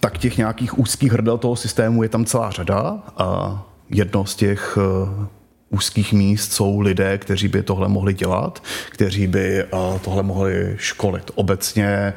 tak 0.00 0.18
těch 0.18 0.36
nějakých 0.36 0.78
úzkých 0.78 1.12
hrdel 1.12 1.38
toho 1.38 1.56
systému 1.56 2.02
je 2.02 2.08
tam 2.08 2.24
celá 2.24 2.50
řada. 2.50 3.02
A 3.16 3.58
jedno 3.90 4.26
z 4.26 4.36
těch 4.36 4.76
uh, 4.76 5.26
úzkých 5.72 6.12
míst 6.12 6.52
jsou 6.52 6.80
lidé, 6.80 7.18
kteří 7.18 7.48
by 7.48 7.62
tohle 7.62 7.88
mohli 7.88 8.14
dělat, 8.14 8.62
kteří 8.90 9.26
by 9.26 9.64
tohle 10.04 10.22
mohli 10.22 10.74
školit. 10.78 11.30
Obecně 11.34 12.12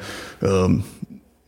um, 0.66 0.84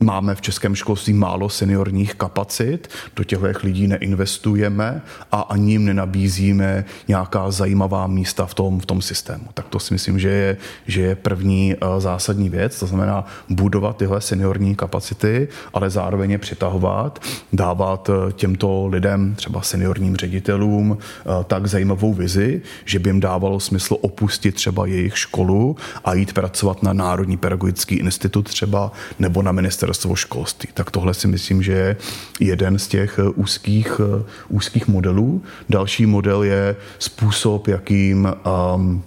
Máme 0.00 0.34
v 0.34 0.40
českém 0.40 0.74
školství 0.74 1.12
málo 1.12 1.48
seniorních 1.48 2.14
kapacit, 2.14 2.88
do 3.16 3.24
těch 3.24 3.64
lidí 3.64 3.86
neinvestujeme 3.86 5.02
a 5.32 5.40
ani 5.40 5.72
jim 5.72 5.84
nenabízíme 5.84 6.84
nějaká 7.08 7.50
zajímavá 7.50 8.06
místa 8.06 8.46
v 8.46 8.54
tom, 8.54 8.80
v 8.80 8.86
tom 8.86 9.02
systému. 9.02 9.44
Tak 9.54 9.68
to 9.68 9.78
si 9.78 9.94
myslím, 9.94 10.18
že 10.18 10.28
je, 10.28 10.56
že 10.86 11.00
je 11.00 11.14
první 11.14 11.74
uh, 11.74 12.00
zásadní 12.00 12.48
věc, 12.48 12.80
to 12.80 12.86
znamená 12.86 13.24
budovat 13.48 13.96
tyhle 13.96 14.20
seniorní 14.20 14.74
kapacity, 14.74 15.48
ale 15.74 15.90
zároveň 15.90 16.30
je 16.30 16.38
přitahovat, 16.38 17.22
dávat 17.52 18.08
uh, 18.08 18.30
těmto 18.32 18.86
lidem, 18.86 19.34
třeba 19.34 19.62
seniorním 19.62 20.16
ředitelům, 20.16 20.90
uh, 20.90 20.98
tak 21.44 21.66
zajímavou 21.66 22.14
vizi, 22.14 22.62
že 22.84 22.98
by 22.98 23.08
jim 23.10 23.20
dávalo 23.20 23.60
smysl 23.60 23.96
opustit 24.00 24.54
třeba 24.54 24.86
jejich 24.86 25.18
školu 25.18 25.76
a 26.04 26.14
jít 26.14 26.32
pracovat 26.32 26.82
na 26.82 26.92
Národní 26.92 27.36
pedagogický 27.36 27.94
institut 27.94 28.48
třeba 28.48 28.92
nebo 29.18 29.42
na 29.42 29.52
ministerstvo 29.52 29.87
ministerstvo 29.88 30.14
školství. 30.14 30.68
Tak 30.74 30.90
tohle 30.90 31.14
si 31.14 31.28
myslím, 31.28 31.62
že 31.62 31.72
je 31.72 31.96
jeden 32.40 32.78
z 32.78 32.88
těch 32.88 33.18
eh, 33.18 33.28
úzkých, 33.28 34.00
eh, 34.00 34.24
úzkých 34.48 34.88
modelů. 34.88 35.42
Další 35.68 36.06
model 36.06 36.42
je 36.42 36.76
způsob, 36.98 37.68
jakým 37.68 38.28
um, 38.74 39.02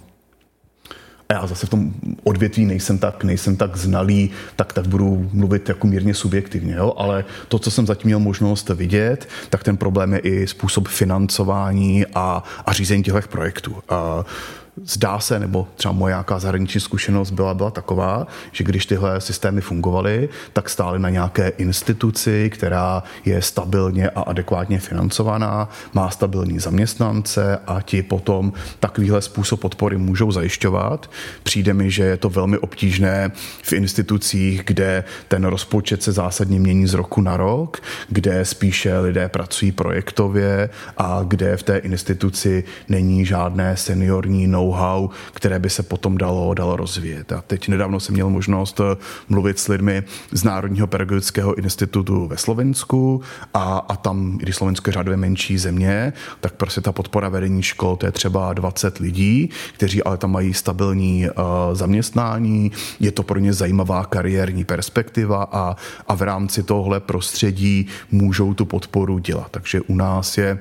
a 1.28 1.34
já 1.34 1.46
zase 1.46 1.66
v 1.66 1.70
tom 1.70 1.94
odvětví 2.24 2.66
nejsem 2.66 2.98
tak, 2.98 3.24
nejsem 3.24 3.56
tak 3.56 3.76
znalý, 3.76 4.30
tak, 4.56 4.72
tak 4.72 4.86
budu 4.86 5.30
mluvit 5.32 5.68
jako 5.68 5.86
mírně 5.86 6.14
subjektivně, 6.14 6.74
jo? 6.74 6.92
ale 6.96 7.24
to, 7.48 7.58
co 7.58 7.70
jsem 7.70 7.86
zatím 7.86 8.08
měl 8.08 8.18
možnost 8.18 8.68
vidět, 8.68 9.28
tak 9.50 9.64
ten 9.64 9.76
problém 9.76 10.12
je 10.14 10.18
i 10.18 10.46
způsob 10.46 10.88
financování 10.88 12.06
a, 12.14 12.42
a 12.66 12.72
řízení 12.72 13.02
těch 13.02 13.28
projektů. 13.28 13.76
A 13.88 14.24
zdá 14.84 15.18
se, 15.18 15.38
nebo 15.38 15.68
třeba 15.76 15.92
moje 15.92 16.12
nějaká 16.12 16.38
zahraniční 16.38 16.80
zkušenost 16.80 17.30
byla, 17.30 17.54
byla 17.54 17.70
taková, 17.70 18.26
že 18.52 18.64
když 18.64 18.86
tyhle 18.86 19.20
systémy 19.20 19.60
fungovaly, 19.60 20.28
tak 20.52 20.70
stály 20.70 20.98
na 20.98 21.10
nějaké 21.10 21.48
instituci, 21.48 22.50
která 22.50 23.02
je 23.24 23.42
stabilně 23.42 24.10
a 24.10 24.20
adekvátně 24.20 24.78
financovaná, 24.78 25.68
má 25.92 26.10
stabilní 26.10 26.58
zaměstnance 26.58 27.58
a 27.66 27.82
ti 27.82 28.02
potom 28.02 28.52
takovýhle 28.80 29.22
způsob 29.22 29.60
podpory 29.60 29.98
můžou 29.98 30.32
zajišťovat. 30.32 31.10
Přijde 31.42 31.74
mi, 31.74 31.90
že 31.90 32.04
je 32.04 32.16
to 32.16 32.30
velmi 32.30 32.58
obtížné 32.58 33.32
v 33.62 33.72
institucích, 33.72 34.62
kde 34.64 35.04
ten 35.28 35.44
rozpočet 35.44 36.02
se 36.02 36.12
zásadně 36.12 36.60
mění 36.60 36.86
z 36.86 36.94
roku 36.94 37.20
na 37.20 37.36
rok, 37.36 37.82
kde 38.08 38.44
spíše 38.44 38.98
lidé 38.98 39.28
pracují 39.28 39.72
projektově 39.72 40.70
a 40.96 41.20
kde 41.28 41.56
v 41.56 41.62
té 41.62 41.76
instituci 41.76 42.64
není 42.88 43.26
žádné 43.26 43.76
seniorní 43.76 44.46
know-how, 44.62 45.08
které 45.32 45.58
by 45.58 45.70
se 45.70 45.82
potom 45.82 46.18
dalo, 46.18 46.54
dalo 46.54 46.76
rozvíjet. 46.76 47.32
A 47.32 47.42
teď 47.46 47.68
nedávno 47.68 48.00
jsem 48.00 48.14
měl 48.14 48.30
možnost 48.30 48.80
eh, 48.80 48.96
mluvit 49.28 49.58
s 49.58 49.68
lidmi 49.68 50.02
z 50.32 50.44
Národního 50.44 50.86
pedagogického 50.86 51.54
institutu 51.54 52.26
ve 52.26 52.36
Slovensku 52.36 53.22
a, 53.54 53.78
a 53.78 53.96
tam, 53.96 54.38
když 54.38 54.56
Slovensko 54.56 54.90
je 54.90 54.92
řádově 54.92 55.16
menší 55.16 55.58
země, 55.58 56.12
tak 56.40 56.52
prostě 56.52 56.80
ta 56.80 56.92
podpora 56.92 57.28
vedení 57.28 57.62
škol, 57.62 57.96
to 57.96 58.06
je 58.06 58.12
třeba 58.12 58.52
20 58.52 58.98
lidí, 58.98 59.50
kteří 59.74 60.02
ale 60.02 60.16
tam 60.16 60.32
mají 60.32 60.54
stabilní 60.54 61.26
uh, 61.26 61.34
zaměstnání, 61.72 62.72
je 63.00 63.12
to 63.12 63.22
pro 63.22 63.38
ně 63.38 63.52
zajímavá 63.52 64.04
kariérní 64.04 64.64
perspektiva 64.64 65.48
a, 65.52 65.76
a 66.08 66.14
v 66.14 66.22
rámci 66.22 66.62
tohle 66.62 67.00
prostředí 67.00 67.86
můžou 68.10 68.54
tu 68.54 68.64
podporu 68.64 69.18
dělat. 69.18 69.48
Takže 69.50 69.80
u 69.80 69.94
nás 69.94 70.38
je 70.38 70.58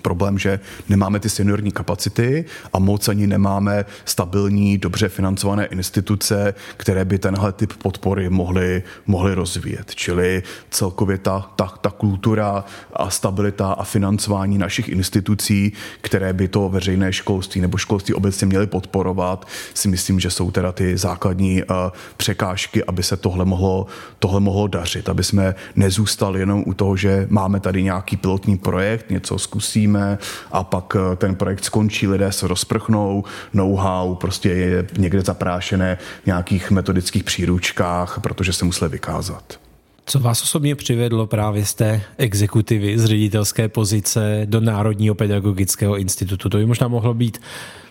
problém, 0.00 0.38
že 0.38 0.60
nemáme 0.88 1.20
ty 1.20 1.28
seniorní 1.28 1.72
kapacity 1.72 2.44
a 2.72 2.78
moc 2.78 3.08
ani 3.08 3.26
nemáme 3.26 3.84
stabilní, 4.04 4.78
dobře 4.78 5.08
financované 5.08 5.66
instituce, 5.66 6.54
které 6.76 7.04
by 7.04 7.18
tenhle 7.18 7.52
typ 7.52 7.72
podpory 7.72 8.30
mohly, 8.30 8.82
mohly 9.06 9.34
rozvíjet. 9.34 9.94
Čili 9.94 10.42
celkově 10.70 11.18
ta, 11.18 11.50
ta, 11.56 11.66
ta 11.80 11.90
kultura 11.90 12.64
a 12.92 13.10
stabilita 13.10 13.72
a 13.72 13.84
financování 13.84 14.58
našich 14.58 14.88
institucí, 14.88 15.72
které 16.00 16.32
by 16.32 16.48
to 16.48 16.68
veřejné 16.68 17.12
školství 17.12 17.60
nebo 17.60 17.78
školství 17.78 18.14
obecně 18.14 18.46
měly 18.46 18.66
podporovat, 18.66 19.46
si 19.74 19.88
myslím, 19.88 20.20
že 20.20 20.30
jsou 20.30 20.50
teda 20.50 20.72
ty 20.72 20.96
základní 20.96 21.62
uh, 21.62 21.76
překážky, 22.16 22.84
aby 22.84 23.02
se 23.02 23.16
tohle 23.16 23.44
mohlo, 23.44 23.86
tohle 24.18 24.40
mohlo 24.40 24.66
dařit, 24.66 25.08
aby 25.08 25.24
jsme 25.24 25.54
nezůstali 25.76 26.40
jenom 26.40 26.64
u 26.66 26.74
toho, 26.74 26.96
že 26.96 27.26
máme 27.30 27.60
tady 27.60 27.82
nějaký 27.82 28.16
pilotní 28.16 28.58
projekt, 28.58 29.10
něco 29.10 29.38
zkusí 29.38 29.85
zkusíme 29.86 30.18
a 30.52 30.64
pak 30.64 30.96
eh, 30.96 31.16
ten 31.16 31.34
projekt 31.34 31.64
skončí, 31.64 32.08
lidé 32.08 32.32
se 32.32 32.48
rozprchnou, 32.48 33.24
know-how 33.52 34.14
prostě 34.14 34.48
je 34.48 34.86
někde 34.98 35.22
zaprášené 35.22 35.98
v 36.22 36.26
nějakých 36.26 36.70
metodických 36.70 37.24
příručkách, 37.24 38.20
protože 38.20 38.52
se 38.52 38.64
museli 38.64 38.90
vykázat. 38.90 39.58
Co 40.06 40.20
vás 40.20 40.42
osobně 40.42 40.74
přivedlo 40.74 41.26
právě 41.26 41.64
z 41.64 41.74
té 41.74 42.00
exekutivy, 42.18 42.98
z 42.98 43.04
ředitelské 43.04 43.68
pozice 43.68 44.42
do 44.44 44.60
Národního 44.60 45.14
pedagogického 45.14 45.96
institutu? 45.96 46.48
To 46.48 46.58
by 46.58 46.66
možná 46.66 46.88
mohlo 46.88 47.14
být 47.14 47.38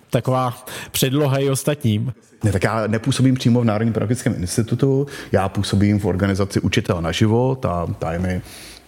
taková 0.10 0.65
předloha 0.91 1.38
i 1.38 1.49
ostatním. 1.49 2.13
Ne, 2.43 2.51
tak 2.51 2.63
já 2.63 2.88
nepůsobím 2.88 3.36
přímo 3.36 3.62
v 3.62 3.65
Národním 3.65 3.93
pedagogickém 3.93 4.36
institutu, 4.38 5.08
já 5.31 5.49
působím 5.49 5.99
v 5.99 6.05
organizaci 6.05 6.60
Učitel 6.60 7.01
na 7.01 7.12
život 7.12 7.65
a 7.65 7.88
ta 7.99 8.13
je 8.13 8.19
mi 8.19 8.41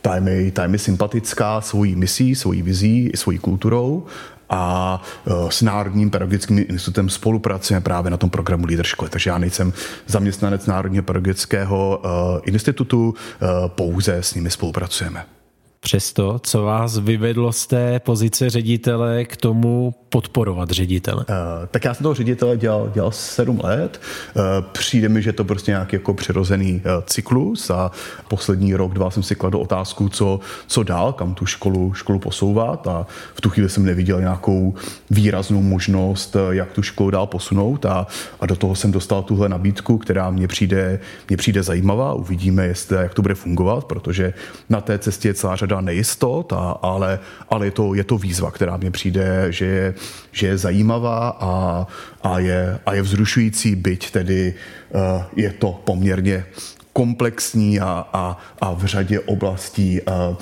ta 0.07 0.15
je 0.15 0.21
mi, 0.21 0.51
ta 0.51 0.61
je 0.61 0.67
mi 0.67 0.79
sympatická 0.79 1.61
svojí 1.61 1.95
misí, 1.95 2.35
svojí 2.35 2.61
vizí, 2.61 3.11
svojí 3.15 3.37
kulturou 3.37 4.05
a 4.49 5.01
e, 5.27 5.51
s 5.51 5.61
Národním 5.61 6.09
pedagogickým 6.09 6.57
institutem 6.57 7.09
spolupracujeme 7.09 7.83
právě 7.83 8.11
na 8.11 8.17
tom 8.17 8.29
programu 8.29 8.65
Líder 8.65 8.85
školy. 8.85 9.09
Takže 9.09 9.29
já 9.29 9.37
nejsem 9.37 9.73
zaměstnanec 10.07 10.65
Národního 10.65 11.03
pedagogického 11.03 12.01
e, 12.03 12.07
institutu, 12.45 13.13
e, 13.15 13.47
pouze 13.67 14.15
s 14.15 14.33
nimi 14.33 14.51
spolupracujeme. 14.51 15.36
Přesto, 15.79 16.39
co 16.43 16.63
vás 16.63 16.97
vyvedlo 16.97 17.51
z 17.51 17.67
té 17.67 17.99
pozice 17.99 18.49
ředitele 18.49 19.25
k 19.25 19.37
tomu 19.37 19.93
podporovat 20.09 20.71
ředitele? 20.71 21.25
Uh, 21.29 21.65
tak 21.71 21.85
já 21.85 21.93
jsem 21.93 22.03
toho 22.03 22.15
ředitele 22.15 22.57
dělal, 22.57 22.91
dělal 22.93 23.11
sedm 23.11 23.61
let. 23.63 24.01
Uh, 24.35 24.43
přijde 24.71 25.09
mi, 25.09 25.21
že 25.21 25.33
to 25.33 25.43
prostě 25.43 25.71
nějaký 25.71 25.95
jako 25.95 26.13
přirozený 26.13 26.73
uh, 26.73 27.03
cyklus 27.05 27.69
a 27.69 27.91
poslední 28.27 28.75
rok, 28.75 28.93
dva 28.93 29.11
jsem 29.11 29.23
si 29.23 29.35
kladl 29.35 29.57
otázku, 29.57 30.09
co, 30.09 30.39
co 30.67 30.83
dál, 30.83 31.13
kam 31.13 31.33
tu 31.33 31.45
školu, 31.45 31.93
školu 31.93 32.19
posouvat 32.19 32.87
a 32.87 33.07
v 33.33 33.41
tu 33.41 33.49
chvíli 33.49 33.69
jsem 33.69 33.85
neviděl 33.85 34.19
nějakou 34.19 34.73
výraznou 35.09 35.61
možnost, 35.61 36.35
jak 36.49 36.71
tu 36.71 36.81
školu 36.81 37.09
dál 37.09 37.27
posunout 37.27 37.85
a, 37.85 38.07
a 38.39 38.45
do 38.45 38.55
toho 38.55 38.75
jsem 38.75 38.91
dostal 38.91 39.23
tuhle 39.23 39.49
nabídku, 39.49 39.97
která 39.97 40.29
mně 40.29 40.47
přijde, 40.47 40.99
mně 41.29 41.37
přijde 41.37 41.63
zajímavá. 41.63 42.13
Uvidíme, 42.13 42.65
jestli, 42.65 42.97
jak 42.97 43.13
to 43.13 43.21
bude 43.21 43.35
fungovat, 43.35 43.85
protože 43.85 44.33
na 44.69 44.81
té 44.81 44.99
cestě 44.99 45.27
je 45.27 45.33
celá 45.33 45.55
řada 45.67 45.81
nejistot, 45.81 46.53
a, 46.53 46.79
ale, 46.81 47.19
ale 47.49 47.67
je, 47.67 47.71
to, 47.71 47.93
je 47.93 48.03
to 48.03 48.17
výzva, 48.17 48.51
která 48.51 48.77
mně 48.77 48.91
přijde, 48.91 49.47
že 49.49 49.65
je, 49.65 49.93
že 50.31 50.47
je 50.47 50.57
zajímavá 50.57 51.37
a, 51.39 51.87
a, 52.23 52.39
je, 52.39 52.79
a 52.85 52.93
je 52.93 53.01
vzrušující, 53.01 53.75
byť 53.75 54.11
tedy 54.11 54.53
uh, 54.89 55.23
je 55.35 55.53
to 55.53 55.81
poměrně 55.83 56.45
komplexní 56.93 57.79
a, 57.79 58.07
a, 58.13 58.37
a 58.61 58.73
v 58.73 58.85
řadě 58.85 59.19
oblastí 59.19 60.01
uh, 60.01 60.35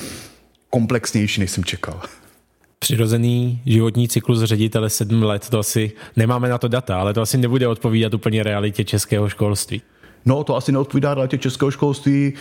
komplexnější, 0.69 1.41
než 1.41 1.51
jsem 1.51 1.63
čekal. 1.63 2.01
Přirozený 2.79 3.61
životní 3.65 4.07
cyklus 4.07 4.43
ředitele 4.43 4.89
sedm 4.89 5.23
let, 5.23 5.49
to 5.49 5.59
asi 5.59 5.91
nemáme 6.15 6.49
na 6.49 6.57
to 6.57 6.67
data, 6.67 6.99
ale 6.99 7.13
to 7.13 7.21
asi 7.21 7.37
nebude 7.37 7.67
odpovídat 7.67 8.13
úplně 8.13 8.43
realitě 8.43 8.83
českého 8.83 9.29
školství. 9.29 9.81
No, 10.25 10.43
to 10.43 10.55
asi 10.55 10.71
neodpovídá 10.71 11.13
realitě 11.13 11.37
českého 11.37 11.71
školství, 11.71 12.33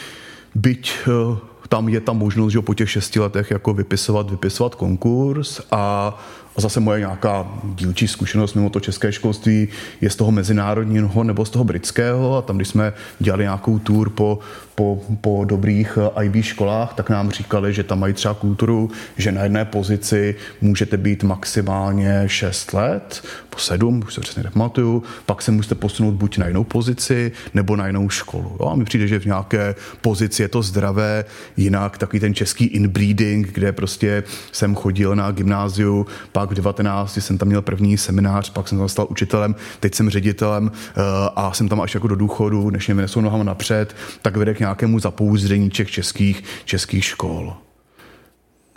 byť 0.54 0.92
uh, 1.06 1.38
tam 1.68 1.88
je 1.88 2.00
ta 2.00 2.12
možnost, 2.12 2.52
že 2.52 2.60
po 2.60 2.74
těch 2.74 2.90
šesti 2.90 3.20
letech 3.20 3.50
jako 3.50 3.72
vypisovat, 3.74 4.30
vypisovat 4.30 4.74
konkurs 4.74 5.60
a 5.70 6.14
a 6.56 6.60
zase 6.60 6.80
moje 6.80 6.98
nějaká 6.98 7.46
dílčí 7.74 8.08
zkušenost 8.08 8.54
mimo 8.54 8.70
to 8.70 8.80
české 8.80 9.12
školství 9.12 9.68
je 10.00 10.10
z 10.10 10.16
toho 10.16 10.32
mezinárodního 10.32 11.24
nebo 11.24 11.44
z 11.44 11.50
toho 11.50 11.64
britského 11.64 12.36
a 12.36 12.42
tam, 12.42 12.56
když 12.56 12.68
jsme 12.68 12.92
dělali 13.18 13.44
nějakou 13.44 13.78
tour 13.78 14.10
po, 14.10 14.38
po, 14.74 15.02
po 15.20 15.44
dobrých 15.44 15.98
eh, 16.18 16.24
IB 16.24 16.44
školách, 16.44 16.94
tak 16.94 17.10
nám 17.10 17.30
říkali, 17.30 17.74
že 17.74 17.82
tam 17.82 18.00
mají 18.00 18.14
třeba 18.14 18.34
kulturu, 18.34 18.90
že 19.16 19.32
na 19.32 19.42
jedné 19.42 19.64
pozici 19.64 20.34
můžete 20.60 20.96
být 20.96 21.22
maximálně 21.22 22.22
6 22.26 22.72
let, 22.72 23.24
po 23.50 23.58
7, 23.58 24.02
už 24.06 24.14
se 24.14 24.20
přesně 24.20 24.42
nepamatuju, 24.42 25.02
pak 25.26 25.42
se 25.42 25.50
musíte 25.50 25.74
posunout 25.74 26.14
buď 26.14 26.38
na 26.38 26.46
jinou 26.46 26.64
pozici, 26.64 27.32
nebo 27.54 27.76
na 27.76 27.86
jinou 27.86 28.08
školu. 28.08 28.56
Jo? 28.60 28.68
A 28.68 28.74
mi 28.74 28.84
přijde, 28.84 29.08
že 29.08 29.20
v 29.20 29.24
nějaké 29.24 29.74
pozici 30.00 30.42
je 30.42 30.48
to 30.48 30.62
zdravé, 30.62 31.24
jinak 31.56 31.98
takový 31.98 32.20
ten 32.20 32.34
český 32.34 32.64
inbreeding, 32.64 33.52
kde 33.52 33.72
prostě 33.72 34.22
jsem 34.52 34.74
chodil 34.74 35.16
na 35.16 35.30
gymnáziu, 35.30 36.06
pak 36.32 36.43
pak 36.44 36.50
v 36.50 36.54
19 36.54 37.18
jsem 37.18 37.38
tam 37.38 37.48
měl 37.48 37.62
první 37.62 37.98
seminář, 37.98 38.50
pak 38.50 38.68
jsem 38.68 38.78
tam 38.78 38.88
stal 38.88 39.06
učitelem, 39.10 39.54
teď 39.80 39.94
jsem 39.94 40.10
ředitelem 40.10 40.72
eh, 40.74 41.00
a 41.36 41.52
jsem 41.52 41.68
tam 41.68 41.80
až 41.80 41.94
jako 41.94 42.08
do 42.08 42.16
důchodu, 42.16 42.70
než 42.70 42.86
mě 42.86 42.94
vynesou 42.94 43.20
nohama 43.20 43.44
napřed, 43.44 43.96
tak 44.22 44.36
vede 44.36 44.54
k 44.54 44.60
nějakému 44.60 44.98
zapouzdření 44.98 45.70
těch 45.70 45.90
českých, 45.90 46.44
českých 46.64 47.04
škol. 47.04 47.56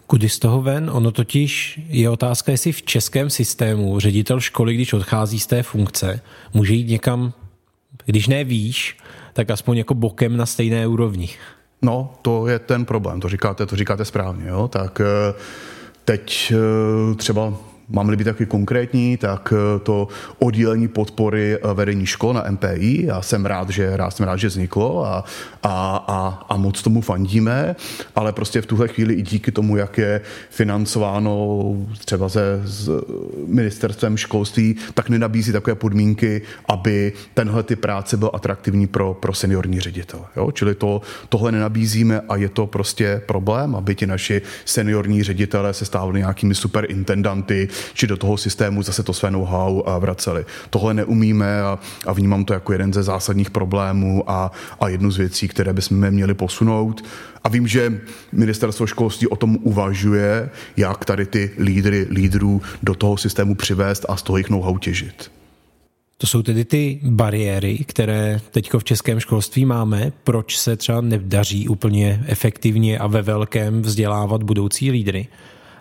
Kudy 0.07 0.29
z 0.29 0.39
toho 0.39 0.61
ven? 0.61 0.89
Ono 0.93 1.11
totiž 1.11 1.79
je 1.89 2.09
otázka, 2.09 2.51
jestli 2.51 2.71
v 2.71 2.81
českém 2.81 3.29
systému 3.29 3.99
ředitel 3.99 4.39
školy, 4.39 4.73
když 4.73 4.93
odchází 4.93 5.39
z 5.39 5.47
té 5.47 5.63
funkce, 5.63 6.21
může 6.53 6.73
jít 6.73 6.87
někam, 6.87 7.33
když 8.05 8.27
ne 8.27 8.43
výš, 8.43 8.97
tak 9.33 9.49
aspoň 9.49 9.77
jako 9.77 9.93
bokem 9.93 10.37
na 10.37 10.45
stejné 10.45 10.87
úrovni. 10.87 11.29
No, 11.81 12.13
to 12.21 12.47
je 12.47 12.59
ten 12.59 12.85
problém, 12.85 13.19
to 13.19 13.29
říkáte, 13.29 13.65
to 13.65 13.75
říkáte 13.75 14.05
správně, 14.05 14.47
jo? 14.47 14.67
tak 14.67 15.01
eh, 15.01 15.33
Teď 16.07 16.53
eh, 16.55 17.15
třeba 17.15 17.53
Mám-li 17.89 18.17
být 18.17 18.23
taky 18.23 18.45
konkrétní, 18.45 19.17
tak 19.17 19.53
eh, 19.55 19.79
to 19.79 20.07
oddělení 20.39 20.87
podpory 20.87 21.57
eh, 21.57 21.73
vedení 21.73 22.05
škol 22.05 22.33
na 22.33 22.43
MPI, 22.51 23.05
já 23.05 23.21
jsem 23.21 23.45
rád, 23.45 23.69
že, 23.69 23.97
rád 23.97 24.11
jsem 24.11 24.25
rád, 24.25 24.37
že 24.37 24.47
vzniklo 24.47 25.05
a, 25.05 25.23
a, 25.63 26.05
a, 26.07 26.45
a 26.49 26.57
moc 26.57 26.81
tomu 26.81 27.01
fandíme, 27.01 27.75
ale 28.15 28.33
prostě 28.33 28.61
v 28.61 28.65
tuhle 28.65 28.87
chvíli 28.87 29.13
i 29.13 29.21
díky 29.21 29.51
tomu, 29.51 29.77
jak 29.77 29.97
je 29.97 30.21
financováno 30.49 31.57
třeba 32.05 32.29
se 32.29 32.61
s 32.65 33.05
ministerstvem 33.47 34.17
školství, 34.17 34.75
tak 34.93 35.09
nenabízí 35.09 35.51
takové 35.51 35.75
podmínky, 35.75 36.41
aby 36.69 37.13
tenhle 37.33 37.63
ty 37.63 37.75
práce 37.75 38.17
byl 38.17 38.31
atraktivní 38.33 38.87
pro, 38.87 39.13
pro 39.13 39.33
seniorní 39.33 39.79
ředitel. 39.79 40.25
Jo? 40.35 40.51
Čili 40.51 40.75
to, 40.75 41.01
tohle 41.29 41.51
nenabízíme 41.51 42.21
a 42.29 42.35
je 42.35 42.49
to 42.49 42.67
prostě 42.67 43.21
problém, 43.25 43.75
aby 43.75 43.95
ti 43.95 44.07
naši 44.07 44.41
seniorní 44.65 45.23
ředitelé 45.23 45.73
se 45.73 45.85
stávali 45.85 46.19
nějakými 46.19 46.55
superintendanty, 46.55 47.69
či 47.93 48.07
do 48.07 48.17
toho 48.17 48.37
systému 48.37 48.83
zase 48.83 49.03
to 49.03 49.13
své 49.13 49.31
know-how 49.31 49.83
vraceli. 49.99 50.45
Tohle 50.69 50.93
neumíme 50.93 51.61
a, 51.61 51.79
a 52.05 52.13
vnímám 52.13 52.45
to 52.45 52.53
jako 52.53 52.71
jeden 52.71 52.93
ze 52.93 53.03
zásadních 53.03 53.51
problémů 53.51 54.23
a, 54.27 54.51
a 54.79 54.87
jednu 54.87 55.11
z 55.11 55.17
věcí, 55.17 55.47
které 55.47 55.73
bychom 55.73 56.11
měli 56.11 56.33
posunout. 56.33 57.05
A 57.43 57.49
vím, 57.49 57.67
že 57.67 58.01
ministerstvo 58.31 58.87
školství 58.87 59.27
o 59.27 59.35
tom 59.35 59.57
uvažuje, 59.61 60.49
jak 60.77 61.05
tady 61.05 61.25
ty 61.25 61.51
lídry, 61.59 62.07
lídrů 62.09 62.61
do 62.83 62.95
toho 62.95 63.17
systému 63.17 63.55
přivést 63.55 64.05
a 64.09 64.17
z 64.17 64.21
toho 64.21 64.37
jich 64.37 64.49
know-how 64.49 64.77
těžit. 64.77 65.31
To 66.17 66.27
jsou 66.27 66.41
tedy 66.41 66.65
ty 66.65 66.99
bariéry, 67.03 67.77
které 67.77 68.41
teď 68.51 68.73
v 68.73 68.83
českém 68.83 69.19
školství 69.19 69.65
máme. 69.65 70.11
Proč 70.23 70.57
se 70.57 70.75
třeba 70.75 71.01
nedaří 71.01 71.67
úplně 71.67 72.23
efektivně 72.27 72.99
a 72.99 73.07
ve 73.07 73.21
velkém 73.21 73.81
vzdělávat 73.81 74.43
budoucí 74.43 74.91
lídry? 74.91 75.27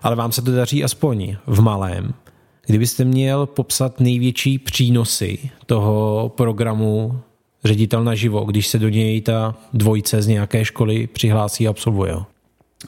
Ale 0.07 0.17
vám 0.17 0.33
se 0.33 0.43
to 0.43 0.51
daří 0.51 0.85
aspoň 0.85 1.37
v 1.47 1.61
malém. 1.61 2.15
Kdybyste 2.67 3.05
měl 3.05 3.47
popsat 3.47 4.01
největší 4.01 4.59
přínosy 4.59 5.39
toho 5.67 6.29
programu 6.37 7.21
ředitel 7.65 8.05
na 8.05 8.15
živo, 8.15 8.45
když 8.45 8.67
se 8.67 8.79
do 8.79 8.89
něj 8.89 9.21
ta 9.21 9.55
dvojice 9.73 10.23
z 10.23 10.27
nějaké 10.27 10.65
školy 10.65 11.07
přihlásí 11.07 11.67
a 11.67 11.71
absolvuje? 11.71 12.17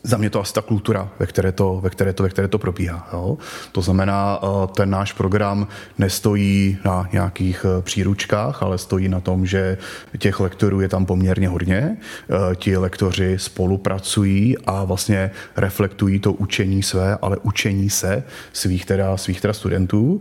Za 0.03 0.17
mě 0.17 0.31
to 0.31 0.41
asi 0.41 0.53
ta 0.53 0.63
kultura, 0.63 1.11
ve 1.19 1.27
které 1.27 1.53
to, 1.53 1.81
ve 1.83 1.91
které 1.91 2.13
to, 2.13 2.23
ve 2.23 2.29
které 2.29 2.49
to 2.49 2.59
probíhá. 2.59 3.09
Jo? 3.13 3.39
To 3.73 3.83
znamená, 3.83 4.41
eh, 4.43 4.67
ten 4.77 4.91
náš 4.91 5.13
program 5.13 5.69
nestojí 5.99 6.79
na 6.85 7.09
nějakých 7.13 7.67
eh, 7.69 7.83
příručkách, 7.83 8.63
ale 8.63 8.79
stojí 8.79 9.09
na 9.09 9.21
tom, 9.21 9.47
že 9.47 9.79
těch 10.19 10.41
lektorů 10.41 10.81
je 10.81 10.89
tam 10.89 11.07
poměrně 11.07 11.49
hodně. 11.49 11.97
Eh, 11.97 12.57
ti 12.57 12.77
lektoři 12.77 13.39
spolupracují 13.39 14.59
a 14.59 14.85
vlastně 14.85 15.31
reflektují 15.57 16.21
to 16.21 16.33
učení 16.33 16.83
své, 16.83 17.19
ale 17.23 17.37
učení 17.43 17.91
se 17.91 18.23
svých 18.53 18.87
teda, 18.87 19.17
svých 19.17 19.41
teda 19.41 19.53
studentů. 19.53 20.21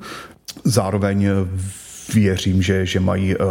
Zároveň 0.63 1.27
věřím, 2.13 2.61
že, 2.61 2.85
že 2.85 2.99
mají 2.99 3.35
uh, 3.35 3.45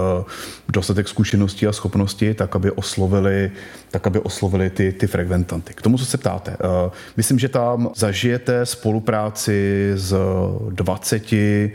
dostatek 0.68 1.08
zkušeností 1.08 1.66
a 1.66 1.72
schopností, 1.72 2.34
tak 2.34 2.56
aby 2.56 2.70
oslovili, 2.70 3.52
tak 3.90 4.06
aby 4.06 4.18
oslovili 4.20 4.70
ty, 4.70 4.92
ty 4.92 5.06
frekventanty. 5.06 5.74
K 5.74 5.82
tomu, 5.82 5.98
co 5.98 6.04
se 6.04 6.18
ptáte. 6.18 6.50
Uh, 6.50 6.92
myslím, 7.16 7.38
že 7.38 7.48
tam 7.48 7.90
zažijete 7.96 8.66
spolupráci 8.66 9.92
s 9.94 10.14
20 10.70 11.32
Eh, 11.32 11.70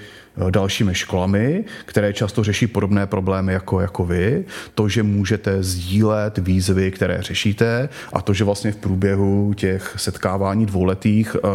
dalšími 0.50 0.96
školami, 0.96 1.64
které 1.86 2.14
často 2.14 2.44
řeší 2.44 2.68
podobné 2.68 3.08
problémy 3.08 3.54
jako, 3.54 3.80
jako 3.80 4.06
vy. 4.06 4.46
To, 4.76 4.90
že 4.90 5.04
můžete 5.04 5.64
sdílet 5.64 6.38
výzvy, 6.38 6.92
které 6.92 7.22
řešíte 7.22 7.90
a 8.14 8.22
to, 8.22 8.34
že 8.34 8.44
vlastně 8.44 8.72
v 8.72 8.76
průběhu 8.76 9.54
těch 9.54 9.94
setkávání 9.98 10.66
dvouletých 10.66 11.36
uh, 11.36 11.50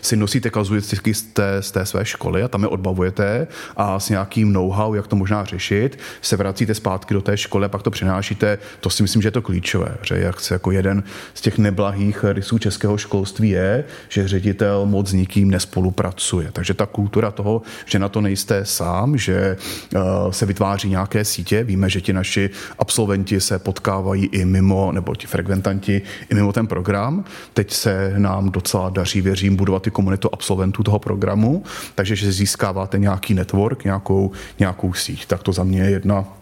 si 0.00 0.16
nosíte 0.16 0.50
kazuistiky 0.50 1.14
z 1.14 1.22
té, 1.22 1.62
z 1.62 1.70
té 1.70 1.86
své 1.86 2.04
školy 2.04 2.42
a 2.42 2.48
tam 2.48 2.62
je 2.62 2.68
odbavujete 2.68 3.46
a 3.76 4.00
s 4.00 4.08
nějakým 4.08 4.52
know-how, 4.52 4.94
jak 4.94 5.06
to 5.06 5.16
možná 5.16 5.44
řešit, 5.44 5.98
se 6.22 6.36
vracíte 6.36 6.74
zpátky 6.74 7.14
do 7.14 7.22
té 7.22 7.36
školy 7.36 7.66
a 7.66 7.68
pak 7.68 7.82
to 7.82 7.90
přinášíte. 7.90 8.58
To 8.80 8.90
si 8.90 9.02
myslím, 9.02 9.22
že 9.22 9.28
je 9.28 9.32
to 9.32 9.42
klíčové. 9.42 9.96
Že 10.02 10.18
jak 10.18 10.40
se 10.40 10.54
jako 10.54 10.70
jeden 10.70 11.02
z 11.34 11.40
těch 11.40 11.58
neblahých 11.58 12.24
rysů 12.24 12.58
českého 12.58 12.98
školství 12.98 13.50
je, 13.50 13.84
že 14.08 14.28
ředitel 14.28 14.86
moc 14.86 15.08
s 15.08 15.12
nikým 15.12 15.50
nespolupracuje. 15.50 16.48
Takže 16.52 16.74
ta 16.74 16.86
kultura 16.86 17.30
toho, 17.30 17.62
že 17.86 17.98
na 18.02 18.08
to 18.08 18.20
nejste 18.20 18.64
sám, 18.64 19.18
že 19.18 19.56
eh, 19.56 19.98
se 20.30 20.46
vytváří 20.46 20.88
nějaké 20.88 21.24
sítě. 21.24 21.64
Víme, 21.64 21.90
že 21.90 22.00
ti 22.00 22.12
naši 22.12 22.50
absolventi 22.78 23.40
se 23.40 23.58
potkávají 23.58 24.26
i 24.26 24.44
mimo, 24.44 24.92
nebo 24.92 25.14
ti 25.14 25.26
frekventanti 25.26 26.02
i 26.30 26.34
mimo 26.34 26.52
ten 26.52 26.66
program. 26.66 27.24
Teď 27.54 27.72
se 27.72 28.14
nám 28.18 28.50
docela 28.50 28.90
daří, 28.90 29.20
věřím, 29.20 29.56
budovat 29.56 29.86
i 29.86 29.90
komunitu 29.90 30.28
absolventů 30.32 30.82
toho 30.82 30.98
programu, 30.98 31.62
takže 31.94 32.16
že 32.16 32.32
získáváte 32.32 32.98
nějaký 32.98 33.34
network, 33.34 33.84
nějakou, 33.84 34.30
nějakou 34.58 34.92
síť. 34.92 35.26
Tak 35.26 35.42
to 35.42 35.52
za 35.52 35.64
mě 35.64 35.82
je 35.82 35.90
jedna 35.90 36.41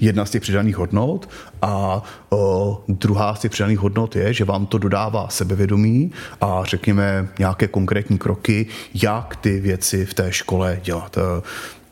jedna 0.00 0.24
z 0.24 0.30
těch 0.30 0.42
přidaných 0.42 0.76
hodnot 0.76 1.28
a 1.62 2.02
o, 2.30 2.84
druhá 2.88 3.34
z 3.34 3.40
těch 3.40 3.50
přidaných 3.50 3.78
hodnot 3.78 4.16
je, 4.16 4.32
že 4.32 4.44
vám 4.44 4.66
to 4.66 4.78
dodává 4.78 5.28
sebevědomí 5.28 6.12
a 6.40 6.62
řekněme 6.64 7.28
nějaké 7.38 7.68
konkrétní 7.68 8.18
kroky, 8.18 8.66
jak 8.94 9.36
ty 9.36 9.60
věci 9.60 10.06
v 10.06 10.14
té 10.14 10.32
škole 10.32 10.80
dělat 10.84 11.18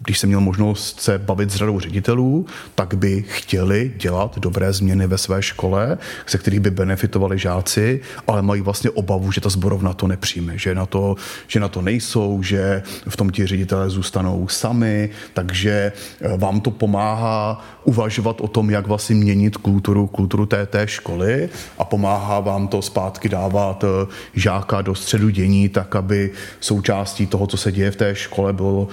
když 0.05 0.19
jsem 0.19 0.29
měl 0.29 0.41
možnost 0.41 1.01
se 1.01 1.19
bavit 1.19 1.51
s 1.51 1.55
řadou 1.55 1.81
ředitelů, 1.81 2.47
tak 2.75 2.95
by 2.95 3.25
chtěli 3.29 3.93
dělat 3.97 4.39
dobré 4.39 4.73
změny 4.73 5.07
ve 5.07 5.19
své 5.19 5.43
škole, 5.43 5.99
se 6.27 6.39
kterých 6.39 6.61
by 6.61 6.71
benefitovali 6.71 7.39
žáci, 7.39 8.01
ale 8.27 8.43
mají 8.43 8.63
vlastně 8.63 8.91
obavu, 8.91 9.33
že 9.33 9.41
ta 9.41 9.49
zborovna 9.49 9.93
to 9.93 10.07
nepřijme, 10.07 10.59
že 10.59 10.75
na 10.75 10.87
to, 10.87 11.17
že 11.47 11.61
na 11.61 11.69
to 11.69 11.83
nejsou, 11.83 12.43
že 12.43 12.83
v 13.09 13.17
tom 13.17 13.31
ti 13.31 13.47
ředitelé 13.47 13.91
zůstanou 13.91 14.49
sami, 14.49 15.11
takže 15.35 15.93
eh, 16.21 16.37
vám 16.37 16.61
to 16.61 16.71
pomáhá 16.71 17.65
uvažovat 17.85 18.41
o 18.41 18.49
tom, 18.49 18.71
jak 18.71 18.87
vlastně 18.87 19.17
měnit 19.17 19.57
kulturu, 19.57 20.07
kulturu 20.07 20.47
té, 20.47 20.67
té 20.67 20.89
školy 20.89 21.49
a 21.79 21.85
pomáhá 21.85 22.41
vám 22.41 22.69
to 22.69 22.83
zpátky 22.83 23.29
dávat 23.29 23.85
eh, 23.85 24.07
žáka 24.35 24.83
do 24.83 24.95
středu 24.95 25.29
dění, 25.29 25.69
tak 25.69 25.97
aby 25.97 26.31
součástí 26.61 27.27
toho, 27.27 27.47
co 27.47 27.57
se 27.57 27.73
děje 27.73 27.91
v 27.91 27.97
té 27.97 28.15
škole, 28.15 28.53
bylo 28.53 28.89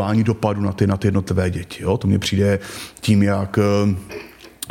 sledování 0.00 0.24
dopadu 0.24 0.60
na 0.60 0.72
ty, 0.72 0.86
na 0.86 0.96
ty 0.96 1.06
jednotlivé 1.06 1.50
děti. 1.50 1.82
Jo? 1.82 1.98
To 1.98 2.08
mně 2.08 2.18
přijde 2.18 2.58
tím, 3.00 3.22
jak 3.22 3.58
eh, 3.58 3.94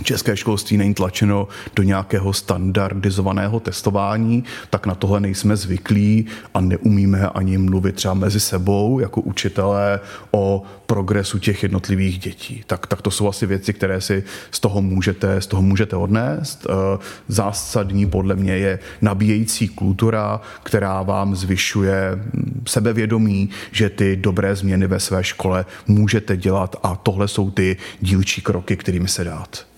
české 0.04 0.38
školství 0.38 0.78
není 0.78 0.94
tlačeno 0.94 1.48
do 1.76 1.84
nějakého 1.84 2.34
standardizovaného 2.34 3.60
testování, 3.60 4.44
tak 4.70 4.86
na 4.86 4.96
tohle 4.96 5.20
nejsme 5.20 5.56
zvyklí 5.56 6.26
a 6.54 6.62
neumíme 6.62 7.30
ani 7.30 7.58
mluvit 7.58 7.96
třeba 7.96 8.14
mezi 8.14 8.40
sebou 8.40 9.00
jako 9.00 9.22
učitelé 9.22 10.00
o 10.32 10.64
progresu 10.86 11.40
těch 11.40 11.64
jednotlivých 11.64 12.20
dětí. 12.20 12.64
Tak, 12.68 12.88
tak 12.88 13.02
to 13.02 13.12
jsou 13.12 13.28
asi 13.28 13.46
věci, 13.46 13.74
které 13.74 14.02
si 14.02 14.24
z 14.52 14.60
toho 14.60 14.82
můžete, 14.82 15.42
z 15.42 15.48
toho 15.48 15.62
můžete 15.62 15.96
odnést. 15.96 16.68
Eh, 16.70 16.98
zásadní 17.28 18.06
podle 18.06 18.36
mě 18.36 18.58
je 18.58 18.80
nabíjející 19.02 19.68
kultura, 19.68 20.42
která 20.64 21.04
vám 21.04 21.36
zvyšuje 21.36 22.12
hm, 22.16 22.64
sebevědomí, 22.68 23.50
že 23.72 23.90
ty 23.90 24.16
dobré 24.16 24.56
změny 24.56 24.88
ve 24.88 25.00
své 25.00 25.24
škole 25.24 25.66
můžete 25.88 26.38
dělat 26.38 26.76
a 26.84 26.96
tohle 26.96 27.28
jsou 27.28 27.52
ty 27.52 27.78
dílčí 28.02 28.42
kroky, 28.42 28.78
kterými 28.78 29.08
se 29.08 29.24
dát. 29.24 29.69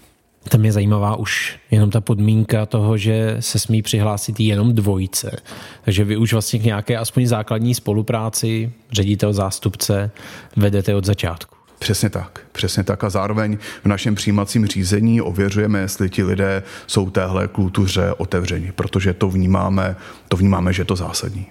Tam 0.49 0.65
je 0.65 0.71
zajímavá 0.71 1.15
už 1.15 1.59
jenom 1.71 1.89
ta 1.89 2.01
podmínka 2.01 2.65
toho, 2.65 2.97
že 2.97 3.37
se 3.39 3.59
smí 3.59 3.81
přihlásit 3.81 4.39
jenom 4.39 4.75
dvojice. 4.75 5.37
Takže 5.85 6.03
vy 6.03 6.17
už 6.17 6.33
vlastně 6.33 6.59
k 6.59 6.63
nějaké 6.63 6.97
aspoň 6.97 7.27
základní 7.27 7.75
spolupráci, 7.75 8.71
ředitel, 8.91 9.33
zástupce, 9.33 10.11
vedete 10.55 10.95
od 10.95 11.05
začátku. 11.05 11.55
Přesně 11.79 12.09
tak, 12.09 12.41
přesně 12.51 12.83
tak. 12.83 13.03
A 13.03 13.09
zároveň 13.09 13.57
v 13.83 13.85
našem 13.85 14.15
přijímacím 14.15 14.67
řízení 14.67 15.21
ověřujeme, 15.21 15.79
jestli 15.79 16.09
ti 16.09 16.23
lidé 16.23 16.63
jsou 16.87 17.09
téhle 17.09 17.47
kultuře 17.47 18.13
otevření, 18.17 18.71
protože 18.71 19.13
to 19.13 19.29
vnímáme, 19.29 19.95
to 20.27 20.37
vnímáme, 20.37 20.73
že 20.73 20.81
je 20.81 20.85
to 20.85 20.95
zásadní. 20.95 21.45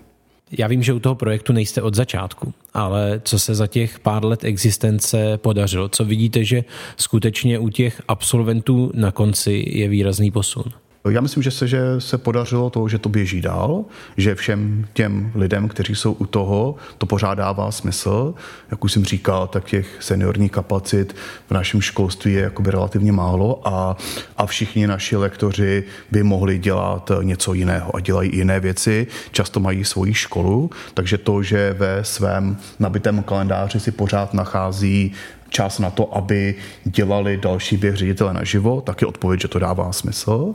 Já 0.58 0.66
vím, 0.66 0.82
že 0.82 0.92
u 0.92 0.98
toho 0.98 1.14
projektu 1.14 1.52
nejste 1.52 1.82
od 1.82 1.94
začátku, 1.94 2.54
ale 2.74 3.20
co 3.24 3.38
se 3.38 3.54
za 3.54 3.66
těch 3.66 3.98
pár 3.98 4.24
let 4.24 4.44
existence 4.44 5.38
podařilo? 5.38 5.88
Co 5.88 6.04
vidíte, 6.04 6.44
že 6.44 6.64
skutečně 6.96 7.58
u 7.58 7.68
těch 7.68 8.02
absolventů 8.08 8.92
na 8.94 9.12
konci 9.12 9.64
je 9.66 9.88
výrazný 9.88 10.30
posun? 10.30 10.64
Já 11.08 11.20
myslím, 11.20 11.42
že 11.42 11.50
se, 11.50 11.68
že 11.68 11.80
se 11.98 12.18
podařilo 12.18 12.70
to, 12.70 12.88
že 12.88 12.98
to 12.98 13.08
běží 13.08 13.40
dál, 13.40 13.84
že 14.16 14.34
všem 14.34 14.86
těm 14.92 15.32
lidem, 15.34 15.68
kteří 15.68 15.94
jsou 15.94 16.12
u 16.12 16.26
toho, 16.26 16.74
to 16.98 17.06
pořád 17.06 17.34
dává 17.34 17.70
smysl. 17.70 18.34
Jak 18.70 18.84
už 18.84 18.92
jsem 18.92 19.04
říkal, 19.04 19.46
tak 19.46 19.64
těch 19.64 19.96
seniorních 20.00 20.52
kapacit 20.52 21.16
v 21.48 21.50
našem 21.50 21.80
školství 21.80 22.32
je 22.32 22.40
jakoby 22.40 22.70
relativně 22.70 23.12
málo 23.12 23.68
a, 23.68 23.96
a 24.36 24.46
všichni 24.46 24.86
naši 24.86 25.16
lektoři 25.16 25.84
by 26.10 26.22
mohli 26.22 26.58
dělat 26.58 27.10
něco 27.22 27.54
jiného 27.54 27.96
a 27.96 28.00
dělají 28.00 28.36
jiné 28.36 28.60
věci. 28.60 29.06
Často 29.32 29.60
mají 29.60 29.84
svoji 29.84 30.14
školu, 30.14 30.70
takže 30.94 31.18
to, 31.18 31.42
že 31.42 31.74
ve 31.78 32.04
svém 32.04 32.56
nabitém 32.78 33.22
kalendáři 33.22 33.80
si 33.80 33.90
pořád 33.90 34.34
nachází 34.34 35.12
čas 35.50 35.78
na 35.78 35.90
to, 35.90 36.16
aby 36.16 36.54
dělali 36.84 37.36
další 37.36 37.76
běh 37.76 37.96
ředitele 37.96 38.34
naživo, 38.34 38.80
tak 38.80 39.00
je 39.00 39.06
odpověď, 39.06 39.40
že 39.40 39.48
to 39.48 39.58
dává 39.58 39.92
smysl. 39.92 40.54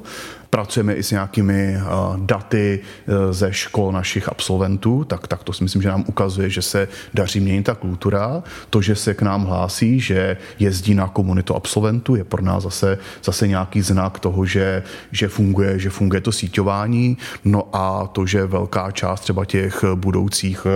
Pracujeme 0.49 0.93
i 0.93 1.03
s 1.03 1.11
nějakými 1.11 1.77
uh, 1.77 2.19
daty 2.19 2.79
uh, 3.07 3.13
ze 3.31 3.53
škol 3.53 3.91
našich 3.91 4.29
absolventů, 4.29 5.03
tak, 5.03 5.27
tak 5.27 5.43
to 5.43 5.53
si 5.53 5.63
myslím, 5.63 5.81
že 5.81 5.89
nám 5.89 6.03
ukazuje, 6.07 6.49
že 6.49 6.61
se 6.61 6.87
daří 7.13 7.39
měnit 7.39 7.63
ta 7.63 7.75
kultura. 7.75 8.43
To, 8.69 8.81
že 8.81 8.95
se 8.95 9.13
k 9.13 9.21
nám 9.21 9.45
hlásí, 9.45 9.99
že 9.99 10.37
jezdí 10.59 10.93
na 10.93 11.07
komunitu 11.07 11.55
absolventů, 11.55 12.15
je 12.15 12.23
pro 12.23 12.41
nás 12.41 12.63
zase, 12.63 12.97
zase 13.23 13.47
nějaký 13.47 13.81
znak 13.81 14.19
toho, 14.19 14.45
že, 14.45 14.83
že, 15.11 15.27
funguje, 15.27 15.79
že 15.79 15.89
funguje 15.89 16.21
to 16.21 16.31
síťování. 16.31 17.17
No 17.45 17.63
a 17.73 18.07
to, 18.07 18.25
že 18.25 18.45
velká 18.45 18.91
část 18.91 19.19
třeba 19.19 19.45
těch 19.45 19.83
budoucích 19.95 20.65
uh, 20.65 20.71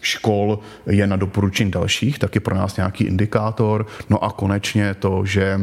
škol 0.00 0.58
je 0.86 1.06
na 1.06 1.16
doporučení 1.16 1.70
dalších, 1.70 2.18
tak 2.18 2.34
je 2.34 2.40
pro 2.40 2.54
nás 2.54 2.76
nějaký 2.76 3.04
indikátor. 3.04 3.86
No 4.10 4.24
a 4.24 4.30
konečně 4.30 4.94
to, 4.94 5.24
že 5.24 5.60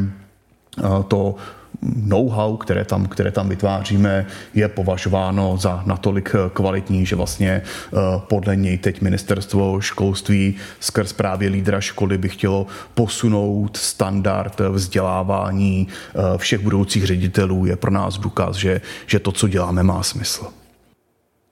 to 1.08 1.34
know-how, 1.82 2.56
které 2.56 2.84
tam, 2.84 3.06
které 3.06 3.30
tam 3.30 3.48
vytváříme, 3.48 4.26
je 4.54 4.68
považováno 4.68 5.56
za 5.56 5.82
natolik 5.86 6.34
kvalitní, 6.52 7.06
že 7.06 7.16
vlastně 7.16 7.50
eh, 7.52 7.98
podle 8.28 8.56
něj 8.56 8.78
teď 8.78 9.00
ministerstvo 9.00 9.80
školství 9.80 10.54
skrz 10.80 11.12
právě 11.12 11.48
lídra 11.48 11.80
školy 11.80 12.18
by 12.18 12.28
chtělo 12.28 12.66
posunout 12.94 13.76
standard 13.76 14.60
vzdělávání 14.60 15.88
eh, 15.88 16.38
všech 16.38 16.60
budoucích 16.60 17.06
ředitelů. 17.06 17.66
Je 17.66 17.76
pro 17.76 17.90
nás 17.90 18.18
důkaz, 18.18 18.56
že, 18.56 18.80
že 19.06 19.18
to, 19.18 19.32
co 19.32 19.48
děláme, 19.48 19.82
má 19.82 20.02
smysl. 20.02 20.46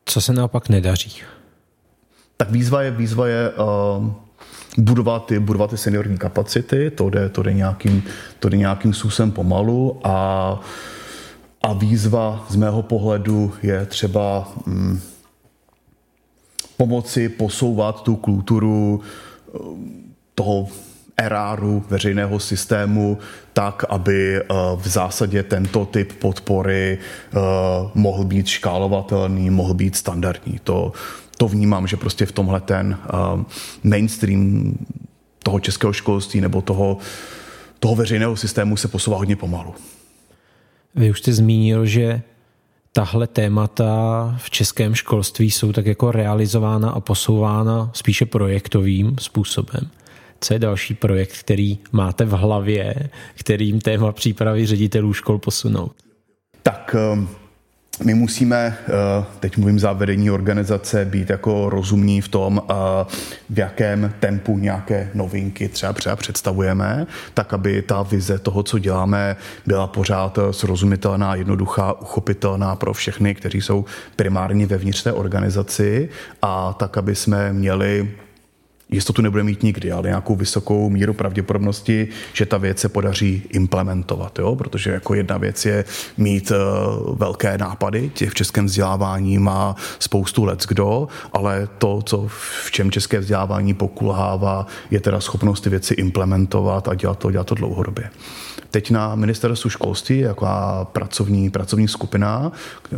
Co 0.05 0.21
se 0.21 0.33
naopak 0.33 0.69
nedaří? 0.69 1.13
Tak 2.37 2.51
výzva 2.51 2.83
je, 2.83 2.91
výzva 2.91 3.27
je 3.27 3.51
uh, 3.51 4.13
budovat 4.79 5.27
ty, 5.27 5.39
budovat 5.39 5.71
ty 5.71 5.77
seniorní 5.77 6.19
kapacity, 6.19 6.91
to 6.91 7.11
jde, 7.11 7.29
to 7.29 7.43
jde, 7.43 7.53
nějakým, 7.53 8.03
to 8.39 8.49
jde 8.49 8.57
nějakým 8.57 8.95
způsobem 8.95 9.31
pomalu 9.31 10.01
a, 10.05 10.61
a 11.63 11.73
výzva 11.73 12.47
z 12.49 12.57
mého 12.57 12.83
pohledu 12.83 13.53
je 13.63 13.87
třeba 13.87 14.53
mm, 14.67 15.01
pomoci 16.77 17.29
posouvat 17.29 18.03
tu 18.03 18.17
kulturu 18.17 19.01
eh, 19.01 19.59
toho 20.35 20.69
eráru 21.17 21.85
veřejného 21.89 22.41
systému 22.41 23.19
tak, 23.53 23.85
aby 23.89 24.37
eh, 24.37 24.45
v 24.77 24.89
zásadě 24.89 25.43
tento 25.43 25.87
typ 25.87 26.13
podpory 26.13 26.99
eh, 26.99 27.39
mohl 27.95 28.25
být 28.25 28.47
škálovatelný, 28.47 29.51
mohl 29.51 29.75
být 29.75 29.97
standardní. 29.97 30.61
To, 30.65 30.93
to 31.41 31.49
vnímám, 31.49 31.87
že 31.87 31.97
prostě 31.97 32.27
v 32.27 32.33
tomhle 32.33 32.61
ten 32.61 32.99
uh, 33.13 33.43
mainstream 33.85 34.75
toho 35.43 35.61
českého 35.61 35.93
školství 35.93 36.41
nebo 36.41 36.63
toho, 36.63 36.99
toho 37.79 37.95
veřejného 37.95 38.37
systému 38.37 38.77
se 38.77 38.89
posouvá 38.89 39.17
hodně 39.17 39.37
pomalu. 39.37 39.75
Vy 40.95 41.11
už 41.11 41.21
jste 41.21 41.33
zmínil, 41.33 41.87
že 41.87 42.23
tahle 42.93 43.27
témata 43.27 44.35
v 44.39 44.51
českém 44.51 44.95
školství 44.95 45.51
jsou 45.51 45.73
tak 45.73 45.87
jako 45.87 46.13
realizována 46.13 46.91
a 46.91 47.01
posouvána 47.01 47.91
spíše 47.95 48.27
projektovým 48.27 49.17
způsobem. 49.19 49.91
Co 50.41 50.55
je 50.55 50.59
další 50.59 50.95
projekt, 50.95 51.39
který 51.39 51.79
máte 51.93 52.25
v 52.25 52.31
hlavě, 52.33 53.11
kterým 53.35 53.81
téma 53.81 54.13
přípravy 54.13 54.67
ředitelů 54.67 55.13
škol 55.13 55.39
posunout? 55.39 55.93
Tak 56.63 56.97
um, 57.13 57.29
my 58.05 58.15
musíme, 58.15 58.77
eh, 58.89 59.25
teď 59.41 59.57
mluvím 59.57 59.79
za 59.79 59.93
vedení 59.93 60.31
organizace, 60.31 61.05
být 61.05 61.31
jako 61.31 61.71
rozumní 61.71 62.21
v 62.21 62.29
tom, 62.29 62.63
eh, 62.71 62.75
v 63.51 63.59
jakém 63.59 64.13
tempu 64.21 64.59
nějaké 64.59 65.11
novinky 65.15 65.69
třeba, 65.69 65.93
třeba 65.93 66.17
představujeme, 66.17 67.07
tak 67.35 67.53
aby 67.55 67.83
ta 67.83 68.03
vize 68.03 68.39
toho, 68.39 68.63
co 68.63 68.79
děláme, 68.79 69.37
byla 69.67 69.87
pořád 69.87 70.39
srozumitelná, 70.51 71.35
jednoduchá, 71.35 72.01
uchopitelná 72.01 72.77
pro 72.77 72.93
všechny, 72.93 73.35
kteří 73.35 73.61
jsou 73.61 73.85
primárně 74.17 74.67
vevnitř 74.67 75.03
té 75.03 75.13
organizaci 75.13 76.09
a 76.43 76.73
tak, 76.73 76.99
aby 76.99 77.15
jsme 77.15 77.53
měli 77.53 78.09
jistotu 78.91 79.23
nebude 79.23 79.43
mít 79.43 79.63
nikdy, 79.63 79.93
ale 79.93 80.09
nějakou 80.09 80.37
vysokou 80.37 80.91
míru 80.91 81.15
pravděpodobnosti, 81.15 82.09
že 82.33 82.47
ta 82.47 82.59
věc 82.59 82.79
se 82.79 82.89
podaří 82.89 83.43
implementovat, 83.49 84.39
jo? 84.39 84.57
protože 84.57 84.91
jako 84.91 85.15
jedna 85.15 85.37
věc 85.37 85.67
je 85.67 85.85
mít 86.17 86.51
uh, 86.51 87.19
velké 87.19 87.59
nápady, 87.59 88.11
těch 88.15 88.31
v 88.31 88.35
českém 88.35 88.67
vzdělávání 88.67 89.39
má 89.39 89.77
spoustu 89.99 90.45
let 90.45 90.65
kdo, 90.69 91.09
ale 91.33 91.69
to, 91.79 92.03
co 92.03 92.27
v 92.29 92.71
čem 92.71 92.91
české 92.91 93.19
vzdělávání 93.19 93.75
pokulhává, 93.75 94.67
je 94.91 95.01
teda 95.01 95.21
schopnost 95.21 95.61
ty 95.61 95.71
věci 95.71 95.95
implementovat 95.95 96.89
a 96.89 96.95
dělat 96.95 97.19
to, 97.19 97.31
dělat 97.31 97.47
to 97.47 97.55
dlouhodobě. 97.55 98.11
Teď 98.71 98.91
na 98.91 99.15
ministerstvu 99.15 99.71
školství 99.71 100.19
jako 100.19 100.47
pracovní, 100.93 101.51
pracovní 101.51 101.89
skupina, 101.89 102.53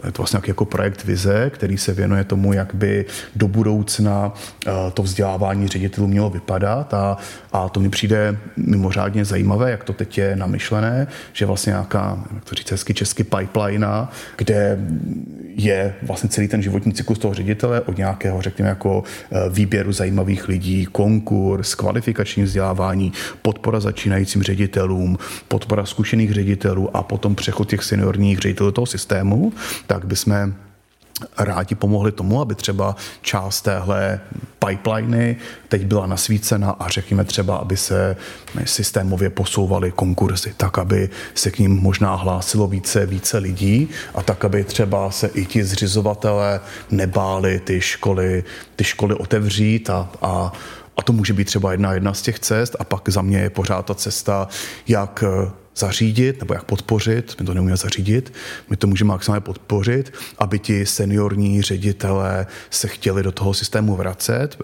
je 0.06 0.12
to 0.12 0.22
vlastně 0.22 0.40
jako 0.46 0.64
projekt 0.64 1.04
Vize, 1.04 1.50
který 1.50 1.78
se 1.78 1.92
věnuje 1.92 2.24
tomu, 2.24 2.52
jak 2.52 2.74
by 2.74 3.04
do 3.36 3.48
budoucna 3.48 4.32
uh, 4.66 4.72
to 4.94 5.02
vzdělávání 5.02 5.68
ředitelů 5.68 6.06
mělo 6.06 6.30
vypadat. 6.30 6.94
A, 6.94 7.16
a 7.52 7.68
to 7.68 7.80
mi 7.80 7.88
přijde 7.88 8.38
mimořádně 8.56 9.24
zajímavé, 9.24 9.70
jak 9.70 9.84
to 9.84 9.92
teď 9.92 10.18
je 10.18 10.36
namyšlené, 10.36 11.06
že 11.32 11.46
vlastně 11.46 11.70
nějaká, 11.70 12.24
jak 12.34 12.44
to 12.44 12.54
říct 12.54 12.70
hezky, 12.70 12.94
český 12.94 13.24
pipeline, 13.24 13.86
kde 14.36 14.78
je 15.56 15.94
vlastně 16.02 16.28
celý 16.28 16.48
ten 16.48 16.62
životní 16.62 16.92
cyklus 16.92 17.18
toho 17.18 17.34
ředitele 17.34 17.80
od 17.80 17.98
nějakého, 17.98 18.42
řekněme, 18.42 18.68
jako 18.68 19.02
eh, 19.32 19.38
výběru 19.48 19.92
zajímavých 19.92 20.48
lidí, 20.48 20.86
konkurs, 20.86 21.74
kvalifikační 21.74 22.42
vzdělávání, 22.42 23.12
podpora 23.42 23.80
začínajícím 23.80 24.42
ředitelům, 24.42 25.18
podpora 25.52 25.84
zkušených 25.86 26.32
ředitelů 26.32 26.96
a 26.96 27.02
potom 27.02 27.34
přechod 27.34 27.68
těch 27.68 27.84
seniorních 27.84 28.38
ředitelů 28.38 28.72
toho 28.72 28.86
systému, 28.86 29.52
tak 29.86 30.04
bychom 30.04 30.54
rádi 31.38 31.74
pomohli 31.74 32.12
tomu, 32.12 32.40
aby 32.40 32.54
třeba 32.54 32.96
část 33.20 33.62
téhle 33.62 34.20
pipeliny 34.66 35.36
teď 35.68 35.84
byla 35.84 36.06
nasvícena 36.06 36.70
a 36.70 36.88
řekněme 36.88 37.24
třeba, 37.24 37.56
aby 37.56 37.76
se 37.76 38.16
systémově 38.64 39.30
posouvaly 39.30 39.92
konkurzy, 39.92 40.54
tak 40.56 40.78
aby 40.78 41.10
se 41.34 41.50
k 41.50 41.58
ním 41.58 41.76
možná 41.76 42.14
hlásilo 42.14 42.66
více, 42.66 43.06
více 43.06 43.38
lidí 43.38 43.88
a 44.14 44.22
tak, 44.22 44.44
aby 44.44 44.64
třeba 44.64 45.10
se 45.10 45.26
i 45.34 45.46
ti 45.46 45.64
zřizovatelé 45.64 46.60
nebáli 46.90 47.60
ty 47.60 47.80
školy, 47.80 48.44
ty 48.76 48.84
školy 48.84 49.14
otevřít 49.14 49.90
a, 49.90 50.08
a 50.22 50.52
a 50.96 51.02
to 51.02 51.12
může 51.12 51.32
být 51.32 51.44
třeba 51.44 51.72
jedna 51.72 51.92
jedna 51.92 52.14
z 52.14 52.22
těch 52.22 52.38
cest 52.38 52.76
a 52.78 52.84
pak 52.84 53.08
za 53.08 53.22
mě 53.22 53.38
je 53.38 53.50
pořád 53.50 53.86
ta 53.86 53.94
cesta, 53.94 54.48
jak 54.88 55.24
zařídit 55.76 56.40
nebo 56.40 56.54
jak 56.54 56.64
podpořit, 56.64 57.36
my 57.40 57.46
to 57.46 57.54
neumíme 57.54 57.76
zařídit, 57.76 58.32
my 58.70 58.76
to 58.76 58.86
můžeme 58.86 59.08
maximálně 59.08 59.40
podpořit, 59.40 60.12
aby 60.38 60.58
ti 60.58 60.86
seniorní 60.86 61.62
ředitelé 61.62 62.46
se 62.70 62.88
chtěli 62.88 63.22
do 63.22 63.32
toho 63.32 63.54
systému 63.54 63.96
vracet, 63.96 64.56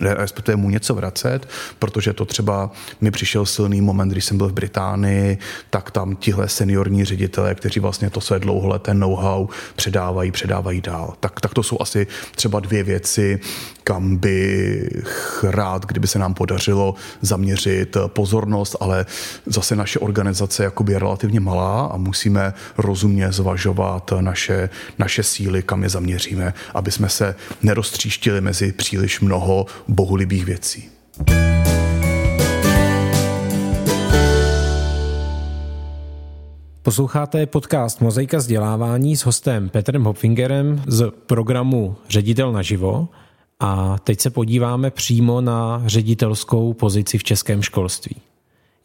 eh, 0.00 0.14
respektive 0.14 0.56
mu 0.56 0.70
něco 0.70 0.94
vracet, 0.94 1.48
protože 1.78 2.12
to 2.12 2.24
třeba 2.24 2.70
mi 3.00 3.10
přišel 3.10 3.46
silný 3.46 3.80
moment, 3.80 4.08
když 4.08 4.24
jsem 4.24 4.38
byl 4.38 4.48
v 4.48 4.52
Británii, 4.52 5.38
tak 5.70 5.90
tam 5.90 6.16
tihle 6.16 6.48
seniorní 6.48 7.04
ředitelé, 7.04 7.54
kteří 7.54 7.80
vlastně 7.80 8.10
to 8.10 8.20
své 8.20 8.38
dlouholeté 8.38 8.94
know-how 8.94 9.48
předávají, 9.76 10.30
předávají 10.30 10.80
dál. 10.80 11.14
Tak, 11.20 11.40
tak 11.40 11.54
to 11.54 11.62
jsou 11.62 11.76
asi 11.80 12.06
třeba 12.34 12.60
dvě 12.60 12.82
věci, 12.82 13.40
kam 13.84 14.16
bych 14.16 15.44
rád, 15.48 15.86
kdyby 15.86 16.06
se 16.06 16.18
nám 16.18 16.34
podařilo 16.34 16.94
zaměřit 17.22 17.96
pozornost, 18.06 18.76
ale 18.80 19.06
zase 19.46 19.76
naše 19.76 19.98
organizace 19.98 20.47
jakoby 20.62 20.92
je 20.92 20.98
relativně 20.98 21.40
malá 21.40 21.86
a 21.86 21.96
musíme 21.96 22.52
rozumně 22.78 23.32
zvažovat 23.32 24.12
naše, 24.20 24.68
naše 24.98 25.22
síly, 25.22 25.62
kam 25.62 25.82
je 25.82 25.88
zaměříme, 25.88 26.54
aby 26.74 26.90
jsme 26.90 27.08
se 27.08 27.34
neroztříštili 27.62 28.40
mezi 28.40 28.72
příliš 28.72 29.20
mnoho 29.20 29.66
bohulibých 29.88 30.44
věcí. 30.44 30.88
Posloucháte 36.82 37.46
podcast 37.46 38.00
Mozaika 38.00 38.38
vzdělávání 38.38 39.16
s 39.16 39.24
hostem 39.24 39.68
Petrem 39.68 40.04
Hopfingerem 40.04 40.82
z 40.86 41.10
programu 41.26 41.96
Ředitel 42.08 42.52
naživo. 42.52 43.08
A 43.60 43.98
teď 43.98 44.20
se 44.20 44.30
podíváme 44.30 44.90
přímo 44.90 45.40
na 45.40 45.82
ředitelskou 45.86 46.72
pozici 46.72 47.18
v 47.18 47.24
českém 47.24 47.62
školství. 47.62 48.16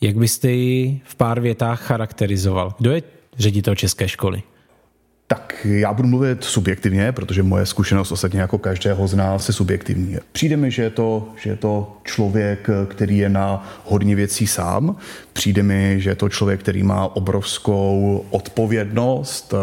Jak 0.04 0.18
byste 0.18 0.52
ji 0.52 1.02
v 1.04 1.16
pár 1.16 1.40
větách 1.40 1.82
charakterizoval? 1.82 2.74
Kdo 2.80 2.92
je 2.92 3.04
ředitel 3.38 3.76
české 3.76 4.08
školy? 4.08 4.44
Tak 5.28 5.68
já 5.70 5.94
budu 5.94 6.08
mluvit 6.08 6.44
subjektivně, 6.44 7.12
protože 7.12 7.44
moje 7.44 7.66
zkušenost 7.66 8.12
ostatně 8.12 8.42
jako 8.42 8.58
každého 8.58 9.08
z 9.08 9.14
nás 9.14 9.48
je 9.48 9.54
subjektivní. 9.54 10.18
Přijde 10.32 10.58
mi, 10.58 10.72
že 10.72 10.84
je, 10.84 10.90
to, 10.90 11.30
že 11.44 11.50
je 11.50 11.56
to 11.56 11.98
člověk, 12.04 12.70
který 12.88 13.18
je 13.18 13.30
na 13.30 13.70
hodně 13.86 14.16
věcí 14.16 14.48
sám. 14.48 14.96
Přijde 15.34 15.64
mi, 15.64 15.96
že 16.00 16.10
je 16.10 16.16
to 16.16 16.30
člověk, 16.30 16.60
který 16.60 16.84
má 16.84 17.16
obrovskou 17.16 18.26
odpovědnost, 18.30 19.54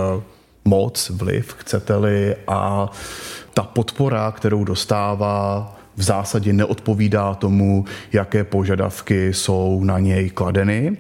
moc, 0.64 1.11
vliv, 1.11 1.55
chcete-li, 1.59 2.36
a 2.47 2.91
ta 3.55 3.62
podpora, 3.62 4.32
kterou 4.32 4.64
dostává, 4.64 5.80
v 6.01 6.03
zásadě 6.03 6.53
neodpovídá 6.53 7.34
tomu, 7.34 7.84
jaké 8.12 8.44
požadavky 8.44 9.34
jsou 9.34 9.84
na 9.84 9.98
něj 9.98 10.30
kladeny. 10.30 10.96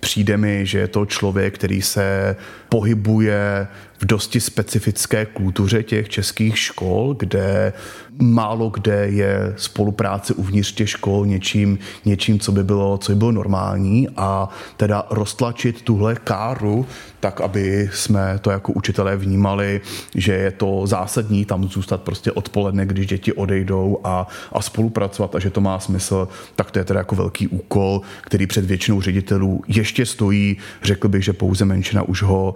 Přijde 0.00 0.36
mi, 0.36 0.66
že 0.66 0.78
je 0.78 0.88
to 0.88 1.06
člověk, 1.06 1.54
který 1.54 1.82
se 1.82 2.36
pohybuje 2.68 3.66
v 3.98 4.06
dosti 4.06 4.40
specifické 4.40 5.26
kultuře 5.26 5.82
těch 5.82 6.08
českých 6.08 6.58
škol, 6.58 7.16
kde 7.18 7.72
málo 8.20 8.70
kde 8.70 9.08
je 9.08 9.54
spolupráce 9.56 10.34
uvnitř 10.34 10.72
těch 10.72 10.90
škol 10.90 11.26
něčím, 11.26 11.78
něčím 12.04 12.38
co, 12.38 12.52
by 12.52 12.64
bylo, 12.64 12.98
co 12.98 13.12
by 13.12 13.16
bylo 13.16 13.32
normální 13.32 14.08
a 14.16 14.48
teda 14.76 15.06
roztlačit 15.10 15.82
tuhle 15.82 16.14
káru 16.14 16.86
tak, 17.20 17.40
aby 17.40 17.90
jsme 17.92 18.38
to 18.40 18.50
jako 18.50 18.72
učitelé 18.72 19.16
vnímali, 19.16 19.80
že 20.14 20.32
je 20.32 20.50
to 20.50 20.86
zásadní 20.86 21.44
tam 21.44 21.68
zůstat 21.68 22.02
prostě 22.02 22.32
odpoledne, 22.32 22.86
když 22.86 23.06
děti 23.06 23.32
odejdou 23.32 23.98
a, 24.04 24.26
a 24.52 24.62
spolupracovat 24.62 25.34
a 25.34 25.38
že 25.38 25.50
to 25.50 25.60
má 25.60 25.78
smysl, 25.78 26.28
tak 26.56 26.70
to 26.70 26.78
je 26.78 26.84
teda 26.84 27.00
jako 27.00 27.14
velký 27.16 27.48
úkol, 27.48 28.00
který 28.22 28.46
před 28.46 28.64
většinou 28.64 29.00
ředitelů 29.00 29.62
ještě 29.68 30.06
stojí, 30.06 30.56
řekl 30.82 31.08
bych, 31.08 31.24
že 31.24 31.32
pouze 31.32 31.64
menšina 31.64 32.02
už 32.02 32.22
ho 32.22 32.54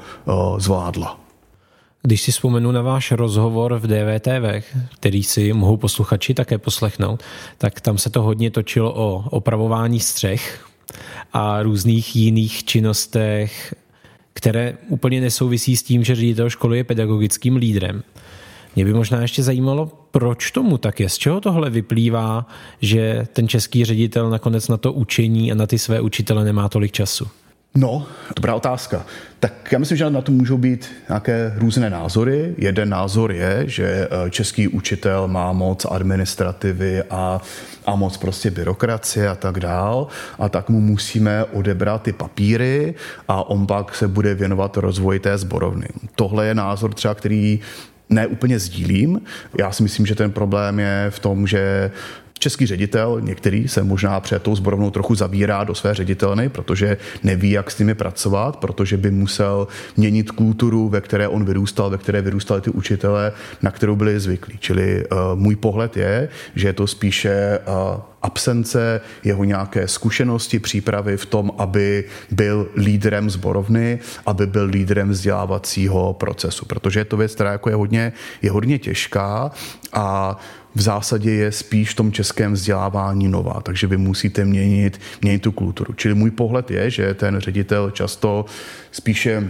zvládla. 0.59 1.27
Když 2.07 2.23
si 2.23 2.33
vzpomenu 2.33 2.73
na 2.73 2.83
váš 2.83 3.13
rozhovor 3.13 3.75
v 3.75 3.87
DVTV, 3.87 4.75
který 4.95 5.23
si 5.23 5.53
mohou 5.53 5.77
posluchači 5.77 6.35
také 6.35 6.59
poslechnout, 6.59 7.23
tak 7.59 7.81
tam 7.81 7.99
se 7.99 8.11
to 8.11 8.23
hodně 8.23 8.51
točilo 8.51 8.95
o 8.95 9.25
opravování 9.31 10.01
střech 10.01 10.67
a 11.33 11.63
různých 11.63 12.17
jiných 12.17 12.65
činnostech, 12.65 13.75
které 14.33 14.79
úplně 14.89 15.21
nesouvisí 15.21 15.77
s 15.77 15.83
tím, 15.83 16.05
že 16.05 16.15
ředitel 16.15 16.51
školy 16.51 16.77
je 16.77 16.85
pedagogickým 16.85 17.57
lídrem. 17.57 18.03
Mě 18.77 18.85
by 18.85 18.95
možná 18.95 19.23
ještě 19.23 19.43
zajímalo, 19.43 19.91
proč 20.11 20.51
tomu 20.51 20.79
tak 20.79 21.01
je, 21.01 21.09
z 21.09 21.19
čeho 21.19 21.41
tohle 21.41 21.71
vyplývá, 21.71 22.47
že 22.81 23.27
ten 23.33 23.49
český 23.49 23.85
ředitel 23.85 24.31
nakonec 24.31 24.69
na 24.69 24.77
to 24.77 24.93
učení 24.93 25.53
a 25.53 25.55
na 25.55 25.67
ty 25.67 25.79
své 25.79 26.01
učitele 26.01 26.45
nemá 26.45 26.69
tolik 26.69 26.93
času. 26.93 27.29
No, 27.77 28.07
dobrá 28.37 28.55
otázka. 28.55 29.07
Tak 29.41 29.73
já 29.73 29.79
myslím, 29.79 29.99
že 29.99 30.11
na 30.11 30.21
to 30.21 30.33
můžou 30.33 30.59
být 30.59 30.91
nějaké 31.09 31.53
různé 31.57 31.91
názory. 31.91 32.55
Jeden 32.59 32.89
názor 32.89 33.33
je, 33.33 33.65
že 33.67 34.09
eh, 34.11 34.31
český 34.31 34.69
učitel 34.69 35.29
má 35.29 35.53
moc 35.53 35.87
administrativy 35.91 37.03
a, 37.11 37.41
a 37.87 37.95
moc 37.95 38.17
prostě 38.17 38.51
byrokracie 38.51 39.29
a 39.29 39.35
tak 39.35 39.61
dál 39.61 40.07
a 40.39 40.49
tak 40.49 40.69
mu 40.69 40.81
musíme 40.81 41.45
odebrat 41.45 42.03
ty 42.03 42.13
papíry 42.13 42.95
a 43.29 43.51
on 43.51 43.67
pak 43.67 43.95
se 43.95 44.09
bude 44.09 44.35
věnovat 44.35 44.77
rozvoji 44.77 45.19
té 45.19 45.39
zborovny. 45.39 45.89
Tohle 46.15 46.47
je 46.47 46.55
názor 46.55 46.95
třeba, 46.95 47.15
který 47.15 47.61
ne 48.11 48.27
úplně 48.27 48.59
sdílím. 48.59 49.21
Já 49.59 49.73
si 49.73 49.83
myslím, 49.83 50.07
že 50.07 50.15
ten 50.15 50.33
problém 50.33 50.81
je 50.81 51.07
v 51.11 51.19
tom, 51.19 51.47
že 51.47 51.91
Český 52.39 52.67
ředitel, 52.67 53.21
některý 53.21 53.69
se 53.69 53.83
možná 53.83 54.21
před 54.21 54.43
tou 54.43 54.57
zborovnou 54.57 54.91
trochu 54.91 55.15
zavírá 55.15 55.65
do 55.65 55.75
své 55.75 55.95
ředitelny, 55.95 56.49
protože 56.49 56.97
neví, 57.23 57.51
jak 57.51 57.71
s 57.71 57.79
nimi 57.79 57.95
pracovat, 57.95 58.57
protože 58.57 58.97
by 58.97 59.11
musel 59.11 59.69
měnit 59.97 60.31
kulturu, 60.31 60.89
ve 60.89 61.01
které 61.01 61.29
on 61.29 61.45
vyrůstal, 61.45 61.91
ve 61.91 61.99
které 61.99 62.23
vyrůstali 62.23 62.61
ty 62.61 62.71
učitele, 62.71 63.33
na 63.63 63.71
kterou 63.71 63.97
byli 63.97 64.21
zvyklí. 64.21 64.59
Čili 64.61 65.05
uh, 65.07 65.19
můj 65.35 65.57
pohled 65.57 65.97
je, 65.97 66.29
že 66.55 66.69
je 66.69 66.73
to 66.73 66.87
spíše 66.87 67.59
uh, 67.59 68.01
absence 68.23 69.01
jeho 69.25 69.45
nějaké 69.45 69.89
zkušenosti, 69.89 70.59
přípravy 70.59 71.17
v 71.17 71.27
tom, 71.27 71.53
aby 71.59 72.05
byl 72.31 72.69
lídrem 72.77 73.31
zborovny, 73.31 73.99
aby 74.27 74.47
byl 74.47 74.65
lídrem 74.65 75.11
vzdělávacího 75.11 76.13
procesu, 76.13 76.65
protože 76.65 77.01
je 77.01 77.05
to 77.05 77.17
věc, 77.17 77.35
která 77.35 77.53
jako 77.53 77.69
je 77.69 77.77
hodně, 77.77 78.13
je 78.43 78.51
hodně 78.51 78.79
těžká 78.79 79.51
a 79.93 80.37
v 80.77 80.81
zásadě 80.81 81.31
je 81.31 81.53
spíš 81.53 81.91
v 81.91 81.95
tom 81.95 82.13
českém 82.13 82.53
vzdělávání 82.53 83.29
nová, 83.29 83.61
takže 83.63 83.87
vy 83.87 83.97
musíte 83.97 84.45
měnit, 84.45 85.01
měnit 85.23 85.43
tu 85.43 85.53
kulturu. 85.53 85.95
Čili 85.95 86.15
můj 86.15 86.31
pohled 86.31 86.71
je, 86.71 86.91
že 86.91 87.15
ten 87.15 87.39
ředitel 87.41 87.91
často 87.91 88.45
spíše 88.93 89.49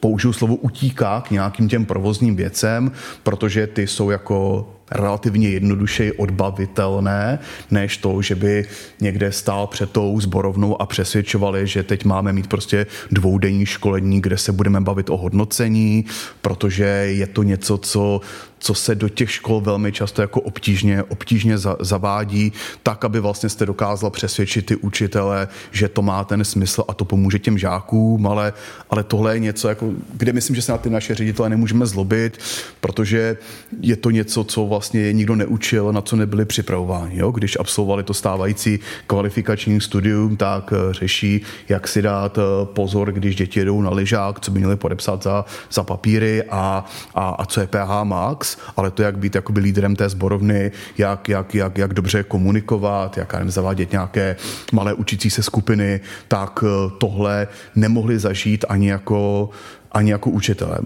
použiju 0.00 0.32
slovo 0.32 0.56
utíká 0.56 1.20
k 1.20 1.30
nějakým 1.30 1.68
těm 1.68 1.84
provozním 1.84 2.36
věcem, 2.36 2.92
protože 3.22 3.66
ty 3.66 3.86
jsou 3.86 4.10
jako 4.10 4.68
relativně 4.90 5.48
jednodušeji 5.48 6.12
odbavitelné, 6.12 7.38
než 7.70 7.96
to, 7.96 8.22
že 8.22 8.34
by 8.34 8.64
někde 9.00 9.32
stál 9.32 9.66
před 9.66 9.90
tou 9.90 10.20
zborovnou 10.20 10.82
a 10.82 10.86
přesvědčovali, 10.86 11.66
že 11.66 11.82
teď 11.82 12.04
máme 12.04 12.32
mít 12.32 12.46
prostě 12.46 12.86
dvoudenní 13.10 13.66
školení, 13.66 14.20
kde 14.20 14.38
se 14.38 14.52
budeme 14.52 14.80
bavit 14.80 15.10
o 15.10 15.16
hodnocení, 15.16 16.04
protože 16.42 16.84
je 16.84 17.26
to 17.26 17.42
něco, 17.42 17.78
co 17.78 18.20
co 18.58 18.74
se 18.74 18.94
do 18.94 19.08
těch 19.08 19.30
škol 19.30 19.60
velmi 19.60 19.92
často 19.92 20.22
jako 20.22 20.40
obtížně, 20.40 21.02
obtížně 21.02 21.58
za, 21.58 21.76
zavádí, 21.80 22.52
tak, 22.82 23.04
aby 23.04 23.20
vlastně 23.20 23.48
jste 23.48 23.66
dokázal 23.66 24.10
přesvědčit 24.10 24.66
ty 24.66 24.76
učitele, 24.76 25.48
že 25.70 25.88
to 25.88 26.02
má 26.02 26.24
ten 26.24 26.44
smysl 26.44 26.84
a 26.88 26.94
to 26.94 27.04
pomůže 27.04 27.38
těm 27.38 27.58
žákům, 27.58 28.26
ale, 28.26 28.52
ale 28.90 29.04
tohle 29.04 29.36
je 29.36 29.40
něco, 29.40 29.68
jako, 29.68 29.92
kde 30.12 30.32
myslím, 30.32 30.56
že 30.56 30.62
se 30.62 30.72
na 30.72 30.78
ty 30.78 30.90
naše 30.90 31.14
ředitele 31.14 31.48
nemůžeme 31.48 31.86
zlobit, 31.86 32.38
protože 32.80 33.36
je 33.80 33.96
to 33.96 34.10
něco, 34.10 34.44
co 34.44 34.64
vlastně 34.76 35.00
je 35.00 35.12
nikdo 35.12 35.34
neučil, 35.36 35.92
na 35.92 36.00
co 36.00 36.16
nebyli 36.16 36.44
připravováni. 36.44 37.18
Jo? 37.18 37.30
Když 37.30 37.56
absolvovali 37.60 38.02
to 38.02 38.14
stávající 38.14 38.78
kvalifikační 39.06 39.80
studium, 39.80 40.36
tak 40.36 40.72
eh, 40.72 40.92
řeší, 40.92 41.40
jak 41.68 41.88
si 41.88 42.02
dát 42.02 42.38
eh, 42.38 42.42
pozor, 42.64 43.12
když 43.12 43.36
děti 43.36 43.60
jedou 43.60 43.82
na 43.82 43.90
lyžák, 43.90 44.40
co 44.40 44.50
by 44.50 44.58
měli 44.58 44.76
podepsat 44.76 45.22
za, 45.22 45.44
za 45.72 45.82
papíry 45.82 46.42
a, 46.50 46.84
a, 47.14 47.28
a 47.28 47.44
co 47.46 47.60
je 47.60 47.66
PH 47.66 48.02
Max, 48.02 48.56
ale 48.76 48.90
to, 48.90 49.02
jak 49.02 49.18
být 49.18 49.34
jakoby 49.34 49.60
lídrem 49.60 49.96
té 49.96 50.08
sborovny, 50.08 50.72
jak, 50.98 51.28
jak, 51.28 51.54
jak, 51.54 51.78
jak 51.78 51.94
dobře 51.94 52.22
komunikovat, 52.22 53.16
jak 53.16 53.32
nevím, 53.32 53.50
zavádět 53.50 53.92
nějaké 53.92 54.36
malé 54.72 54.94
učící 54.94 55.30
se 55.30 55.42
skupiny, 55.42 56.00
tak 56.28 56.64
eh, 56.66 56.90
tohle 56.98 57.48
nemohli 57.74 58.18
zažít 58.18 58.64
ani 58.68 58.90
jako 58.90 59.50
ani 59.92 60.10
jako 60.10 60.30
učitele. 60.30 60.78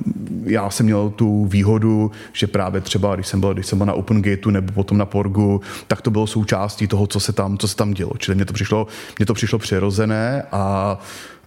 Já 0.45 0.71
jsem 0.71 0.87
měl 0.87 1.11
tu 1.11 1.47
výhodu, 1.47 2.11
že 2.33 2.47
právě 2.47 2.81
třeba, 2.81 3.15
když 3.15 3.27
jsem 3.27 3.41
byl, 3.41 3.55
když 3.55 3.67
jsem 3.67 3.79
byl 3.79 3.87
na 3.87 3.93
Open 3.93 4.23
Gateu 4.23 4.51
nebo 4.51 4.73
potom 4.73 4.99
na 4.99 5.05
Porgu, 5.05 5.61
tak 5.87 6.03
to 6.03 6.11
bylo 6.11 6.27
součástí 6.27 6.87
toho, 6.87 7.07
co 7.07 7.21
se 7.21 7.33
tam, 7.33 7.59
co 7.59 7.69
se 7.69 7.77
tam 7.77 7.95
dělo. 7.95 8.13
Čili 8.19 8.35
mně 8.35 8.45
to 8.45 8.53
přišlo, 8.53 8.87
mně 9.19 9.27
to 9.27 9.35
přišlo 9.35 9.59
přirozené 9.59 10.43
a 10.53 10.99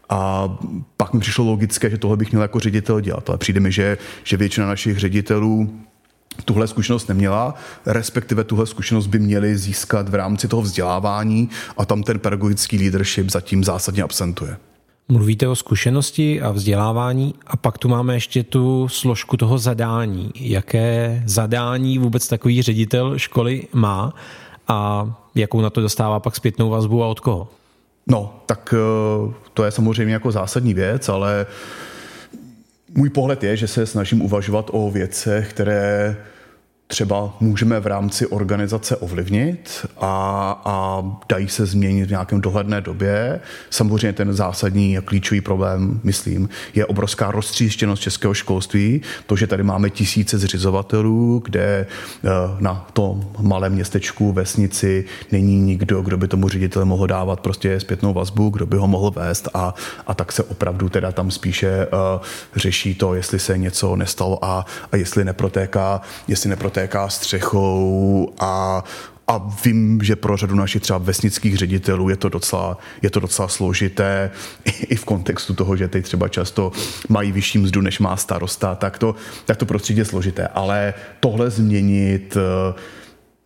a 0.10 0.58
pak 0.98 1.14
mi 1.14 1.20
přišlo 1.20 1.46
logické, 1.46 1.90
že 1.90 1.98
tohle 1.98 2.18
bych 2.18 2.32
měl 2.32 2.42
jako 2.42 2.60
ředitel 2.60 3.02
dělat. 3.02 3.30
Ale 3.30 3.38
přijde 3.38 3.60
mi, 3.60 3.72
že, 3.72 3.98
že 4.24 4.38
většina 4.38 4.68
našich 4.68 4.98
ředitelů 4.98 5.80
tuhle 6.46 6.68
zkušenost 6.68 7.10
neměla, 7.10 7.56
respektive 7.86 8.44
tuhle 8.44 8.68
zkušenost 8.68 9.08
by 9.08 9.20
měli 9.20 9.58
získat 9.58 10.10
v 10.10 10.16
rámci 10.16 10.48
toho 10.48 10.62
vzdělávání 10.62 11.50
a 11.78 11.86
tam 11.86 12.04
ten 12.04 12.20
pedagogický 12.20 12.78
leadership 12.78 13.30
zatím 13.30 13.64
zásadně 13.64 14.04
absentuje. 14.04 14.58
Mluvíte 15.08 15.48
o 15.48 15.56
zkušenosti 15.56 16.42
a 16.42 16.52
vzdělávání 16.52 17.34
a 17.48 17.58
pak 17.58 17.78
tu 17.78 17.90
máme 17.90 18.14
ještě 18.14 18.44
tu 18.44 18.88
složku 18.88 19.38
toho 19.38 19.58
zadání. 19.58 20.32
Jaké 20.36 21.24
zadání 21.26 21.98
vůbec 21.98 22.28
takový 22.28 22.62
ředitel 22.62 23.18
školy 23.18 23.68
má 23.74 24.14
a 24.68 25.08
jakou 25.36 25.62
na 25.62 25.70
to 25.70 25.82
dostává 25.82 26.20
pak 26.20 26.36
zpětnou 26.36 26.70
vazbu 26.70 27.04
a 27.04 27.08
od 27.08 27.20
koho? 27.20 27.48
No, 28.08 28.36
tak 28.46 28.74
eh, 28.78 29.34
to 29.54 29.64
je 29.64 29.72
samozřejmě 29.72 30.14
jako 30.14 30.32
zásadní 30.32 30.74
věc, 30.74 31.10
ale 31.10 31.46
můj 32.96 33.10
pohled 33.10 33.44
je, 33.44 33.58
že 33.58 33.68
se 33.68 33.86
snažím 33.86 34.22
uvažovat 34.22 34.70
o 34.74 34.92
věcech, 34.92 35.50
které 35.50 36.18
třeba 36.94 37.34
můžeme 37.40 37.80
v 37.80 37.88
rámci 37.88 38.28
organizace 38.28 38.98
ovlivnit 38.98 39.86
a, 39.98 40.62
a 40.66 41.04
dají 41.30 41.50
se 41.50 41.66
změnit 41.66 42.06
v 42.06 42.10
nějakém 42.10 42.42
dohledné 42.42 42.82
době. 42.82 43.40
Samozřejmě 43.70 44.14
ten 44.14 44.34
zásadní 44.34 44.98
a 44.98 45.02
klíčový 45.02 45.42
problém, 45.42 46.00
myslím, 46.04 46.50
je 46.76 46.86
obrovská 46.86 47.32
roztříštěnost 47.32 48.02
českého 48.02 48.34
školství. 48.34 49.02
To, 49.26 49.36
že 49.36 49.48
tady 49.48 49.64
máme 49.64 49.90
tisíce 49.90 50.38
zřizovatelů, 50.38 51.42
kde 51.46 51.64
eh, 51.66 52.30
na 52.60 52.88
tom 52.94 53.26
malém 53.40 53.74
městečku, 53.74 54.32
vesnici 54.32 55.06
není 55.32 55.60
nikdo, 55.60 56.02
kdo 56.02 56.18
by 56.18 56.28
tomu 56.28 56.50
řediteli 56.50 56.86
mohl 56.86 57.08
dávat 57.08 57.40
prostě 57.40 57.80
zpětnou 57.80 58.14
vazbu, 58.14 58.50
kdo 58.50 58.66
by 58.66 58.78
ho 58.78 58.88
mohl 58.88 59.12
vést 59.12 59.50
a, 59.54 59.74
a 60.08 60.14
tak 60.14 60.32
se 60.32 60.44
opravdu 60.44 60.90
teda 60.90 61.12
tam 61.12 61.32
spíše 61.32 61.88
uh, 61.88 62.22
řeší 62.56 62.96
to, 62.96 63.16
jestli 63.16 63.40
se 63.40 63.58
něco 63.58 63.96
nestalo 63.96 64.46
a, 64.46 64.66
a 64.92 64.96
jestli 64.96 65.26
neprotéká, 65.26 66.02
jestli 66.28 66.50
neprotéká 66.50 66.83
protéká 66.84 67.10
střechou 67.10 68.34
a 68.40 68.84
a 69.28 69.38
vím, 69.66 70.00
že 70.04 70.16
pro 70.16 70.38
řadu 70.38 70.56
našich 70.56 70.82
třeba 70.82 71.00
vesnických 71.00 71.58
ředitelů 71.58 72.10
je 72.10 72.16
to 72.16 72.30
docela, 72.30 72.78
je 73.02 73.10
to 73.10 73.20
docela 73.20 73.48
složité 73.48 74.32
i 74.66 74.96
v 74.96 75.06
kontextu 75.06 75.54
toho, 75.54 75.76
že 75.76 75.88
teď 75.88 76.04
třeba 76.04 76.28
často 76.28 76.72
mají 77.10 77.32
vyšší 77.32 77.58
mzdu, 77.58 77.82
než 77.82 78.00
má 78.00 78.18
starosta, 78.18 78.76
tak 78.76 78.98
to, 78.98 79.16
tak 79.46 79.58
to 79.58 79.66
prostředí 79.66 80.00
je 80.00 80.06
složité. 80.06 80.48
Ale 80.48 80.94
tohle 81.20 81.50
změnit 81.50 82.38
eh, 82.38 82.74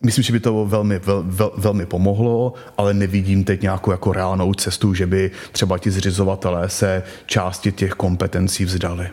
Myslím, 0.02 0.24
že 0.24 0.32
by 0.32 0.40
to 0.40 0.66
velmi, 0.66 0.98
vel, 0.98 1.22
vel, 1.26 1.52
velmi 1.56 1.86
pomohlo, 1.86 2.54
ale 2.76 2.94
nevidím 2.94 3.44
teď 3.44 3.62
nějakou 3.62 3.90
jako 3.90 4.12
reálnou 4.12 4.54
cestu, 4.54 4.94
že 4.94 5.06
by 5.06 5.30
třeba 5.52 5.78
ti 5.78 5.90
zřizovatelé 5.90 6.68
se 6.68 7.02
části 7.26 7.72
těch 7.72 7.92
kompetencí 7.92 8.64
vzdali. 8.64 9.10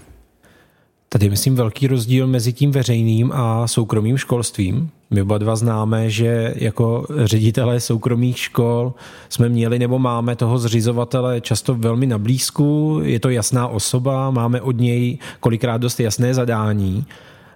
Tady 1.16 1.30
myslím 1.30 1.56
velký 1.56 1.88
rozdíl 1.88 2.28
mezi 2.28 2.54
tím 2.54 2.72
veřejným 2.72 3.32
a 3.34 3.68
soukromým 3.68 4.18
školstvím. 4.18 4.90
My 5.12 5.22
oba 5.22 5.38
dva 5.38 5.56
známe, 5.56 6.10
že 6.10 6.54
jako 6.56 7.06
ředitelé 7.24 7.80
soukromých 7.80 8.40
škol 8.40 8.94
jsme 9.30 9.50
měli 9.50 9.80
nebo 9.80 10.00
máme 10.00 10.36
toho 10.36 10.58
zřizovatele 10.58 11.42
často 11.42 11.76
velmi 11.76 12.08
na 12.08 12.18
blízku, 12.18 13.00
je 13.04 13.20
to 13.20 13.30
jasná 13.30 13.68
osoba, 13.68 14.32
máme 14.32 14.62
od 14.62 14.78
něj 14.78 15.18
kolikrát 15.40 15.78
dost 15.78 16.00
jasné 16.00 16.34
zadání 16.34 17.06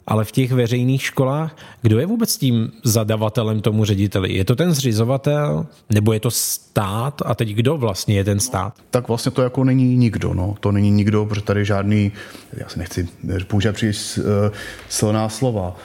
ale 0.09 0.25
v 0.25 0.31
těch 0.31 0.51
veřejných 0.51 1.01
školách, 1.01 1.55
kdo 1.81 1.99
je 1.99 2.05
vůbec 2.05 2.37
tím 2.37 2.71
zadavatelem 2.83 3.61
tomu 3.61 3.85
řediteli? 3.85 4.33
Je 4.33 4.45
to 4.45 4.55
ten 4.55 4.73
zřizovatel, 4.73 5.65
nebo 5.89 6.13
je 6.13 6.19
to 6.19 6.31
stát? 6.31 7.21
A 7.25 7.35
teď 7.35 7.49
kdo 7.49 7.77
vlastně 7.77 8.15
je 8.15 8.23
ten 8.23 8.39
stát? 8.39 8.73
Tak 8.89 9.07
vlastně 9.07 9.31
to 9.31 9.41
jako 9.41 9.63
není 9.63 9.97
nikdo, 9.97 10.33
no. 10.33 10.55
To 10.59 10.71
není 10.71 10.91
nikdo, 10.91 11.25
protože 11.25 11.41
tady 11.41 11.65
žádný, 11.65 12.11
já 12.53 12.69
se 12.69 12.79
nechci 12.79 13.07
používat 13.47 13.73
příliš 13.73 14.17
uh, 14.17 14.23
silná 14.89 15.29
slova, 15.29 15.75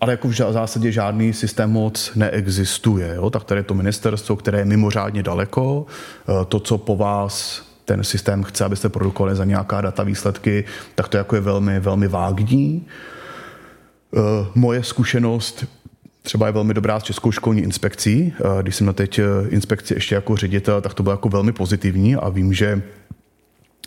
ale 0.00 0.12
jako 0.12 0.28
v 0.28 0.34
zásadě 0.34 0.92
žádný 0.92 1.32
systém 1.32 1.70
moc 1.70 2.12
neexistuje. 2.14 3.14
Jo? 3.14 3.30
Tak 3.30 3.44
tady 3.44 3.58
je 3.58 3.64
to 3.64 3.74
ministerstvo, 3.74 4.36
které 4.36 4.58
je 4.58 4.64
mimořádně 4.64 5.22
daleko. 5.22 5.86
Eh, 5.86 6.44
to, 6.44 6.60
co 6.60 6.78
po 6.78 6.96
vás 6.96 7.62
ten 7.84 8.04
systém 8.04 8.42
chce, 8.42 8.64
abyste 8.64 8.88
produkovali 8.88 9.36
za 9.36 9.44
nějaká 9.44 9.80
data 9.80 10.02
výsledky, 10.02 10.64
tak 10.94 11.08
to 11.08 11.16
jako 11.16 11.34
je 11.34 11.40
velmi, 11.40 11.80
velmi 11.80 12.08
vágní. 12.08 12.86
Moje 14.54 14.82
zkušenost 14.82 15.64
třeba 16.22 16.46
je 16.46 16.52
velmi 16.52 16.74
dobrá 16.74 17.00
s 17.00 17.02
Českou 17.02 17.32
školní 17.32 17.62
inspekcí. 17.62 18.32
Eh, 18.38 18.62
když 18.62 18.76
jsem 18.76 18.86
na 18.86 18.92
teď 18.92 19.20
inspekci 19.48 19.94
ještě 19.94 20.14
jako 20.14 20.36
ředitel, 20.36 20.80
tak 20.80 20.94
to 20.94 21.02
bylo 21.02 21.12
jako 21.12 21.28
velmi 21.28 21.52
pozitivní 21.52 22.16
a 22.16 22.28
vím, 22.28 22.52
že 22.52 22.82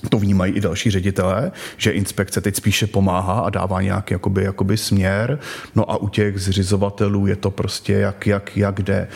to 0.09 0.19
vnímají 0.19 0.53
i 0.53 0.61
další 0.61 0.91
ředitelé, 0.91 1.51
že 1.77 1.91
inspekce 1.91 2.41
teď 2.41 2.55
spíše 2.55 2.87
pomáhá 2.87 3.39
a 3.39 3.49
dává 3.49 3.81
nějaký 3.81 4.13
jakoby, 4.13 4.43
jakoby 4.43 4.77
směr. 4.77 5.39
No 5.75 5.91
a 5.91 5.97
u 5.97 6.09
těch 6.09 6.39
zřizovatelů 6.39 7.27
je 7.27 7.35
to 7.35 7.51
prostě 7.51 7.93
jak, 7.93 8.27
jak, 8.27 8.57
jak 8.57 8.81
jde. 8.81 9.07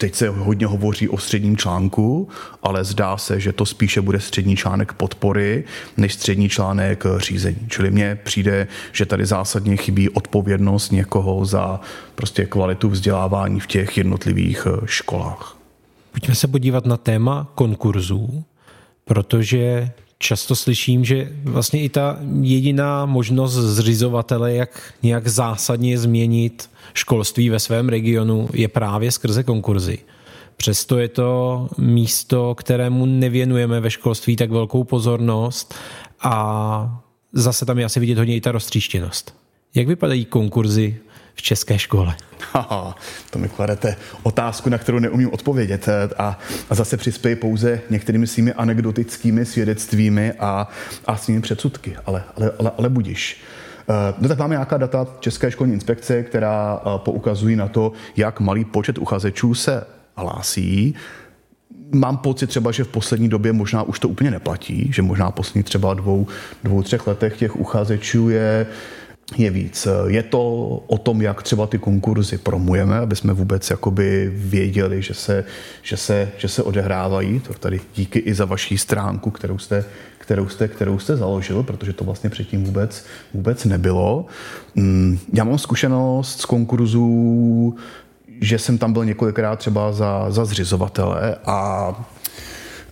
Teď 0.00 0.14
se 0.14 0.28
hodně 0.28 0.66
hovoří 0.66 1.08
o 1.08 1.18
středním 1.18 1.56
článku, 1.56 2.28
ale 2.62 2.84
zdá 2.84 3.16
se, 3.16 3.40
že 3.40 3.52
to 3.52 3.66
spíše 3.66 4.00
bude 4.00 4.20
střední 4.20 4.56
článek 4.56 4.92
podpory, 4.92 5.64
než 5.96 6.14
střední 6.14 6.48
článek 6.48 7.04
řízení. 7.16 7.66
Čili 7.68 7.90
mně 7.90 8.18
přijde, 8.24 8.68
že 8.92 9.06
tady 9.06 9.26
zásadně 9.26 9.76
chybí 9.76 10.08
odpovědnost 10.08 10.90
někoho 10.90 11.44
za 11.44 11.80
prostě 12.14 12.44
kvalitu 12.44 12.88
vzdělávání 12.88 13.60
v 13.60 13.66
těch 13.66 13.96
jednotlivých 13.96 14.66
eh, 14.66 14.80
školách. 14.84 15.56
Pojďme 16.12 16.34
se 16.34 16.48
podívat 16.48 16.86
na 16.86 16.96
téma 16.96 17.52
konkurzů, 17.54 18.44
protože 19.04 19.90
často 20.18 20.56
slyším, 20.56 21.04
že 21.04 21.32
vlastně 21.44 21.82
i 21.82 21.88
ta 21.88 22.18
jediná 22.40 23.06
možnost 23.06 23.52
zřizovatele, 23.52 24.54
jak 24.54 24.94
nějak 25.02 25.28
zásadně 25.28 25.98
změnit 25.98 26.70
školství 26.94 27.50
ve 27.50 27.58
svém 27.58 27.88
regionu, 27.88 28.48
je 28.52 28.68
právě 28.68 29.12
skrze 29.12 29.42
konkurzy. 29.42 29.98
Přesto 30.56 30.98
je 30.98 31.08
to 31.08 31.68
místo, 31.78 32.54
kterému 32.54 33.06
nevěnujeme 33.06 33.80
ve 33.80 33.90
školství 33.90 34.36
tak 34.36 34.50
velkou 34.50 34.84
pozornost 34.84 35.74
a 36.22 37.02
zase 37.32 37.66
tam 37.66 37.78
je 37.78 37.84
asi 37.84 38.00
vidět 38.00 38.18
hodně 38.18 38.36
i 38.36 38.40
ta 38.40 38.52
roztříštěnost. 38.52 39.34
Jak 39.74 39.86
vypadají 39.86 40.24
konkurzy 40.24 40.96
v 41.38 41.42
české 41.42 41.78
škole? 41.78 42.14
Haha, 42.52 42.94
to 43.30 43.38
mi 43.38 43.48
kladete 43.48 43.96
otázku, 44.22 44.70
na 44.70 44.78
kterou 44.78 44.98
neumím 44.98 45.32
odpovědět 45.32 45.88
a, 46.18 46.38
a 46.70 46.74
zase 46.74 46.96
přispěji 46.96 47.36
pouze 47.36 47.80
některými 47.90 48.26
svými 48.26 48.52
anekdotickými 48.52 49.46
svědectvími 49.46 50.32
a, 50.32 50.68
a 51.06 51.16
svými 51.16 51.40
předsudky, 51.40 51.96
ale, 52.06 52.24
ale, 52.36 52.52
ale, 52.58 52.72
ale 52.78 52.88
budiš. 52.88 53.42
Eh, 53.88 54.14
no 54.18 54.28
tak 54.28 54.38
máme 54.38 54.54
nějaká 54.54 54.76
data 54.76 55.06
České 55.20 55.50
školní 55.50 55.72
inspekce, 55.72 56.22
která 56.22 56.80
eh, 56.80 56.98
poukazují 56.98 57.56
na 57.56 57.68
to, 57.68 57.92
jak 58.16 58.40
malý 58.40 58.64
počet 58.64 58.98
uchazečů 58.98 59.54
se 59.54 59.84
hlásí. 60.16 60.94
Mám 61.94 62.16
pocit 62.16 62.46
třeba, 62.46 62.70
že 62.72 62.84
v 62.84 62.88
poslední 62.88 63.28
době 63.28 63.52
možná 63.52 63.82
už 63.82 63.98
to 63.98 64.08
úplně 64.08 64.30
neplatí, 64.30 64.92
že 64.92 65.02
možná 65.02 65.30
poslední 65.30 65.62
třeba 65.62 65.94
dvou, 65.94 66.26
dvou 66.64 66.82
třech 66.82 67.06
letech 67.06 67.38
těch 67.38 67.56
uchazečů 67.56 68.28
je 68.28 68.66
je 69.36 69.50
víc. 69.50 69.88
Je 70.06 70.22
to 70.22 70.42
o 70.86 70.98
tom, 70.98 71.22
jak 71.22 71.42
třeba 71.42 71.66
ty 71.66 71.78
konkurzy 71.78 72.38
promujeme, 72.38 72.98
aby 72.98 73.16
jsme 73.16 73.32
vůbec 73.32 73.70
jakoby 73.70 74.32
věděli, 74.34 75.02
že 75.02 75.14
se, 75.14 75.44
že 75.82 75.96
se, 75.96 76.28
že 76.38 76.48
se 76.48 76.62
odehrávají. 76.62 77.40
To 77.40 77.54
tady 77.54 77.80
díky 77.94 78.18
i 78.18 78.34
za 78.34 78.44
vaší 78.44 78.78
stránku, 78.78 79.30
kterou 79.30 79.58
jste, 79.58 79.84
kterou 80.18 80.48
jste, 80.48 80.68
kterou 80.68 80.98
jste 80.98 81.16
založil, 81.16 81.62
protože 81.62 81.92
to 81.92 82.04
vlastně 82.04 82.30
předtím 82.30 82.64
vůbec, 82.64 83.04
vůbec 83.34 83.64
nebylo. 83.64 84.26
Mm, 84.74 85.18
já 85.32 85.44
mám 85.44 85.58
zkušenost 85.58 86.40
z 86.40 86.44
konkurzů, 86.44 87.76
že 88.40 88.58
jsem 88.58 88.78
tam 88.78 88.92
byl 88.92 89.04
několikrát 89.04 89.58
třeba 89.58 89.92
za, 89.92 90.30
za 90.30 90.44
zřizovatele 90.44 91.36
a 91.46 91.90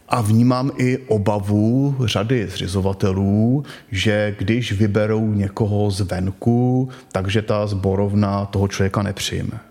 a 0.09 0.21
vnímám 0.21 0.71
i 0.77 0.99
obavu 0.99 1.97
řady 2.05 2.49
zřizovatelů, 2.49 3.65
že 3.91 4.35
když 4.39 4.73
vyberou 4.73 5.33
někoho 5.33 5.91
zvenku, 5.91 6.89
takže 7.13 7.43
ta 7.43 7.67
zborovna 7.67 8.45
toho 8.45 8.69
člověka 8.69 9.03
nepřijme. 9.03 9.66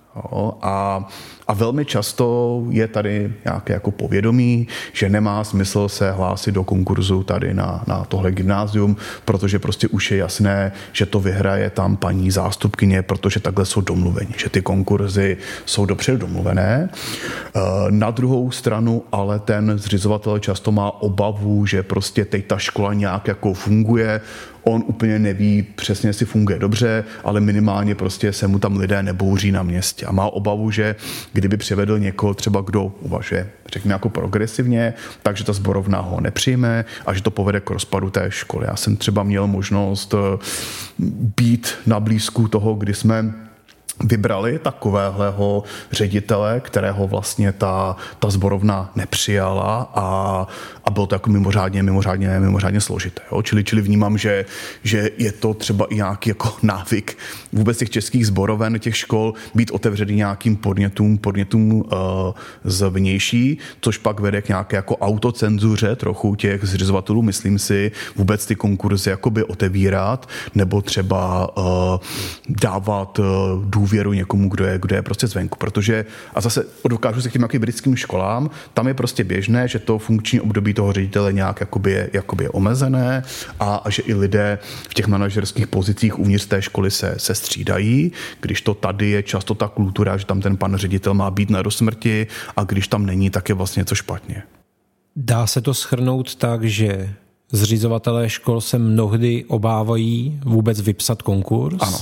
A 0.61 1.07
a 1.47 1.53
velmi 1.53 1.85
často 1.85 2.63
je 2.69 2.87
tady 2.87 3.33
nějaké 3.45 3.73
jako 3.73 3.91
povědomí, 3.91 4.67
že 4.93 5.09
nemá 5.09 5.43
smysl 5.43 5.89
se 5.89 6.11
hlásit 6.11 6.51
do 6.51 6.63
konkurzu 6.63 7.23
tady 7.23 7.53
na, 7.53 7.83
na 7.87 8.05
tohle 8.05 8.31
gymnázium, 8.31 8.97
protože 9.25 9.59
prostě 9.59 9.87
už 9.87 10.11
je 10.11 10.17
jasné, 10.17 10.71
že 10.93 11.05
to 11.05 11.19
vyhraje 11.19 11.69
tam 11.69 11.97
paní 11.97 12.31
zástupkyně, 12.31 13.01
protože 13.01 13.39
takhle 13.39 13.65
jsou 13.65 13.81
domluveni, 13.81 14.33
že 14.37 14.49
ty 14.49 14.61
konkurzy 14.61 15.37
jsou 15.65 15.85
dopředu 15.85 16.17
domluvené. 16.17 16.89
Eh, 16.89 17.59
na 17.89 18.11
druhou 18.11 18.51
stranu 18.51 19.03
ale 19.11 19.39
ten 19.39 19.73
zřizovatel 19.77 20.39
často 20.39 20.71
má 20.71 21.01
obavu, 21.01 21.65
že 21.65 21.83
prostě 21.83 22.25
teď 22.25 22.47
ta 22.47 22.57
škola 22.57 22.93
nějak 22.93 23.27
jako 23.27 23.53
funguje, 23.53 24.21
on 24.65 24.83
úplně 24.87 25.19
neví 25.19 25.65
přesně, 25.75 26.09
jestli 26.09 26.25
funguje 26.25 26.59
dobře, 26.59 27.03
ale 27.23 27.41
minimálně 27.41 27.95
prostě 27.95 28.33
se 28.33 28.47
mu 28.47 28.59
tam 28.59 28.77
lidé 28.77 29.03
nebouří 29.03 29.51
na 29.51 29.63
městě 29.63 30.05
a 30.05 30.11
má 30.11 30.25
obavu, 30.25 30.71
že 30.71 30.95
kdyby 31.33 31.57
přivedl 31.57 31.99
někoho 31.99 32.33
třeba, 32.33 32.61
kdo 32.61 32.83
uvažuje, 32.83 33.49
řekněme 33.73 33.93
jako 33.93 34.09
progresivně, 34.09 34.93
takže 35.23 35.43
ta 35.43 35.53
zborovna 35.53 35.99
ho 35.99 36.21
nepřijme 36.21 36.85
a 37.05 37.13
že 37.13 37.21
to 37.21 37.31
povede 37.31 37.59
k 37.59 37.69
rozpadu 37.69 38.09
té 38.09 38.25
školy. 38.29 38.65
Já 38.67 38.75
jsem 38.75 38.97
třeba 38.97 39.23
měl 39.23 39.47
možnost 39.47 40.13
eh, 40.13 40.37
být 41.37 41.73
na 41.85 41.99
blízku 41.99 42.47
toho, 42.47 42.73
kdy 42.73 42.93
jsme 42.93 43.44
vybrali 44.03 44.59
takovéhleho 44.59 45.63
ředitele, 45.91 46.59
kterého 46.59 47.07
vlastně 47.07 47.51
ta, 47.51 47.95
ta 48.19 48.29
zborovna 48.29 48.91
nepřijala 48.95 49.91
a, 49.95 50.47
a 50.83 50.91
bylo 50.91 51.07
to 51.07 51.15
jako 51.15 51.29
mimořádně, 51.29 51.83
mimořádně, 51.83 52.39
mimořádně 52.39 52.81
složité. 52.81 53.21
Jo? 53.31 53.41
Čili, 53.41 53.63
čili 53.63 53.81
vnímám, 53.81 54.17
že, 54.17 54.45
že 54.83 55.09
je 55.17 55.31
to 55.31 55.53
třeba 55.53 55.85
i 55.85 55.95
nějaký 55.95 56.29
jako 56.29 56.53
návyk 56.63 57.17
vůbec 57.53 57.77
těch 57.77 57.89
českých 57.89 58.27
zboroven, 58.27 58.79
těch 58.79 58.97
škol, 58.97 59.33
být 59.55 59.71
otevřený 59.71 60.15
nějakým 60.15 60.55
podnětům, 60.55 61.17
podnětům 61.17 61.71
uh, 61.73 61.83
z 62.63 62.89
vnější, 62.89 63.57
což 63.81 63.97
pak 63.97 64.19
vede 64.19 64.41
k 64.41 64.47
nějaké 64.47 64.75
jako 64.75 64.97
autocenzuře 64.97 65.95
trochu 65.95 66.35
těch 66.35 66.65
zřizovatelů, 66.65 67.21
myslím 67.21 67.59
si, 67.59 67.91
vůbec 68.15 68.45
ty 68.45 68.55
konkurzy 68.55 69.09
jakoby 69.09 69.43
otevírat, 69.43 70.29
nebo 70.55 70.81
třeba 70.81 71.49
uh, 71.57 71.63
dávat 72.49 73.19
uh, 73.19 73.25
důvěru 73.85 74.13
někomu, 74.13 74.49
kdo 74.49 74.65
je, 74.65 74.79
kdo 74.79 74.95
je 74.95 75.01
prostě 75.01 75.27
zvenku. 75.27 75.57
Protože, 75.57 76.05
a 76.33 76.41
zase 76.41 76.65
dokážu 76.89 77.21
se 77.21 77.29
k 77.29 77.33
těm 77.33 77.41
jakým 77.41 77.61
britským 77.61 77.95
školám, 77.95 78.49
tam 78.73 78.87
je 78.87 78.93
prostě 78.93 79.23
běžné, 79.23 79.67
že 79.67 79.79
to 79.79 79.99
funkční 79.99 80.41
období 80.41 80.73
toho 80.73 80.93
ředitele 80.93 81.33
nějak 81.33 81.59
jakoby 81.59 81.91
je, 81.91 82.09
jakoby 82.13 82.43
je 82.43 82.49
omezené 82.49 83.23
a, 83.59 83.75
a 83.75 83.89
že 83.89 84.01
i 84.01 84.13
lidé 84.13 84.59
v 84.89 84.93
těch 84.93 85.07
manažerských 85.07 85.67
pozicích 85.67 86.19
uvnitř 86.19 86.45
té 86.45 86.61
školy 86.61 86.91
se, 86.91 87.15
se 87.17 87.35
střídají, 87.35 88.11
když 88.41 88.61
to 88.61 88.73
tady 88.73 89.09
je 89.09 89.23
často 89.23 89.53
ta 89.53 89.67
kultura, 89.67 90.17
že 90.17 90.25
tam 90.25 90.41
ten 90.41 90.57
pan 90.57 90.75
ředitel 90.75 91.13
má 91.13 91.31
být 91.31 91.49
na 91.49 91.61
dosmrti 91.61 92.27
a 92.57 92.63
když 92.63 92.87
tam 92.87 93.05
není, 93.05 93.29
tak 93.29 93.49
je 93.49 93.55
vlastně 93.55 93.81
něco 93.81 93.95
špatně. 93.95 94.43
Dá 95.15 95.47
se 95.47 95.61
to 95.61 95.73
schrnout 95.73 96.35
tak, 96.35 96.63
že 96.63 97.13
zřizovatelé 97.51 98.29
škol 98.29 98.61
se 98.61 98.77
mnohdy 98.77 99.45
obávají 99.47 100.39
vůbec 100.45 100.81
vypsat 100.81 101.21
konkurs. 101.21 101.77
Ano. 101.79 101.97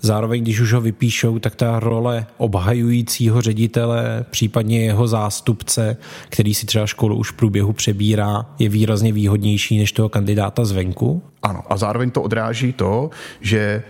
Zároveň, 0.00 0.42
když 0.42 0.60
už 0.60 0.72
ho 0.72 0.80
vypíšou, 0.80 1.38
tak 1.38 1.54
ta 1.54 1.80
role 1.80 2.26
obhajujícího 2.36 3.42
ředitele, 3.42 4.24
případně 4.30 4.84
jeho 4.84 5.08
zástupce, 5.08 5.96
který 6.28 6.54
si 6.54 6.66
třeba 6.66 6.86
školu 6.86 7.16
už 7.16 7.30
v 7.30 7.34
průběhu 7.34 7.72
přebírá, 7.72 8.46
je 8.58 8.68
výrazně 8.68 9.12
výhodnější 9.12 9.78
než 9.78 9.92
toho 9.92 10.08
kandidáta 10.08 10.64
zvenku? 10.64 11.22
Ano, 11.42 11.62
a 11.68 11.76
zároveň 11.76 12.10
to 12.10 12.22
odráží 12.22 12.72
to, 12.72 13.10
že 13.40 13.82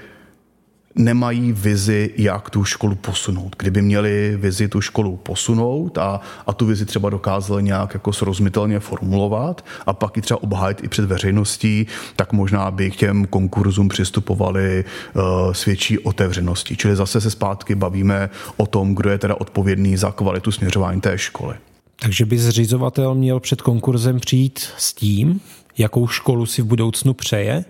nemají 0.99 1.53
vizi, 1.53 2.11
jak 2.17 2.51
tu 2.51 2.65
školu 2.65 2.95
posunout. 2.95 3.57
Kdyby 3.59 3.83
měli 3.83 4.37
vizi 4.37 4.69
tu 4.69 4.81
školu 4.81 5.17
posunout 5.17 5.99
a, 5.99 6.21
a 6.47 6.53
tu 6.53 6.67
vizi 6.67 6.87
třeba 6.87 7.11
dokázali 7.11 7.63
nějak 7.63 7.95
jako 7.95 8.13
srozumitelně 8.13 8.81
formulovat 8.81 9.65
a 9.87 9.93
pak 9.93 10.17
ji 10.17 10.23
třeba 10.23 10.43
obhájit 10.43 10.85
i 10.85 10.89
před 10.89 11.05
veřejností, 11.05 11.87
tak 12.17 12.33
možná 12.33 12.71
by 12.71 12.91
k 12.91 12.97
těm 12.97 13.27
konkurzům 13.27 13.89
přistupovali 13.89 14.85
uh, 15.15 15.23
s 15.53 15.65
větší 15.65 15.99
otevřeností. 15.99 16.77
Čili 16.77 16.97
zase 16.97 17.21
se 17.21 17.31
zpátky 17.31 17.75
bavíme 17.75 18.31
o 18.57 18.67
tom, 18.67 18.95
kdo 18.95 19.11
je 19.11 19.19
teda 19.19 19.35
odpovědný 19.35 19.97
za 19.97 20.13
kvalitu 20.13 20.53
směřování 20.53 21.01
té 21.01 21.19
školy. 21.19 21.55
Takže 22.01 22.25
by 22.25 22.39
zřizovatel 22.39 23.15
měl 23.15 23.41
před 23.41 23.63
konkurzem 23.63 24.21
přijít 24.21 24.59
s 24.77 24.95
tím, 24.95 25.41
jakou 25.79 26.09
školu 26.09 26.47
si 26.47 26.63
v 26.63 26.65
budoucnu 26.65 27.15
přeje 27.15 27.65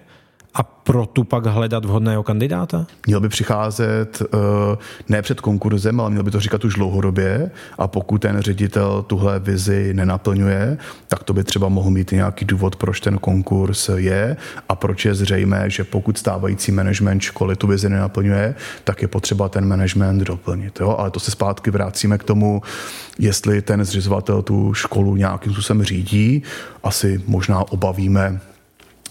a 0.58 0.62
pro 0.62 1.06
tu 1.06 1.24
pak 1.24 1.46
hledat 1.46 1.84
vhodného 1.84 2.22
kandidáta? 2.22 2.86
Měl 3.06 3.20
by 3.20 3.28
přicházet 3.28 4.22
eh, 4.22 4.36
ne 5.08 5.22
před 5.22 5.40
konkurzem, 5.40 6.00
ale 6.00 6.10
měl 6.10 6.22
by 6.22 6.30
to 6.30 6.40
říkat 6.40 6.64
už 6.64 6.74
dlouhodobě 6.74 7.50
a 7.78 7.88
pokud 7.88 8.18
ten 8.18 8.40
ředitel 8.40 9.02
tuhle 9.02 9.38
vizi 9.40 9.94
nenaplňuje, 9.94 10.78
tak 11.08 11.22
to 11.22 11.32
by 11.32 11.44
třeba 11.44 11.68
mohl 11.68 11.90
mít 11.90 12.12
nějaký 12.12 12.44
důvod, 12.44 12.76
proč 12.76 13.00
ten 13.00 13.18
konkurs 13.18 13.90
je 13.94 14.36
a 14.68 14.74
proč 14.74 15.04
je 15.04 15.14
zřejmé, 15.14 15.70
že 15.70 15.84
pokud 15.84 16.18
stávající 16.18 16.72
management 16.72 17.20
školy 17.20 17.56
tu 17.56 17.66
vizi 17.66 17.88
nenaplňuje, 17.88 18.54
tak 18.84 19.02
je 19.02 19.08
potřeba 19.08 19.48
ten 19.48 19.68
management 19.68 20.18
doplnit. 20.18 20.80
Jo? 20.80 20.96
Ale 20.98 21.10
to 21.10 21.20
se 21.20 21.30
zpátky 21.30 21.70
vracíme 21.70 22.18
k 22.18 22.24
tomu, 22.24 22.62
jestli 23.18 23.62
ten 23.62 23.84
zřizovatel 23.84 24.42
tu 24.42 24.74
školu 24.74 25.16
nějakým 25.16 25.52
způsobem 25.52 25.82
řídí. 25.82 26.42
Asi 26.82 27.22
možná 27.26 27.72
obavíme 27.72 28.40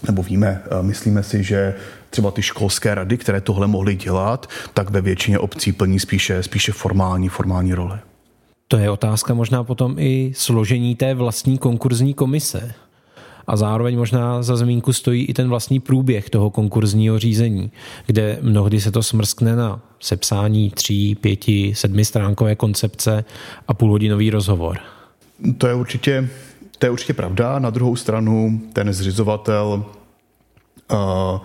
nebo 0.06 0.22
víme, 0.22 0.62
eh, 0.64 0.82
myslíme 0.82 1.22
si, 1.22 1.44
že 1.44 1.74
třeba 2.10 2.30
ty 2.30 2.42
školské 2.42 2.94
rady, 2.94 3.18
které 3.18 3.40
tohle 3.40 3.66
mohly 3.66 3.94
dělat, 3.94 4.46
tak 4.74 4.90
ve 4.90 5.00
většině 5.00 5.38
obcí 5.38 5.72
plní 5.72 6.00
spíše, 6.00 6.42
spíše 6.42 6.72
formální, 6.72 7.28
formální 7.28 7.74
role. 7.74 8.00
To 8.68 8.76
je 8.76 8.90
otázka 8.90 9.34
možná 9.34 9.64
potom 9.64 9.96
i 9.98 10.32
složení 10.36 10.94
té 10.96 11.14
vlastní 11.14 11.58
konkurzní 11.58 12.14
komise. 12.14 12.74
A 13.46 13.56
zároveň 13.56 13.98
možná 13.98 14.42
za 14.42 14.56
zmínku 14.56 14.92
stojí 14.92 15.24
i 15.24 15.34
ten 15.34 15.48
vlastní 15.48 15.80
průběh 15.80 16.30
toho 16.30 16.50
konkurzního 16.50 17.18
řízení, 17.18 17.70
kde 18.06 18.38
mnohdy 18.42 18.80
se 18.80 18.90
to 18.90 19.02
smrskne 19.02 19.56
na 19.56 19.80
sepsání 20.00 20.70
tří, 20.70 21.14
pěti, 21.14 21.72
sedmi 21.76 22.04
stránkové 22.04 22.54
koncepce 22.54 23.24
a 23.68 23.74
půlhodinový 23.74 24.30
rozhovor. 24.30 24.78
To 25.58 25.66
je 25.66 25.74
určitě 25.74 26.28
to 26.78 26.86
je 26.86 26.90
určitě 26.90 27.14
pravda. 27.14 27.58
Na 27.58 27.70
druhou 27.70 27.96
stranu 27.96 28.60
ten 28.72 28.92
zřizovatel 28.92 29.84
uh, 30.92 31.40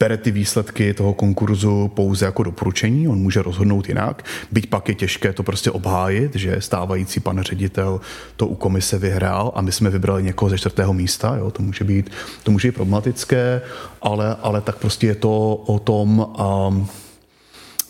bere 0.00 0.16
ty 0.16 0.30
výsledky 0.30 0.94
toho 0.94 1.14
konkurzu 1.14 1.88
pouze 1.88 2.24
jako 2.24 2.42
doporučení, 2.42 3.08
on 3.08 3.18
může 3.18 3.42
rozhodnout 3.42 3.88
jinak, 3.88 4.24
byť 4.50 4.66
pak 4.66 4.88
je 4.88 4.94
těžké 4.94 5.32
to 5.32 5.42
prostě 5.42 5.70
obhájit, 5.70 6.34
že 6.34 6.56
stávající 6.60 7.20
pan 7.20 7.42
ředitel 7.42 8.00
to 8.36 8.46
u 8.46 8.54
komise 8.54 8.98
vyhrál 8.98 9.52
a 9.54 9.60
my 9.60 9.72
jsme 9.72 9.90
vybrali 9.90 10.22
někoho 10.22 10.48
ze 10.48 10.58
čtvrtého 10.58 10.92
místa, 10.92 11.36
jo, 11.36 11.50
to 11.50 11.62
může 11.62 11.84
být, 11.84 12.10
to 12.42 12.50
může 12.50 12.68
být 12.68 12.74
problematické, 12.74 13.62
ale, 14.02 14.36
ale 14.42 14.60
tak 14.60 14.76
prostě 14.76 15.06
je 15.06 15.14
to 15.14 15.54
o 15.54 15.78
tom, 15.78 16.26
um, 16.68 16.88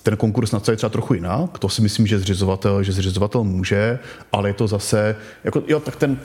ten 0.03 0.16
konkurs 0.16 0.53
na 0.53 0.62
je 0.70 0.76
třeba 0.76 0.91
trochu 0.91 1.14
jinak, 1.14 1.59
to 1.59 1.68
si 1.68 1.82
myslím, 1.82 2.07
že 2.07 2.18
zřizovatel, 2.18 2.82
že 2.82 2.93
zřizovatel 2.93 3.45
může, 3.45 3.99
ale 4.32 4.49
je 4.49 4.55
to 4.55 4.66
zase, 4.66 5.16
jako, 5.45 5.62
jo, 5.66 5.80
tak 5.80 5.97
ten 5.97 6.18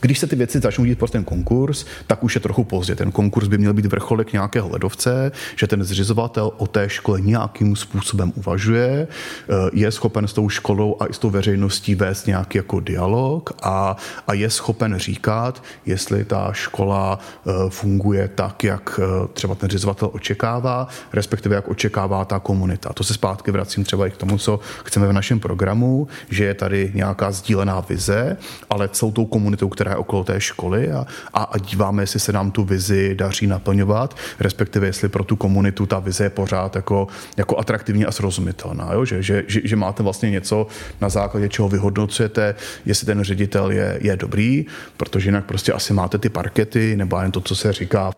když 0.00 0.18
se 0.18 0.26
ty 0.26 0.36
věci 0.36 0.60
začnou 0.60 0.84
dít 0.84 0.98
pro 0.98 1.08
ten 1.08 1.24
konkurs, 1.24 1.86
tak 2.06 2.24
už 2.24 2.34
je 2.34 2.40
trochu 2.40 2.64
pozdě. 2.64 2.94
Ten 2.94 3.12
konkurs 3.12 3.48
by 3.48 3.58
měl 3.58 3.72
být 3.72 3.86
vrcholek 3.86 4.32
nějakého 4.32 4.68
ledovce, 4.68 5.32
že 5.56 5.66
ten 5.66 5.84
zřizovatel 5.84 6.50
o 6.56 6.66
té 6.66 6.88
škole 6.88 7.20
nějakým 7.20 7.76
způsobem 7.76 8.32
uvažuje, 8.36 9.08
eh, 9.08 9.54
je 9.72 9.90
schopen 9.90 10.28
s 10.28 10.32
tou 10.32 10.48
školou 10.48 10.96
a 11.00 11.06
i 11.06 11.12
s 11.12 11.18
tou 11.18 11.30
veřejností 11.30 11.94
vést 11.94 12.26
nějaký 12.26 12.58
jako 12.58 12.80
dialog 12.80 13.52
a, 13.62 13.96
a 14.26 14.34
je 14.34 14.50
schopen 14.50 14.98
říkat, 14.98 15.62
jestli 15.86 16.24
ta 16.24 16.52
škola 16.52 17.18
eh, 17.18 17.52
funguje 17.68 18.28
tak, 18.34 18.64
jak 18.64 19.00
eh, 19.02 19.28
třeba 19.32 19.54
ten 19.54 19.68
zřizovatel 19.68 20.10
očekává, 20.12 20.88
respektive 21.12 21.54
jak 21.54 21.68
očekává 21.68 22.24
ta 22.24 22.38
komunita. 22.38 22.92
To 22.92 23.04
se 23.04 23.14
zpátky 23.14 23.50
vracím 23.50 23.84
třeba 23.84 24.06
i 24.06 24.10
k 24.10 24.16
tomu, 24.16 24.38
co 24.38 24.60
chceme 24.84 25.08
v 25.08 25.12
našem 25.12 25.40
programu, 25.40 26.08
že 26.30 26.44
je 26.44 26.54
tady 26.54 26.90
nějaká 26.94 27.30
sdílená 27.30 27.80
vize, 27.80 28.36
ale 28.70 28.88
celou 28.88 29.12
tou 29.12 29.26
komunitou, 29.26 29.68
která 29.76 29.90
je 29.90 29.96
okolo 29.96 30.24
té 30.24 30.40
školy 30.40 30.92
a, 30.92 31.06
a, 31.34 31.42
a 31.42 31.58
díváme, 31.58 32.02
jestli 32.02 32.20
se 32.20 32.32
nám 32.32 32.50
tu 32.50 32.64
vizi 32.64 33.14
daří 33.14 33.46
naplňovat, 33.46 34.16
respektive 34.40 34.86
jestli 34.86 35.08
pro 35.08 35.24
tu 35.24 35.36
komunitu 35.36 35.86
ta 35.86 35.98
vize 35.98 36.24
je 36.24 36.30
pořád 36.30 36.76
jako, 36.76 37.06
jako 37.36 37.58
atraktivní 37.58 38.06
a 38.06 38.12
srozumitelná, 38.12 38.92
jo? 38.92 39.04
Že, 39.04 39.22
že, 39.22 39.44
že, 39.46 39.60
že 39.64 39.76
máte 39.76 40.02
vlastně 40.02 40.30
něco, 40.30 40.66
na 41.00 41.08
základě 41.08 41.48
čeho 41.48 41.68
vyhodnocujete, 41.68 42.54
jestli 42.86 43.06
ten 43.06 43.22
ředitel 43.22 43.70
je, 43.70 43.98
je 44.02 44.16
dobrý, 44.16 44.66
protože 44.96 45.28
jinak 45.28 45.44
prostě 45.44 45.72
asi 45.72 45.92
máte 45.92 46.18
ty 46.18 46.28
parkety 46.28 46.96
nebo 46.96 47.20
jen 47.20 47.32
to, 47.32 47.40
co 47.40 47.56
se 47.56 47.72
říká 47.72 48.12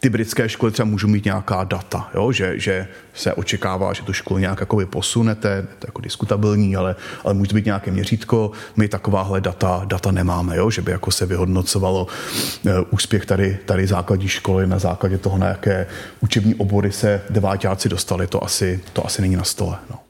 ty 0.00 0.10
britské 0.10 0.48
školy 0.48 0.72
třeba 0.72 0.88
můžou 0.88 1.08
mít 1.08 1.24
nějaká 1.24 1.64
data, 1.64 2.10
jo? 2.14 2.32
Že, 2.32 2.58
že 2.58 2.88
se 3.14 3.32
očekává, 3.32 3.92
že 3.92 4.02
tu 4.02 4.12
školu 4.12 4.38
nějak 4.38 4.60
jako 4.60 4.76
vy 4.76 4.86
posunete, 4.86 5.48
je 5.48 5.62
to 5.62 5.86
jako 5.86 6.00
diskutabilní, 6.00 6.76
ale, 6.76 6.96
ale 7.24 7.34
může 7.34 7.54
být 7.54 7.64
nějaké 7.64 7.90
měřítko. 7.90 8.50
My 8.76 8.88
takováhle 8.88 9.40
data, 9.40 9.82
data 9.84 10.10
nemáme, 10.10 10.56
jo? 10.56 10.70
že 10.70 10.82
by 10.82 10.90
jako 10.90 11.10
se 11.10 11.26
vyhodnocovalo 11.26 12.06
uh, 12.06 12.72
úspěch 12.90 13.26
tady, 13.26 13.58
tady 13.64 13.86
základní 13.86 14.28
školy 14.28 14.66
na 14.66 14.78
základě 14.78 15.18
toho, 15.18 15.38
na 15.38 15.46
jaké 15.46 15.86
učební 16.20 16.54
obory 16.54 16.92
se 16.92 17.22
deváťáci 17.30 17.88
dostali, 17.88 18.26
to 18.26 18.44
asi, 18.44 18.80
to 18.92 19.06
asi 19.06 19.22
není 19.22 19.36
na 19.36 19.44
stole. 19.44 19.78
No. 19.90 20.03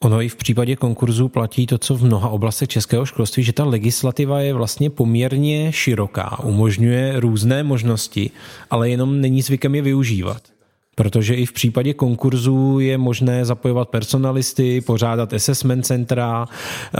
Ono 0.00 0.22
i 0.22 0.28
v 0.28 0.36
případě 0.36 0.76
konkurzu 0.76 1.28
platí 1.28 1.66
to, 1.66 1.78
co 1.78 1.94
v 1.94 2.04
mnoha 2.04 2.28
oblastech 2.28 2.68
českého 2.68 3.06
školství, 3.06 3.42
že 3.42 3.52
ta 3.52 3.64
legislativa 3.64 4.40
je 4.40 4.54
vlastně 4.54 4.90
poměrně 4.90 5.72
široká, 5.72 6.38
umožňuje 6.42 7.20
různé 7.20 7.62
možnosti, 7.62 8.30
ale 8.70 8.90
jenom 8.90 9.20
není 9.20 9.42
zvykem 9.42 9.74
je 9.74 9.82
využívat. 9.82 10.55
Protože 10.98 11.34
i 11.34 11.46
v 11.46 11.52
případě 11.52 11.94
konkurzů 11.94 12.80
je 12.80 12.98
možné 12.98 13.44
zapojovat 13.44 13.88
personalisty, 13.88 14.80
pořádat 14.80 15.32
assessment 15.32 15.86
centra, 15.86 16.46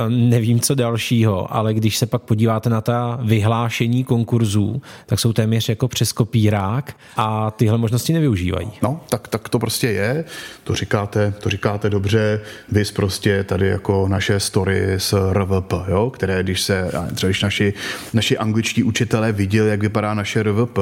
nevím 0.09 0.61
co 0.61 0.75
dalšího, 0.75 1.55
ale 1.55 1.75
když 1.75 1.97
se 1.97 2.07
pak 2.07 2.23
podíváte 2.23 2.71
na 2.71 2.81
ta 2.81 3.19
vyhlášení 3.23 4.05
konkurzů, 4.05 4.83
tak 5.07 5.21
jsou 5.21 5.33
téměř 5.33 5.69
jako 5.69 5.89
přes 5.89 6.13
kopírák 6.13 6.97
a 7.17 7.51
tyhle 7.51 7.79
možnosti 7.79 8.13
nevyužívají. 8.13 8.69
No, 8.83 9.01
tak, 9.09 9.29
tak 9.29 9.49
to 9.49 9.59
prostě 9.59 9.89
je, 9.89 10.25
to 10.65 10.75
říkáte, 10.75 11.35
to 11.41 11.51
říkáte 11.51 11.91
dobře, 11.91 12.41
vy 12.73 12.85
prostě 12.85 13.45
tady 13.45 13.69
jako 13.69 14.09
naše 14.09 14.41
story 14.41 14.95
z 14.99 15.15
RVP, 15.33 15.73
jo, 15.89 16.11
které 16.11 16.43
když 16.43 16.63
se, 16.63 16.91
třeba 17.15 17.29
když 17.29 17.43
naši, 17.43 17.75
naši 18.13 18.39
angličtí 18.39 18.83
učitelé 18.83 19.33
viděli, 19.33 19.69
jak 19.69 19.81
vypadá 19.81 20.15
naše 20.15 20.43
RVP, 20.43 20.79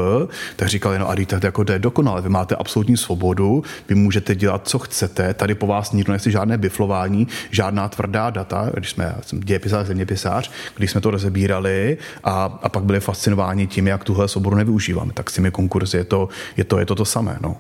tak 0.57 0.69
říkali, 0.69 0.99
no 0.99 1.11
a 1.11 1.15
to 1.27 1.47
jako 1.47 1.65
to 1.65 1.73
je 1.73 1.79
dokonale, 1.79 2.23
vy 2.23 2.29
máte 2.29 2.57
absolutní 2.57 2.97
svobodu, 3.05 3.63
vy 3.89 3.95
můžete 3.95 4.35
dělat, 4.35 4.69
co 4.69 4.79
chcete, 4.79 5.35
tady 5.35 5.55
po 5.55 5.67
vás 5.67 5.93
nikdo 5.93 6.13
nechce 6.13 6.31
žádné 6.31 6.59
biflování, 6.59 7.29
žádná 7.51 7.89
tvrdá 7.89 8.31
data, 8.31 8.71
když 8.75 8.91
jsme, 8.91 9.05
já 9.05 9.17
jsem 9.23 9.41
dějepisář, 9.41 9.87
zeměpisář, 9.87 10.51
když 10.77 10.91
jsme 10.91 11.01
to 11.01 11.11
rozebírali 11.11 11.99
a, 12.25 12.59
a 12.63 12.69
pak 12.69 12.85
byli 12.85 13.01
fascinováni 13.01 13.67
tím, 13.67 13.87
jak 13.87 14.05
tuhle 14.05 14.29
svobodu 14.29 14.57
nevyužíváme, 14.57 15.13
tak 15.13 15.31
s 15.31 15.35
těmi 15.35 15.51
konkurzy 15.51 15.97
je 15.97 16.05
to, 16.05 16.29
je 16.57 16.65
to, 16.65 16.79
je 16.79 16.87
to, 16.87 16.95
to 16.95 17.05
samé. 17.05 17.39
No. 17.41 17.57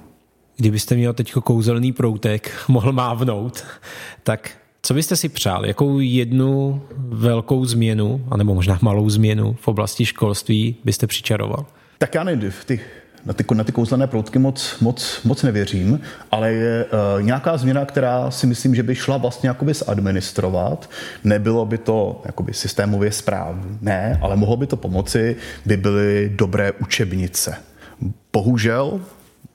Kdybyste 0.56 0.94
měl 0.94 1.12
teď 1.12 1.32
kouzelný 1.32 1.92
proutek, 1.92 2.50
mohl 2.68 2.92
mávnout, 2.92 3.64
tak 4.22 4.50
co 4.82 4.94
byste 4.94 5.16
si 5.16 5.28
přál? 5.28 5.66
Jakou 5.66 6.00
jednu 6.00 6.82
velkou 6.96 7.64
změnu, 7.64 8.24
anebo 8.30 8.54
možná 8.54 8.78
malou 8.82 9.10
změnu 9.10 9.56
v 9.60 9.68
oblasti 9.68 10.06
školství 10.06 10.76
byste 10.84 11.06
přičaroval? 11.06 11.66
Tak 11.98 12.14
já 12.14 12.24
nevím, 12.24 12.50
v 12.50 12.64
těch 12.64 13.03
na 13.26 13.32
ty, 13.32 13.44
na 13.54 13.64
ty 13.64 13.72
kouzlené 13.72 14.06
proutky 14.06 14.38
moc, 14.38 14.76
moc, 14.80 15.20
moc 15.24 15.42
nevěřím, 15.42 16.00
ale 16.30 16.52
je 16.52 16.84
uh, 16.84 17.22
nějaká 17.22 17.56
změna, 17.56 17.84
která 17.84 18.30
si 18.30 18.46
myslím, 18.46 18.74
že 18.74 18.82
by 18.82 18.94
šla 18.94 19.16
vlastně 19.16 19.48
jakoby 19.48 19.74
zadministrovat. 19.74 20.90
Nebylo 21.24 21.66
by 21.66 21.78
to 21.78 22.22
jakoby 22.24 22.52
systémově 22.52 23.12
správné, 23.12 24.18
ale 24.22 24.36
mohlo 24.36 24.56
by 24.56 24.66
to 24.66 24.76
pomoci, 24.76 25.36
by 25.66 25.76
byly 25.76 26.32
dobré 26.34 26.72
učebnice. 26.72 27.54
Bohužel 28.32 29.00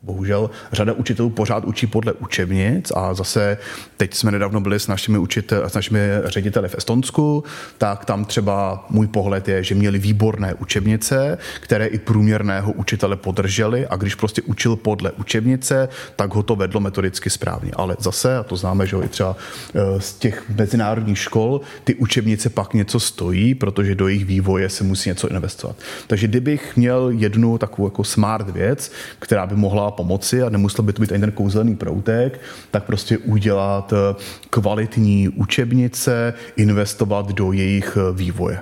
Bohužel 0.01 0.49
řada 0.71 0.93
učitelů 0.93 1.29
pořád 1.29 1.65
učí 1.65 1.87
podle 1.87 2.13
učebnic 2.13 2.91
a 2.95 3.13
zase 3.13 3.57
teď 3.97 4.13
jsme 4.13 4.31
nedávno 4.31 4.61
byli 4.61 4.79
s 4.79 4.87
našimi, 4.87 5.17
učitel, 5.17 5.69
s 5.69 5.73
našimi 5.73 5.99
řediteli 6.25 6.69
v 6.69 6.75
Estonsku, 6.75 7.43
tak 7.77 8.05
tam 8.05 8.25
třeba 8.25 8.85
můj 8.89 9.07
pohled 9.07 9.47
je, 9.47 9.63
že 9.63 9.75
měli 9.75 9.99
výborné 9.99 10.53
učebnice, 10.53 11.37
které 11.59 11.85
i 11.85 11.99
průměrného 11.99 12.71
učitele 12.71 13.15
podrželi 13.15 13.87
a 13.87 13.95
když 13.95 14.15
prostě 14.15 14.41
učil 14.41 14.75
podle 14.75 15.11
učebnice, 15.11 15.89
tak 16.15 16.33
ho 16.33 16.43
to 16.43 16.55
vedlo 16.55 16.79
metodicky 16.79 17.29
správně. 17.29 17.71
Ale 17.75 17.95
zase, 17.99 18.37
a 18.37 18.43
to 18.43 18.55
známe, 18.55 18.87
že 18.87 18.97
i 18.97 19.07
třeba 19.07 19.35
eh, 19.75 20.01
z 20.01 20.13
těch 20.13 20.49
mezinárodních 20.49 21.19
škol, 21.19 21.61
ty 21.83 21.95
učebnice 21.95 22.49
pak 22.49 22.73
něco 22.73 22.99
stojí, 22.99 23.55
protože 23.55 23.95
do 23.95 24.07
jejich 24.07 24.25
vývoje 24.25 24.69
se 24.69 24.83
musí 24.83 25.09
něco 25.09 25.27
investovat. 25.27 25.75
Takže 26.07 26.27
kdybych 26.27 26.77
měl 26.77 27.09
jednu 27.09 27.57
takovou 27.57 27.87
jako 27.87 28.03
smart 28.03 28.49
věc, 28.49 28.91
která 29.19 29.47
by 29.47 29.55
mohla 29.55 29.88
pomoci 29.91 30.43
a 30.43 30.49
nemusel 30.49 30.85
by 30.85 30.93
to 30.93 31.01
být 31.01 31.11
ani 31.11 31.21
ten 31.21 31.31
kouzelný 31.31 31.75
proutek, 31.75 32.41
tak 32.71 32.83
prostě 32.83 33.17
udělat 33.17 33.93
eh, 33.93 34.15
kvalitní 34.49 35.29
učebnice, 35.29 36.33
investovat 36.55 37.31
do 37.31 37.51
jejich 37.51 37.97
eh, 37.97 38.13
vývoje. 38.13 38.59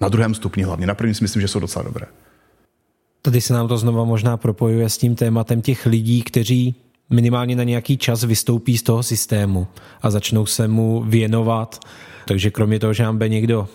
Na 0.00 0.08
druhém 0.08 0.34
stupni 0.34 0.62
hlavně. 0.62 0.86
Na 0.86 0.94
prvním 0.94 1.14
si 1.14 1.24
myslím, 1.24 1.42
že 1.42 1.48
jsou 1.48 1.60
docela 1.60 1.82
dobré. 1.82 2.06
Tady 3.22 3.40
se 3.40 3.52
nám 3.52 3.68
to 3.68 3.78
znova 3.78 4.04
možná 4.04 4.36
propojuje 4.36 4.88
s 4.88 4.98
tím 4.98 5.14
tématem 5.14 5.62
těch 5.62 5.86
lidí, 5.86 6.22
kteří 6.22 6.74
minimálně 7.10 7.56
na 7.56 7.64
nějaký 7.64 7.96
čas 7.96 8.24
vystoupí 8.24 8.78
z 8.78 8.82
toho 8.82 9.02
systému 9.02 9.66
a 10.02 10.10
začnou 10.10 10.46
se 10.46 10.68
mu 10.68 11.02
věnovat. 11.06 11.80
Takže 12.26 12.50
kromě 12.50 12.78
toho, 12.78 12.92
že 12.92 13.02
nám 13.02 13.16
bude 13.16 13.28
někdo 13.28 13.68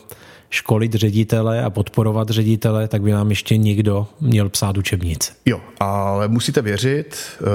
školit 0.54 0.94
ředitele 0.94 1.64
a 1.64 1.70
podporovat 1.70 2.30
ředitele, 2.30 2.88
tak 2.88 3.02
by 3.02 3.12
nám 3.12 3.30
ještě 3.30 3.58
někdo 3.58 4.08
měl 4.22 4.50
psát 4.50 4.78
učebnice. 4.78 5.34
Jo, 5.46 5.62
ale 5.80 6.28
musíte 6.28 6.62
věřit 6.62 7.18
uh, 7.42 7.48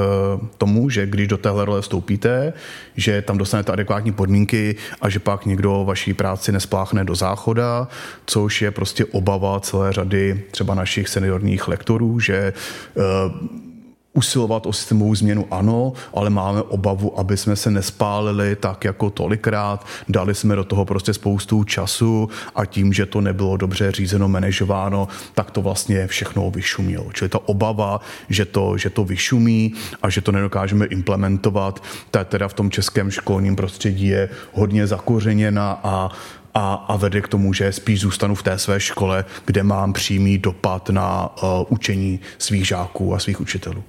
tomu, 0.58 0.90
že 0.90 1.06
když 1.06 1.28
do 1.28 1.38
téhle 1.38 1.64
role 1.64 1.82
vstoupíte, 1.82 2.52
že 2.96 3.22
tam 3.22 3.38
dostanete 3.38 3.72
adekvátní 3.72 4.12
podmínky 4.12 4.76
a 5.00 5.08
že 5.08 5.18
pak 5.18 5.46
někdo 5.46 5.84
vaší 5.84 6.14
práci 6.14 6.52
nespláchne 6.52 7.04
do 7.04 7.14
záchoda, 7.14 7.88
což 8.26 8.62
je 8.62 8.70
prostě 8.70 9.04
obava 9.04 9.60
celé 9.60 9.92
řady 9.92 10.42
třeba 10.50 10.74
našich 10.74 11.08
seniorních 11.08 11.68
lektorů, 11.68 12.20
že 12.20 12.52
uh, 12.94 13.67
usilovat 14.14 14.66
o 14.66 14.72
systémovou 14.72 15.14
změnu 15.14 15.46
ano, 15.50 15.92
ale 16.14 16.30
máme 16.30 16.62
obavu, 16.62 17.18
aby 17.18 17.36
jsme 17.36 17.56
se 17.56 17.70
nespálili 17.70 18.56
tak 18.56 18.84
jako 18.84 19.10
tolikrát. 19.10 19.86
Dali 20.08 20.34
jsme 20.34 20.56
do 20.56 20.64
toho 20.64 20.84
prostě 20.84 21.14
spoustu 21.14 21.64
času 21.64 22.28
a 22.54 22.64
tím, 22.64 22.92
že 22.92 23.06
to 23.06 23.20
nebylo 23.20 23.56
dobře 23.56 23.92
řízeno, 23.92 24.28
manažováno, 24.28 25.08
tak 25.34 25.50
to 25.50 25.62
vlastně 25.62 26.06
všechno 26.06 26.50
vyšumilo. 26.50 27.12
Čili 27.12 27.28
ta 27.28 27.38
obava, 27.48 28.00
že 28.28 28.44
to, 28.44 28.78
že 28.78 28.90
to 28.90 29.04
vyšumí 29.04 29.72
a 30.02 30.10
že 30.10 30.20
to 30.20 30.32
nedokážeme 30.32 30.86
implementovat, 30.86 31.82
ta 32.10 32.24
teda 32.24 32.48
v 32.48 32.54
tom 32.54 32.70
českém 32.70 33.10
školním 33.10 33.56
prostředí 33.56 34.06
je 34.06 34.28
hodně 34.52 34.86
zakořeněna 34.86 35.80
a 35.82 36.10
a, 36.54 36.74
a 36.74 36.96
vede 36.96 37.20
k 37.20 37.28
tomu, 37.28 37.52
že 37.52 37.72
spíš 37.72 38.00
zůstanu 38.00 38.34
v 38.34 38.42
té 38.42 38.58
své 38.58 38.80
škole, 38.80 39.24
kde 39.44 39.62
mám 39.62 39.92
přímý 39.92 40.38
dopad 40.38 40.90
na 40.90 41.30
uh, 41.42 41.48
učení 41.68 42.20
svých 42.38 42.66
žáků 42.66 43.14
a 43.14 43.18
svých 43.18 43.40
učitelů. 43.40 43.84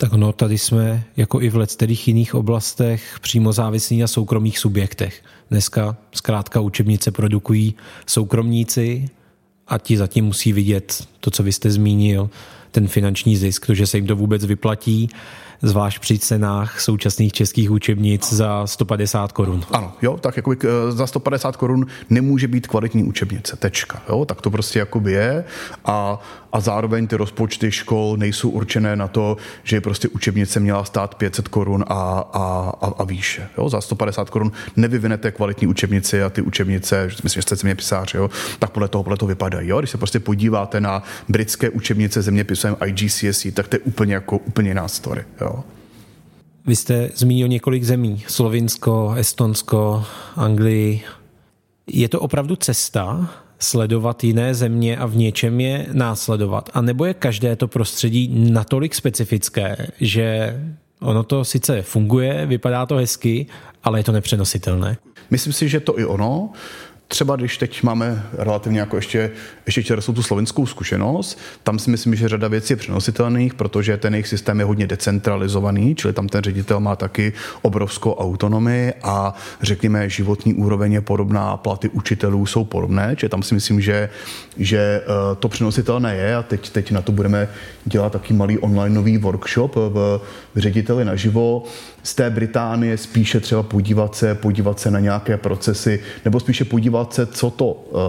Tak 0.00 0.12
no, 0.12 0.32
tady 0.32 0.58
jsme, 0.58 1.04
jako 1.16 1.40
i 1.40 1.48
v 1.48 1.56
leckterých 1.56 2.08
jiných 2.08 2.34
oblastech, 2.34 3.18
přímo 3.20 3.52
závislí 3.52 3.98
na 3.98 4.06
soukromých 4.06 4.58
subjektech. 4.58 5.22
Dneska 5.50 5.96
zkrátka 6.12 6.60
učebnice 6.60 7.10
produkují 7.10 7.74
soukromníci 8.06 9.08
a 9.68 9.78
ti 9.78 9.96
zatím 9.96 10.24
musí 10.24 10.52
vidět 10.52 11.08
to, 11.20 11.30
co 11.30 11.42
vy 11.42 11.52
jste 11.52 11.70
zmínil, 11.70 12.30
ten 12.70 12.88
finanční 12.88 13.36
zisk, 13.36 13.66
to, 13.66 13.74
že 13.74 13.86
se 13.86 13.98
jim 13.98 14.06
to 14.06 14.16
vůbec 14.16 14.44
vyplatí 14.44 15.08
zvlášť 15.62 15.98
při 15.98 16.18
cenách 16.18 16.80
současných 16.80 17.32
českých 17.32 17.70
učebnic 17.70 18.32
za 18.32 18.66
150 18.66 19.32
korun. 19.32 19.64
Ano, 19.70 19.92
jo, 20.02 20.16
tak 20.16 20.36
jako 20.36 20.54
za 20.88 21.06
150 21.06 21.56
korun 21.56 21.86
nemůže 22.10 22.48
být 22.48 22.66
kvalitní 22.66 23.04
učebnice, 23.04 23.56
tečka, 23.56 24.02
jo, 24.08 24.24
tak 24.24 24.40
to 24.40 24.50
prostě 24.50 24.78
jakoby 24.78 25.12
je 25.12 25.44
a, 25.84 26.20
a 26.52 26.60
zároveň 26.60 27.06
ty 27.06 27.16
rozpočty 27.16 27.72
škol 27.72 28.16
nejsou 28.16 28.50
určené 28.50 28.96
na 28.96 29.08
to, 29.08 29.36
že 29.62 29.80
prostě 29.80 30.08
učebnice 30.08 30.60
měla 30.60 30.84
stát 30.84 31.14
500 31.14 31.48
korun 31.48 31.84
a, 31.88 31.94
a, 32.32 32.72
a, 32.80 32.86
a 32.98 33.04
výše, 33.04 33.48
jo, 33.58 33.68
za 33.68 33.80
150 33.80 34.30
korun 34.30 34.52
nevyvinete 34.76 35.30
kvalitní 35.30 35.66
učebnici 35.66 36.22
a 36.22 36.30
ty 36.30 36.42
učebnice, 36.42 37.10
myslím, 37.22 37.38
že 37.38 37.42
jste 37.42 37.56
zeměpisář, 37.56 38.14
jo, 38.14 38.30
tak 38.58 38.70
podle 38.70 38.88
toho, 38.88 39.04
podle 39.04 39.16
toho 39.16 39.28
vypadají, 39.28 39.68
jo, 39.68 39.78
když 39.78 39.90
se 39.90 39.98
prostě 39.98 40.20
podíváte 40.20 40.80
na 40.80 41.02
britské 41.28 41.70
učebnice 41.70 42.22
zeměpisem 42.22 42.76
IGCSE, 42.86 43.52
tak 43.52 43.68
to 43.68 43.76
je 43.76 43.80
úplně 43.80 44.14
jako 44.14 44.38
úplně 44.38 44.70
jiná 44.70 44.88
story, 44.88 45.24
jo. 45.40 45.49
Vy 46.66 46.76
jste 46.76 47.10
zmínil 47.14 47.48
několik 47.48 47.84
zemí, 47.84 48.22
Slovinsko, 48.26 49.14
Estonsko, 49.16 50.04
Anglii. 50.36 51.02
Je 51.86 52.08
to 52.08 52.20
opravdu 52.20 52.56
cesta 52.56 53.30
sledovat 53.58 54.24
jiné 54.24 54.54
země 54.54 54.96
a 54.96 55.06
v 55.06 55.16
něčem 55.16 55.60
je 55.60 55.86
následovat? 55.92 56.70
A 56.74 56.80
nebo 56.80 57.04
je 57.04 57.14
každé 57.14 57.56
to 57.56 57.68
prostředí 57.68 58.50
natolik 58.52 58.94
specifické, 58.94 59.86
že 60.00 60.56
ono 61.00 61.22
to 61.22 61.44
sice 61.44 61.82
funguje, 61.82 62.46
vypadá 62.46 62.86
to 62.86 62.96
hezky, 62.96 63.46
ale 63.84 63.98
je 63.98 64.04
to 64.04 64.12
nepřenositelné? 64.12 64.96
Myslím 65.30 65.52
si, 65.52 65.68
že 65.68 65.80
to 65.80 65.98
i 65.98 66.04
ono 66.04 66.50
třeba 67.10 67.36
když 67.36 67.58
teď 67.58 67.82
máme 67.82 68.26
relativně 68.32 68.80
jako 68.80 68.96
ještě, 68.96 69.30
ještě 69.66 69.82
čerstvou 69.82 70.14
tu 70.14 70.22
slovenskou 70.22 70.66
zkušenost, 70.66 71.38
tam 71.62 71.78
si 71.78 71.90
myslím, 71.90 72.14
že 72.14 72.28
řada 72.28 72.48
věcí 72.48 72.72
je 72.72 72.76
přenositelných, 72.76 73.54
protože 73.54 73.96
ten 73.96 74.14
jejich 74.14 74.28
systém 74.28 74.58
je 74.58 74.64
hodně 74.64 74.86
decentralizovaný, 74.86 75.94
čili 75.94 76.12
tam 76.12 76.28
ten 76.28 76.42
ředitel 76.42 76.80
má 76.80 76.96
taky 76.96 77.32
obrovskou 77.62 78.14
autonomii 78.14 78.92
a 79.02 79.34
řekněme, 79.62 80.08
životní 80.08 80.54
úroveň 80.54 80.92
je 80.92 81.00
podobná, 81.00 81.56
platy 81.56 81.88
učitelů 81.88 82.46
jsou 82.46 82.64
podobné, 82.64 83.16
čili 83.16 83.30
tam 83.30 83.42
si 83.42 83.54
myslím, 83.54 83.80
že, 83.80 84.08
že 84.56 85.02
eh, 85.02 85.34
to 85.38 85.48
přenositelné 85.48 86.16
je. 86.16 86.36
A 86.36 86.42
teď, 86.42 86.70
teď 86.70 86.90
na 86.90 87.02
to 87.02 87.12
budeme 87.12 87.48
dělat 87.84 88.12
taky 88.12 88.34
malý 88.34 88.58
online 88.58 88.94
nový 88.94 89.18
workshop 89.18 89.76
v, 89.76 90.20
v 90.54 90.58
řediteli 90.58 91.04
naživo, 91.04 91.64
z 92.02 92.14
té 92.14 92.30
Británie 92.30 92.96
spíše 92.96 93.40
třeba 93.40 93.62
podívat 93.62 94.14
se, 94.14 94.34
podívat 94.34 94.80
se 94.80 94.90
na 94.90 95.00
nějaké 95.00 95.36
procesy, 95.36 96.00
nebo 96.24 96.40
spíše 96.40 96.64
podívat 96.64 97.14
se, 97.14 97.26
co 97.26 97.50
to 97.50 97.66
uh, 97.66 98.00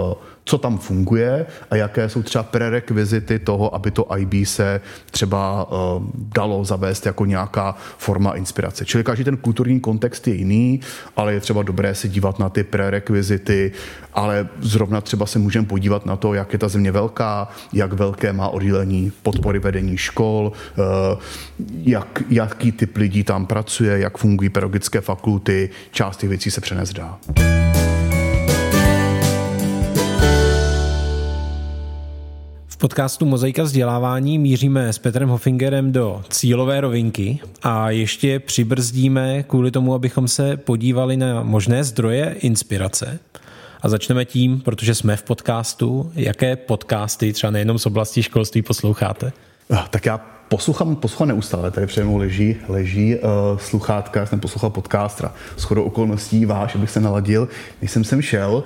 co 0.45 0.57
tam 0.57 0.77
funguje 0.77 1.45
a 1.69 1.75
jaké 1.75 2.09
jsou 2.09 2.23
třeba 2.23 2.43
prerekvizity 2.43 3.39
toho, 3.39 3.75
aby 3.75 3.91
to 3.91 4.17
IB 4.17 4.47
se 4.47 4.81
třeba 5.11 5.71
uh, 5.71 6.03
dalo 6.15 6.65
zavést 6.65 7.05
jako 7.05 7.25
nějaká 7.25 7.75
forma 7.97 8.31
inspirace. 8.31 8.85
Čili 8.85 9.03
každý 9.03 9.23
ten 9.23 9.37
kulturní 9.37 9.79
kontext 9.79 10.27
je 10.27 10.33
jiný, 10.33 10.79
ale 11.15 11.33
je 11.33 11.39
třeba 11.39 11.63
dobré 11.63 11.95
se 11.95 12.07
dívat 12.07 12.39
na 12.39 12.49
ty 12.49 12.63
prerekvizity, 12.63 13.71
ale 14.13 14.47
zrovna 14.59 15.01
třeba 15.01 15.25
se 15.25 15.39
můžeme 15.39 15.67
podívat 15.67 16.05
na 16.05 16.15
to, 16.15 16.33
jak 16.33 16.53
je 16.53 16.59
ta 16.59 16.67
země 16.67 16.91
velká, 16.91 17.49
jak 17.73 17.93
velké 17.93 18.33
má 18.33 18.47
oddělení 18.47 19.11
podpory 19.23 19.59
vedení 19.59 19.97
škol, 19.97 20.51
uh, 20.77 21.19
jak, 21.83 22.23
jaký 22.29 22.71
typ 22.71 22.97
lidí 22.97 23.23
tam 23.23 23.45
pracuje, 23.45 23.99
jak 23.99 24.17
fungují 24.17 24.49
pedagogické 24.49 25.01
fakulty, 25.01 25.69
část 25.91 26.17
těch 26.17 26.29
věcí 26.29 26.51
se 26.51 26.61
přenes 26.61 26.93
podcastu 32.82 33.25
Mozaika 33.25 33.63
vzdělávání 33.63 34.39
míříme 34.39 34.93
s 34.93 34.97
Petrem 34.97 35.29
Hoffingerem 35.29 35.91
do 35.91 36.23
cílové 36.29 36.82
rovinky 36.82 37.39
a 37.63 37.89
ještě 37.89 38.39
přibrzdíme 38.39 39.43
kvůli 39.43 39.71
tomu, 39.71 39.93
abychom 39.93 40.27
se 40.27 40.57
podívali 40.57 41.17
na 41.17 41.43
možné 41.43 41.84
zdroje 41.84 42.36
inspirace. 42.39 43.19
A 43.82 43.89
začneme 43.89 44.25
tím, 44.25 44.61
protože 44.61 44.95
jsme 44.95 45.15
v 45.15 45.23
podcastu, 45.23 46.11
jaké 46.15 46.55
podcasty, 46.55 47.34
třeba 47.34 47.51
nejenom 47.51 47.79
z 47.79 47.86
oblasti 47.86 48.23
školství, 48.23 48.61
posloucháte? 48.61 49.32
Tak 49.89 50.05
já 50.05 50.17
poslouchám, 50.49 50.95
poslouchám 50.95 51.27
neustále, 51.27 51.71
tady 51.71 51.88
přede 51.88 52.05
mnou 52.05 52.17
leží, 52.17 52.55
leží 52.67 53.15
uh, 53.15 53.21
sluchátka, 53.57 54.25
jsem 54.25 54.39
poslouchal 54.39 54.69
podcastra. 54.69 55.34
Shodou 55.57 55.84
okolností 55.84 56.45
váš, 56.45 56.75
abych 56.75 56.89
se 56.89 56.99
naladil, 56.99 57.47
když 57.79 57.91
jsem 57.91 58.03
sem 58.03 58.21
šel, 58.21 58.53
uh, 58.53 58.63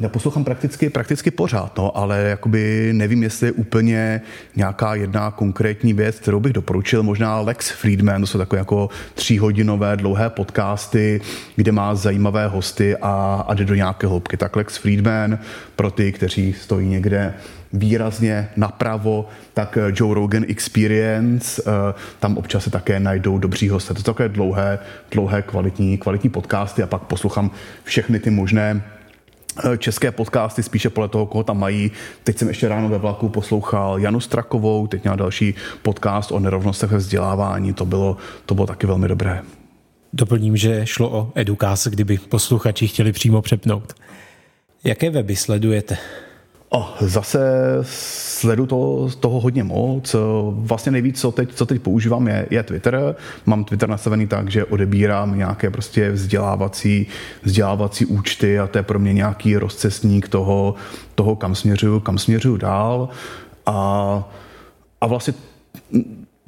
já 0.00 0.08
poslouchám 0.08 0.44
prakticky, 0.44 0.90
prakticky 0.90 1.30
pořád, 1.30 1.78
no, 1.78 1.96
ale 1.96 2.22
jakoby 2.22 2.90
nevím, 2.92 3.22
jestli 3.22 3.46
je 3.46 3.52
úplně 3.52 4.20
nějaká 4.56 4.94
jedna 4.94 5.30
konkrétní 5.30 5.92
věc, 5.92 6.20
kterou 6.20 6.40
bych 6.40 6.52
doporučil. 6.52 7.02
Možná 7.02 7.40
Lex 7.40 7.70
Friedman, 7.70 8.20
to 8.20 8.26
jsou 8.26 8.38
takové 8.38 8.58
jako 8.58 8.88
tříhodinové 9.14 9.96
dlouhé 9.96 10.30
podcasty, 10.30 11.20
kde 11.56 11.72
má 11.72 11.94
zajímavé 11.94 12.48
hosty 12.48 12.96
a, 12.96 13.44
a 13.48 13.54
jde 13.54 13.64
do 13.64 13.74
nějaké 13.74 14.06
hloubky. 14.06 14.36
Tak 14.36 14.56
Lex 14.56 14.76
Friedman, 14.76 15.38
pro 15.76 15.90
ty, 15.90 16.12
kteří 16.12 16.52
stojí 16.52 16.88
někde 16.88 17.34
výrazně 17.72 18.48
napravo, 18.56 19.28
tak 19.54 19.78
Joe 19.94 20.14
Rogan 20.14 20.44
Experience, 20.48 21.62
eh, 21.66 21.94
tam 22.20 22.36
občas 22.36 22.64
se 22.64 22.70
také 22.70 23.00
najdou 23.00 23.38
dobří 23.38 23.68
hosté. 23.68 23.94
To 23.94 24.00
jsou 24.00 24.04
takové 24.04 24.28
dlouhé, 24.28 24.78
dlouhé 25.10 25.42
kvalitní, 25.42 25.98
kvalitní 25.98 26.30
podcasty 26.30 26.82
a 26.82 26.86
pak 26.86 27.02
poslouchám 27.02 27.50
všechny 27.84 28.18
ty 28.18 28.30
možné 28.30 28.82
Eh, 28.82 28.97
české 29.78 30.12
podcasty, 30.12 30.62
spíše 30.62 30.90
podle 30.90 31.08
toho, 31.08 31.26
koho 31.26 31.44
tam 31.44 31.58
mají. 31.58 31.90
Teď 32.24 32.38
jsem 32.38 32.48
ještě 32.48 32.68
ráno 32.68 32.88
ve 32.88 32.98
vlaku 32.98 33.28
poslouchal 33.28 33.98
Janu 33.98 34.20
Strakovou, 34.20 34.86
teď 34.86 35.02
měl 35.02 35.16
další 35.16 35.54
podcast 35.82 36.32
o 36.32 36.38
nerovnostech 36.40 36.90
ve 36.90 36.98
vzdělávání, 36.98 37.72
to 37.72 37.86
bylo, 37.86 38.16
to 38.46 38.54
bylo 38.54 38.66
taky 38.66 38.86
velmi 38.86 39.08
dobré. 39.08 39.42
Doplním, 40.12 40.56
že 40.56 40.86
šlo 40.86 41.10
o 41.10 41.32
edukace, 41.34 41.90
kdyby 41.90 42.18
posluchači 42.18 42.88
chtěli 42.88 43.12
přímo 43.12 43.42
přepnout. 43.42 43.94
Jaké 44.84 45.10
weby 45.10 45.36
sledujete? 45.36 45.96
Oh, 46.70 46.88
zase 47.00 47.40
sledu 47.82 48.66
to, 48.66 49.08
toho 49.20 49.40
hodně 49.40 49.64
moc. 49.64 50.16
Vlastně 50.50 50.92
nejvíc, 50.92 51.20
co 51.20 51.32
teď, 51.32 51.54
co 51.54 51.66
teď 51.66 51.82
používám, 51.82 52.28
je, 52.28 52.46
je 52.50 52.62
Twitter. 52.62 53.16
Mám 53.46 53.64
Twitter 53.64 53.88
nastavený 53.88 54.26
tak, 54.26 54.50
že 54.50 54.64
odebírám 54.64 55.38
nějaké 55.38 55.70
prostě 55.70 56.10
vzdělávací, 56.10 57.06
vzdělávací 57.42 58.06
účty 58.06 58.58
a 58.58 58.66
to 58.66 58.78
je 58.78 58.82
pro 58.82 58.98
mě 58.98 59.12
nějaký 59.12 59.56
rozcestník 59.56 60.28
toho, 60.28 60.74
toho 61.14 61.36
kam 61.36 61.54
směřuju, 61.54 62.00
kam 62.00 62.18
směřuju 62.18 62.56
dál. 62.56 63.08
A, 63.66 64.28
a 65.00 65.06
vlastně 65.06 65.34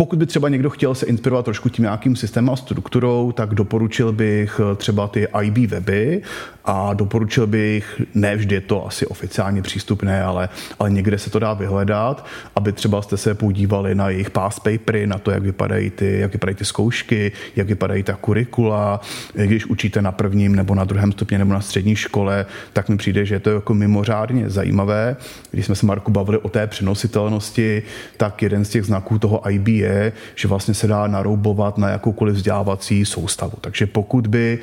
pokud 0.00 0.18
by 0.18 0.26
třeba 0.26 0.48
někdo 0.48 0.70
chtěl 0.70 0.94
se 0.94 1.06
inspirovat 1.06 1.44
trošku 1.44 1.68
tím 1.68 1.82
nějakým 1.82 2.16
systémem 2.16 2.50
a 2.50 2.56
strukturou, 2.56 3.32
tak 3.32 3.54
doporučil 3.54 4.12
bych 4.12 4.60
třeba 4.76 5.08
ty 5.08 5.26
IB 5.42 5.70
weby 5.70 6.22
a 6.64 6.94
doporučil 6.94 7.46
bych, 7.46 8.02
ne 8.14 8.36
vždy 8.36 8.54
je 8.54 8.60
to 8.60 8.86
asi 8.86 9.06
oficiálně 9.06 9.62
přístupné, 9.62 10.22
ale, 10.22 10.48
ale 10.78 10.90
někde 10.90 11.18
se 11.18 11.30
to 11.30 11.38
dá 11.38 11.54
vyhledat, 11.54 12.26
aby 12.56 12.72
třeba 12.72 13.02
jste 13.02 13.16
se 13.16 13.34
podívali 13.34 13.94
na 13.94 14.08
jejich 14.08 14.30
past 14.30 14.60
papery, 14.62 15.06
na 15.06 15.18
to, 15.18 15.30
jak 15.30 15.42
vypadají 15.42 15.90
ty, 15.90 16.18
jak 16.18 16.32
vypadají 16.32 16.56
ty 16.56 16.64
zkoušky, 16.64 17.32
jak 17.56 17.66
vypadají 17.66 18.02
ta 18.02 18.12
kurikula, 18.12 19.00
když 19.34 19.66
učíte 19.66 20.02
na 20.02 20.12
prvním 20.12 20.56
nebo 20.56 20.74
na 20.74 20.84
druhém 20.84 21.12
stupni 21.12 21.38
nebo 21.38 21.52
na 21.52 21.60
střední 21.60 21.96
škole, 21.96 22.46
tak 22.72 22.88
mi 22.88 22.96
přijde, 22.96 23.24
že 23.24 23.34
je 23.34 23.40
to 23.40 23.50
jako 23.50 23.74
mimořádně 23.74 24.50
zajímavé. 24.50 25.16
Když 25.50 25.66
jsme 25.66 25.74
se 25.74 25.86
Marku 25.86 26.10
bavili 26.10 26.38
o 26.38 26.48
té 26.48 26.66
přenositelnosti, 26.66 27.82
tak 28.16 28.42
jeden 28.42 28.64
z 28.64 28.68
těch 28.68 28.84
znaků 28.84 29.18
toho 29.18 29.50
IB 29.50 29.68
je, 29.68 29.89
že 30.34 30.48
vlastně 30.48 30.74
se 30.74 30.86
dá 30.86 31.06
naroubovat 31.06 31.78
na 31.78 31.88
jakoukoliv 31.88 32.34
vzdělávací 32.34 33.04
soustavu. 33.04 33.52
Takže 33.60 33.86
pokud 33.86 34.26
by 34.26 34.58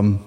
um, 0.00 0.18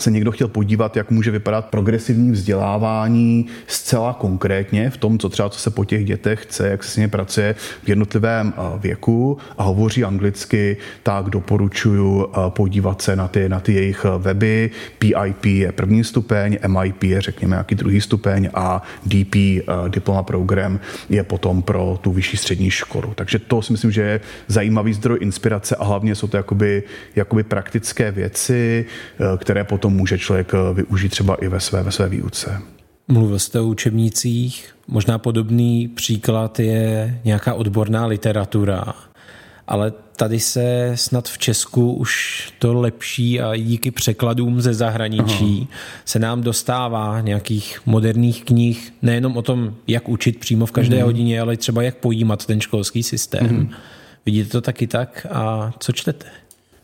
se 0.00 0.10
někdo 0.10 0.32
chtěl 0.32 0.48
podívat, 0.48 0.96
jak 0.96 1.10
může 1.10 1.30
vypadat 1.30 1.64
progresivní 1.66 2.30
vzdělávání 2.30 3.46
zcela 3.66 4.12
konkrétně 4.12 4.90
v 4.90 4.96
tom, 4.96 5.18
co 5.18 5.28
třeba 5.28 5.48
co 5.48 5.58
se 5.58 5.70
po 5.70 5.84
těch 5.84 6.04
dětech 6.04 6.42
chce, 6.42 6.68
jak 6.68 6.84
se 6.84 6.90
s 6.90 6.96
nimi 6.96 7.08
pracuje 7.08 7.54
v 7.84 7.88
jednotlivém 7.88 8.54
věku 8.76 9.38
a 9.58 9.62
hovoří 9.62 10.04
anglicky, 10.04 10.76
tak 11.02 11.30
doporučuji 11.30 12.26
podívat 12.48 13.02
se 13.02 13.16
na 13.16 13.28
ty, 13.28 13.48
na 13.48 13.60
ty 13.60 13.72
jejich 13.72 14.04
weby. 14.18 14.70
PIP 14.98 15.44
je 15.44 15.72
první 15.72 16.04
stupeň, 16.04 16.58
MIP 16.66 17.02
je 17.02 17.20
řekněme 17.20 17.54
nějaký 17.54 17.74
druhý 17.74 18.00
stupeň 18.00 18.48
a 18.54 18.82
DP, 19.06 19.34
diploma 19.88 20.22
program, 20.22 20.80
je 21.10 21.22
potom 21.24 21.62
pro 21.62 21.98
tu 22.00 22.12
vyšší 22.12 22.36
střední 22.36 22.70
školu. 22.70 23.12
Takže 23.14 23.38
to 23.38 23.62
si 23.62 23.72
myslím, 23.72 23.90
že 23.90 24.02
je 24.02 24.20
zajímavý 24.46 24.92
zdroj 24.92 25.18
inspirace 25.20 25.76
a 25.76 25.84
hlavně 25.84 26.14
jsou 26.14 26.26
to 26.26 26.36
jakoby, 26.36 26.82
jakoby 27.16 27.42
praktické 27.42 28.10
věci, 28.10 28.84
které 29.38 29.64
potom 29.64 29.87
to 29.88 29.94
může 29.94 30.18
člověk 30.18 30.54
eh, 30.54 30.74
využít 30.74 31.08
třeba 31.08 31.34
i 31.34 31.48
ve 31.48 31.60
své, 31.60 31.82
ve 31.82 31.92
své 31.92 32.08
výuce. 32.08 32.60
Mluvil 33.08 33.38
jste 33.38 33.60
o 33.60 33.66
učebnicích, 33.66 34.74
možná 34.88 35.18
podobný 35.18 35.88
příklad 35.88 36.60
je 36.60 37.20
nějaká 37.24 37.54
odborná 37.54 38.06
literatura, 38.06 38.94
ale 39.66 39.92
tady 40.16 40.40
se 40.40 40.92
snad 40.94 41.28
v 41.28 41.38
Česku 41.38 41.92
už 41.92 42.52
to 42.58 42.80
lepší 42.80 43.40
a 43.40 43.56
díky 43.56 43.90
překladům 43.90 44.60
ze 44.60 44.74
zahraničí 44.74 45.68
Aha. 45.70 45.80
se 46.04 46.18
nám 46.18 46.42
dostává 46.42 47.20
nějakých 47.20 47.80
moderních 47.86 48.44
knih, 48.44 48.92
nejenom 49.02 49.36
o 49.36 49.42
tom, 49.42 49.74
jak 49.86 50.08
učit 50.08 50.38
přímo 50.38 50.66
v 50.66 50.72
každé 50.72 50.96
mm. 50.96 51.02
hodině, 51.02 51.40
ale 51.40 51.56
třeba 51.56 51.82
jak 51.82 51.96
pojímat 51.96 52.46
ten 52.46 52.60
školský 52.60 53.02
systém. 53.02 53.48
Mm. 53.50 53.70
Vidíte 54.26 54.50
to 54.50 54.60
taky 54.60 54.86
tak 54.86 55.26
a 55.30 55.72
co 55.78 55.92
čtete? 55.92 56.26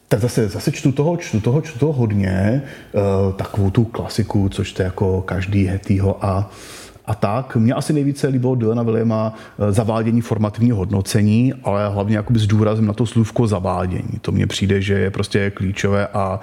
Tak 0.08 0.20
zase, 0.20 0.48
zase 0.48 0.72
čtu 0.72 0.92
toho, 0.92 1.16
čtu 1.16 1.40
toho, 1.40 1.60
čtu 1.60 1.78
toho 1.78 1.92
hodně, 1.92 2.62
uh, 2.92 3.32
takovou 3.32 3.70
tu 3.70 3.84
klasiku, 3.84 4.48
což 4.48 4.72
to 4.72 4.82
jako 4.82 5.22
každý 5.22 5.66
hetýho 5.66 6.24
a 6.24 6.50
a 7.06 7.14
tak. 7.14 7.56
Mně 7.56 7.74
asi 7.74 7.92
nejvíce 7.92 8.28
líbilo 8.28 8.54
Dylana 8.54 8.82
Williama 8.82 9.34
eh, 9.58 9.72
zavádění 9.72 10.20
formativního 10.20 10.76
hodnocení, 10.76 11.52
ale 11.64 11.88
hlavně 11.88 12.16
jakoby 12.16 12.38
s 12.38 12.46
důrazem 12.46 12.86
na 12.86 12.92
to 12.92 13.06
slůvko 13.06 13.46
zavádění. 13.46 14.18
To 14.20 14.32
mně 14.32 14.46
přijde, 14.46 14.82
že 14.82 14.94
je 14.94 15.10
prostě 15.10 15.50
klíčové 15.50 16.06
a, 16.06 16.40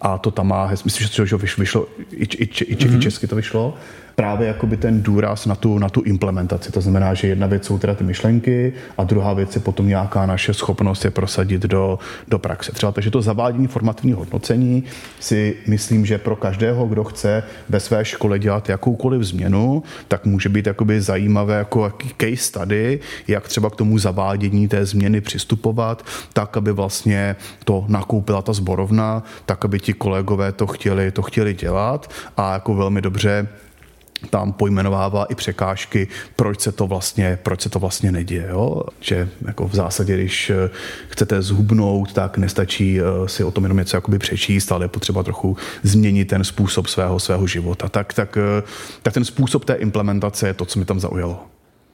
a 0.00 0.18
to 0.18 0.30
tam 0.30 0.48
má, 0.48 0.70
myslím, 0.84 1.08
že 1.08 1.28
to 1.30 1.38
vyšlo, 1.38 1.86
i, 2.10 2.24
i, 2.24 2.44
i, 2.44 2.74
i, 2.74 2.96
i 2.96 3.00
česky 3.00 3.26
to 3.26 3.36
vyšlo, 3.36 3.74
právě 4.14 4.48
jakoby 4.48 4.76
ten 4.76 5.02
důraz 5.02 5.46
na 5.46 5.54
tu, 5.54 5.78
na 5.78 5.88
tu 5.88 6.00
implementaci. 6.00 6.72
To 6.72 6.80
znamená, 6.80 7.14
že 7.14 7.28
jedna 7.28 7.46
věc 7.46 7.66
jsou 7.66 7.78
teda 7.78 7.94
ty 7.94 8.04
myšlenky 8.04 8.72
a 8.98 9.04
druhá 9.04 9.32
věc 9.32 9.54
je 9.54 9.60
potom 9.60 9.88
nějaká 9.88 10.26
naše 10.26 10.54
schopnost 10.54 11.04
je 11.04 11.10
prosadit 11.10 11.62
do, 11.62 11.98
do 12.28 12.38
praxe. 12.38 12.72
Třeba 12.72 12.92
takže 12.92 13.10
to 13.10 13.22
zavádění 13.22 13.66
formativního 13.66 14.18
hodnocení 14.18 14.84
si 15.20 15.56
myslím, 15.66 16.06
že 16.06 16.18
pro 16.18 16.36
každého, 16.36 16.86
kdo 16.86 17.04
chce 17.04 17.42
ve 17.68 17.80
své 17.80 18.04
škole 18.04 18.38
dělat 18.38 18.68
jakoukoliv 18.68 19.22
změnu, 19.22 19.82
tak 20.08 20.24
může 20.24 20.48
být 20.48 20.66
jakoby 20.66 21.00
zajímavé 21.00 21.58
jako 21.58 21.92
case 22.20 22.36
study, 22.36 23.00
jak 23.28 23.48
třeba 23.48 23.70
k 23.70 23.76
tomu 23.76 23.98
zavádění 23.98 24.68
té 24.68 24.86
změny 24.86 25.20
přistupovat, 25.20 26.06
tak, 26.32 26.56
aby 26.56 26.72
vlastně 26.72 27.36
to 27.64 27.84
nakoupila 27.88 28.42
ta 28.42 28.52
zborovna, 28.52 29.22
tak, 29.46 29.64
aby 29.64 29.80
ti 29.80 29.92
kolegové 29.92 30.52
to 30.52 30.66
chtěli, 30.66 31.10
to 31.10 31.22
chtěli 31.22 31.54
dělat 31.54 32.10
a 32.36 32.52
jako 32.52 32.74
velmi 32.74 33.02
dobře 33.02 33.48
tam 34.30 34.52
pojmenovává 34.52 35.24
i 35.24 35.34
překážky, 35.34 36.08
proč 36.36 36.60
se 36.60 36.72
to 36.72 36.86
vlastně, 36.86 37.38
proč 37.42 37.60
se 37.60 37.68
to 37.68 37.78
vlastně 37.78 38.12
neděje. 38.12 38.46
Jo? 38.50 38.82
Že 39.00 39.28
jako 39.46 39.68
v 39.68 39.74
zásadě, 39.74 40.14
když 40.14 40.50
eh, 40.50 40.70
chcete 41.08 41.42
zhubnout, 41.42 42.12
tak 42.12 42.38
nestačí 42.38 43.00
eh, 43.00 43.28
si 43.28 43.44
o 43.44 43.50
tom 43.50 43.64
jenom 43.64 43.78
něco 43.78 43.96
jakoby 43.96 44.18
přečíst, 44.18 44.72
ale 44.72 44.84
je 44.84 44.88
potřeba 44.88 45.22
trochu 45.22 45.56
změnit 45.82 46.24
ten 46.24 46.44
způsob 46.44 46.86
svého, 46.86 47.20
svého 47.20 47.46
života. 47.46 47.88
Tak, 47.88 48.14
tak, 48.14 48.36
eh, 48.36 48.62
tak 49.02 49.14
ten 49.14 49.24
způsob 49.24 49.64
té 49.64 49.74
implementace 49.74 50.46
je 50.46 50.54
to, 50.54 50.64
co 50.64 50.78
mi 50.78 50.84
tam 50.84 51.00
zaujalo. 51.00 51.46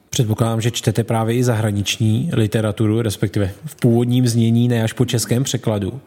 Předpokládám, 0.09 0.61
že 0.61 0.71
čtete 0.71 1.03
právě 1.03 1.35
i 1.35 1.43
zahraniční 1.43 2.29
literaturu, 2.33 3.01
respektive 3.01 3.51
v 3.65 3.75
původním 3.75 4.27
znění, 4.27 4.67
ne 4.67 4.83
až 4.83 4.93
po 4.93 5.05
českém 5.05 5.43
překladu. 5.43 6.01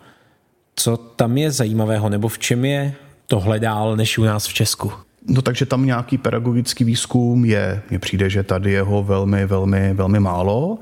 Co 0.77 0.97
tam 0.97 1.39
je 1.39 1.51
zajímavého, 1.51 2.09
nebo 2.09 2.29
v 2.29 2.39
čem 2.39 2.65
je 2.65 2.95
tohle 3.27 3.61
dál 3.61 3.97
než 3.97 4.19
u 4.19 4.25
nás 4.25 4.47
v 4.47 4.55
Česku? 4.55 4.93
No 5.29 5.43
takže 5.43 5.67
tam 5.67 5.87
nějaký 5.87 6.19
pedagogický 6.19 6.85
výzkum 6.85 7.45
je. 7.45 7.83
Mně 7.91 7.99
přijde, 7.99 8.31
že 8.31 8.43
tady 8.43 8.73
je 8.73 8.83
ho 8.83 9.03
velmi, 9.03 9.47
velmi, 9.47 9.95
velmi 9.95 10.21
málo 10.21 10.79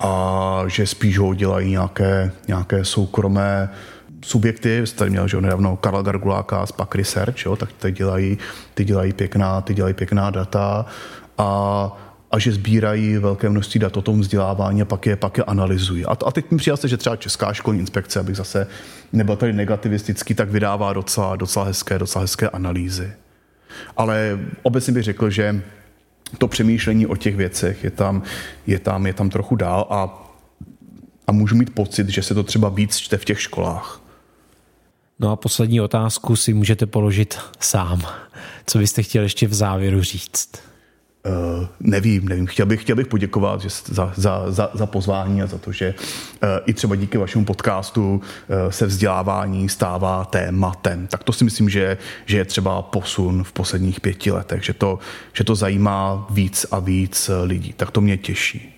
a 0.00 0.62
že 0.66 0.86
spíš 0.86 1.18
ho 1.18 1.34
dělají 1.34 1.70
nějaké, 1.70 2.32
nějaké 2.48 2.84
soukromé 2.84 3.70
subjekty, 4.24 4.86
jste 4.86 4.98
tady 4.98 5.10
měl 5.10 5.28
že 5.28 5.40
nedávno 5.40 5.76
Karla 5.76 6.02
Garguláka 6.02 6.66
z 6.66 6.72
Pack 6.72 6.94
Research, 6.94 7.46
jo, 7.46 7.56
tak 7.56 7.72
ty 7.72 7.92
dělají, 7.92 8.38
ty 8.74 8.84
dělají 8.84 9.12
pěkná, 9.12 9.60
ty 9.60 9.74
dělají 9.74 9.94
pěkná 9.94 10.30
data 10.30 10.86
a 11.38 11.92
a 12.30 12.38
že 12.38 12.52
sbírají 12.52 13.18
velké 13.18 13.50
množství 13.50 13.80
dat 13.80 13.96
o 13.96 14.02
tom 14.02 14.20
vzdělávání 14.20 14.82
a 14.82 14.84
pak 14.84 15.06
je, 15.06 15.16
pak 15.16 15.38
je 15.38 15.44
analyzují. 15.44 16.06
A, 16.06 16.16
a 16.26 16.30
teď 16.30 16.50
mi 16.50 16.58
přijde, 16.58 16.76
že 16.84 16.96
třeba 16.96 17.16
Česká 17.16 17.52
školní 17.52 17.80
inspekce, 17.80 18.20
abych 18.20 18.36
zase 18.36 18.66
nebyl 19.12 19.36
tady 19.36 19.52
negativistický, 19.52 20.34
tak 20.34 20.50
vydává 20.50 20.92
docela, 20.92 21.36
docela, 21.36 21.64
hezké, 21.64 21.98
docela 21.98 22.22
hezké 22.22 22.48
analýzy. 22.48 23.12
Ale 23.96 24.38
obecně 24.62 24.92
bych 24.92 25.02
řekl, 25.02 25.30
že 25.30 25.62
to 26.38 26.48
přemýšlení 26.48 27.06
o 27.06 27.16
těch 27.16 27.36
věcech 27.36 27.84
je 27.84 27.90
tam, 27.90 28.22
je 28.66 28.78
tam, 28.78 29.06
je 29.06 29.14
tam 29.14 29.30
trochu 29.30 29.56
dál 29.56 29.86
a, 29.90 30.28
a 31.26 31.32
můžu 31.32 31.56
mít 31.56 31.74
pocit, 31.74 32.08
že 32.08 32.22
se 32.22 32.34
to 32.34 32.42
třeba 32.42 32.68
víc 32.68 32.96
čte 32.96 33.16
v 33.16 33.24
těch 33.24 33.40
školách. 33.40 34.00
No 35.18 35.30
a 35.30 35.36
poslední 35.36 35.80
otázku 35.80 36.36
si 36.36 36.54
můžete 36.54 36.86
položit 36.86 37.38
sám. 37.60 38.02
Co 38.66 38.78
byste 38.78 39.02
chtěl 39.02 39.22
ještě 39.22 39.46
v 39.46 39.54
závěru 39.54 40.02
říct? 40.02 40.67
Uh, 41.28 41.66
nevím, 41.80 42.28
nevím. 42.28 42.46
Chtěl 42.46 42.66
bych, 42.66 42.82
chtěl 42.82 42.96
bych 42.96 43.06
poděkovat 43.06 43.60
že 43.60 43.68
za, 43.86 44.12
za, 44.16 44.44
za, 44.50 44.70
za 44.74 44.86
pozvání 44.86 45.42
a 45.42 45.46
za 45.46 45.58
to, 45.58 45.72
že 45.72 45.94
uh, 45.98 46.48
i 46.66 46.74
třeba 46.74 46.96
díky 46.96 47.18
vašemu 47.18 47.44
podcastu 47.44 48.14
uh, 48.14 48.20
se 48.70 48.86
vzdělávání 48.86 49.68
stává 49.68 50.24
tématem. 50.24 51.06
Tak 51.06 51.24
to 51.24 51.32
si 51.32 51.44
myslím, 51.44 51.68
že, 51.68 51.98
že 52.26 52.36
je 52.36 52.44
třeba 52.44 52.82
posun 52.82 53.44
v 53.44 53.52
posledních 53.52 54.00
pěti 54.00 54.30
letech, 54.30 54.64
že 54.64 54.72
to, 54.72 54.98
že 55.32 55.44
to 55.44 55.54
zajímá 55.54 56.26
víc 56.30 56.66
a 56.70 56.78
víc 56.78 57.30
lidí. 57.44 57.72
Tak 57.76 57.90
to 57.90 58.00
mě 58.00 58.16
těší. 58.16 58.74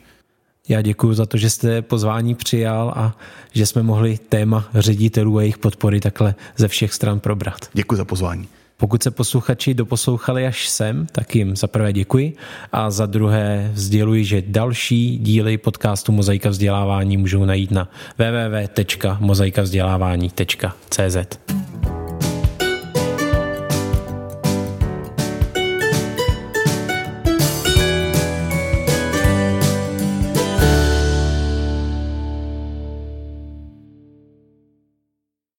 Já 0.69 0.83
děkuji 0.83 1.15
za 1.15 1.27
to, 1.27 1.37
že 1.37 1.51
jste 1.51 1.83
pozvání 1.83 2.35
přijal 2.35 2.93
a 2.97 3.17
že 3.53 3.67
jsme 3.67 3.83
mohli 3.83 4.19
téma 4.19 4.69
ředitelů 4.75 5.39
a 5.39 5.41
jejich 5.41 5.59
podpory 5.59 6.01
takhle 6.01 6.35
ze 6.57 6.69
všech 6.69 6.95
stran 6.95 7.21
probrat. 7.21 7.69
Děkuji 7.73 7.97
za 7.97 8.05
pozvání. 8.05 8.49
Pokud 8.81 9.03
se 9.03 9.11
posluchači 9.11 9.75
doposlouchali 9.75 10.47
až 10.47 10.69
sem, 10.69 11.07
tak 11.13 11.37
jim 11.37 11.57
za 11.57 11.67
prvé 11.67 11.93
děkuji 11.93 12.37
a 12.73 12.91
za 12.91 13.07
druhé 13.07 13.71
sděluji, 13.75 14.25
že 14.25 14.43
další 14.47 15.19
díly 15.19 15.59
podcastu 15.59 16.13
Mozaika 16.13 16.51
vzdělávání 16.51 17.17
můžou 17.17 17.45
najít 17.45 17.71
na 17.71 17.89
www.mozaikavzdělávání.cz. 18.19 21.17